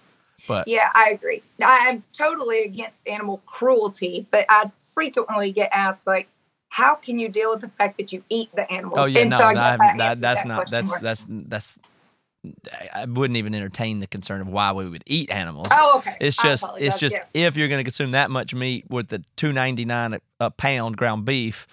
[0.49, 1.43] But Yeah, I agree.
[1.63, 6.29] I'm totally against animal cruelty, but I frequently get asked like,
[6.75, 8.99] how can you deal with the fact that you eat the animals?
[9.01, 10.99] oh yeah, and no, so I guess I that- that's that not that's more.
[11.01, 11.79] that's that's.
[12.73, 15.69] I I wouldn't even entertain the concern of why we would eat animals.
[15.71, 16.17] Oh, okay.
[16.21, 17.47] It's just it's just Yeah.
[17.49, 21.25] if you're going to consume that much meat with the 2.99 a, a pound ground
[21.25, 21.67] beef,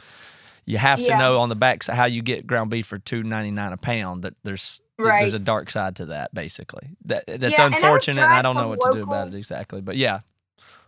[0.66, 1.18] you have to Yeah.
[1.18, 4.82] know on the back how you get ground beef for 2.99 a pound that there's
[4.98, 5.22] Right.
[5.22, 6.90] there's a dark side to that basically.
[7.06, 9.34] That that's Yeah, and I've unfortunate and I don't know what to do about it
[9.34, 9.82] exactly.
[9.82, 10.20] But yeah.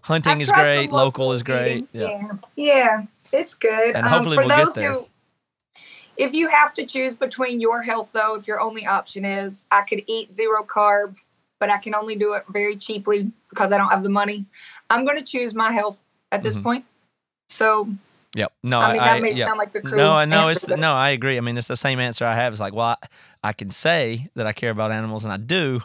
[0.04, 1.88] Hunting I've is great, local, local is great.
[1.94, 2.10] eating.
[2.12, 3.02] Yeah, yeah,
[3.34, 3.96] it's good.
[3.96, 4.94] And Um, hopefully for we'll get those there.
[4.94, 5.08] Who,
[6.18, 9.82] if you have to choose between your health, though, if your only option is I
[9.82, 11.16] could eat zero carb,
[11.60, 14.46] but I can only do it very cheaply because I don't have the money,
[14.90, 16.64] I'm going to choose my health at this Mhm.
[16.64, 16.86] point.
[17.50, 17.88] So
[18.36, 18.52] Yep.
[18.64, 20.94] No, I mean, that may sound like the cruel No, I know it's but- no,
[20.96, 21.38] I agree.
[21.38, 22.52] I mean, it's the same answer I have.
[22.52, 23.08] It's like, well, I,
[23.44, 25.82] I can say that I care about animals, and I do,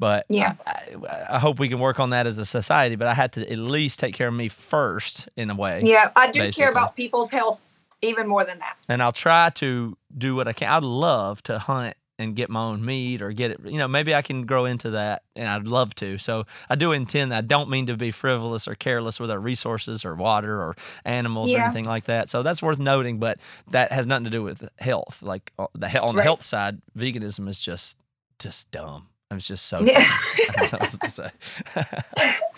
[0.00, 0.54] but Yeah.
[0.66, 2.96] I, I hope we can work on that as a society.
[2.96, 5.82] But I had to at least take care of me first, in a way.
[5.84, 6.62] Yeah, I do basically.
[6.64, 7.72] care about people's health
[8.02, 8.76] even more than that.
[8.88, 10.68] And I'll try to do what I can.
[10.70, 13.60] I'd love to hunt and get my own meat or get it.
[13.64, 16.18] You know, maybe I can grow into that, and I'd love to.
[16.18, 17.32] So I do intend.
[17.32, 21.50] I don't mean to be frivolous or careless with our resources or water or animals
[21.52, 22.28] or anything like that.
[22.28, 23.20] So that's worth noting.
[23.20, 23.38] But
[23.70, 25.22] that has nothing to do with health.
[25.22, 26.24] Like uh, the on the Right.
[26.24, 27.96] health side, veganism is just
[28.38, 29.08] just dumb.
[29.30, 29.80] It's just so.
[29.80, 29.94] Yeah.
[29.98, 31.30] I don't know what to say.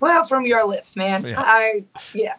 [0.00, 1.24] Well, from your lips, man.
[1.24, 1.40] Yeah.
[1.40, 2.34] I yeah.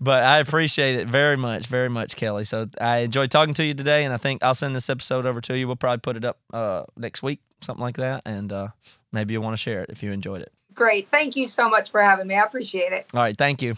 [0.00, 2.44] But I appreciate it very much, very much, Kelly.
[2.44, 5.40] So I enjoyed talking to you today, and I think I'll send this episode over
[5.40, 5.66] to you.
[5.66, 8.68] We'll probably put it up uh, next week, something like that, and uh,
[9.10, 10.52] maybe you'll want to share it if you enjoyed it.
[10.74, 11.08] Great.
[11.08, 12.36] Thank you so much for having me.
[12.36, 13.06] I appreciate it.
[13.12, 13.74] All right, thank you.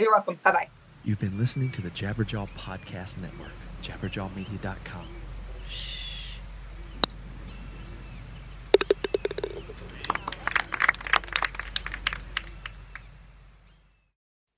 [0.00, 0.40] You're welcome.
[0.42, 0.68] Bye bye.
[1.04, 3.52] You've been listening to the Jabberjaw Podcast Network,
[3.82, 5.21] jabberjawmedia.com.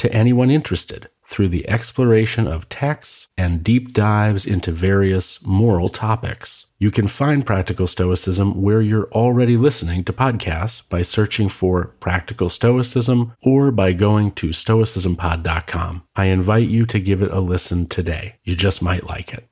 [0.00, 6.64] to anyone interested through the exploration of texts and deep dives into various moral topics.
[6.78, 12.48] You can find Practical Stoicism where you're already listening to podcasts by searching for Practical
[12.48, 16.02] Stoicism or by going to stoicismpod.com.
[16.16, 18.36] I invite you to give it a listen today.
[18.42, 19.46] You just might like it.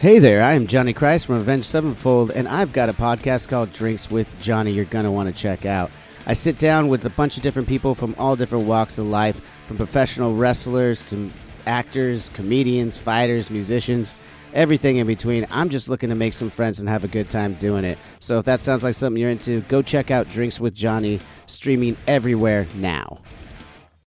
[0.00, 3.74] Hey there, I am Johnny Christ from Avenged Sevenfold, and I've got a podcast called
[3.74, 5.90] Drinks with Johnny you're going to want to check out.
[6.24, 9.40] I sit down with a bunch of different people from all different walks of life,
[9.66, 11.30] from professional wrestlers to
[11.66, 14.14] actors, comedians, fighters, musicians,
[14.54, 15.46] everything in between.
[15.50, 17.98] I'm just looking to make some friends and have a good time doing it.
[18.20, 21.96] So if that sounds like something you're into, go check out Drinks with Johnny, streaming
[22.06, 23.18] everywhere now.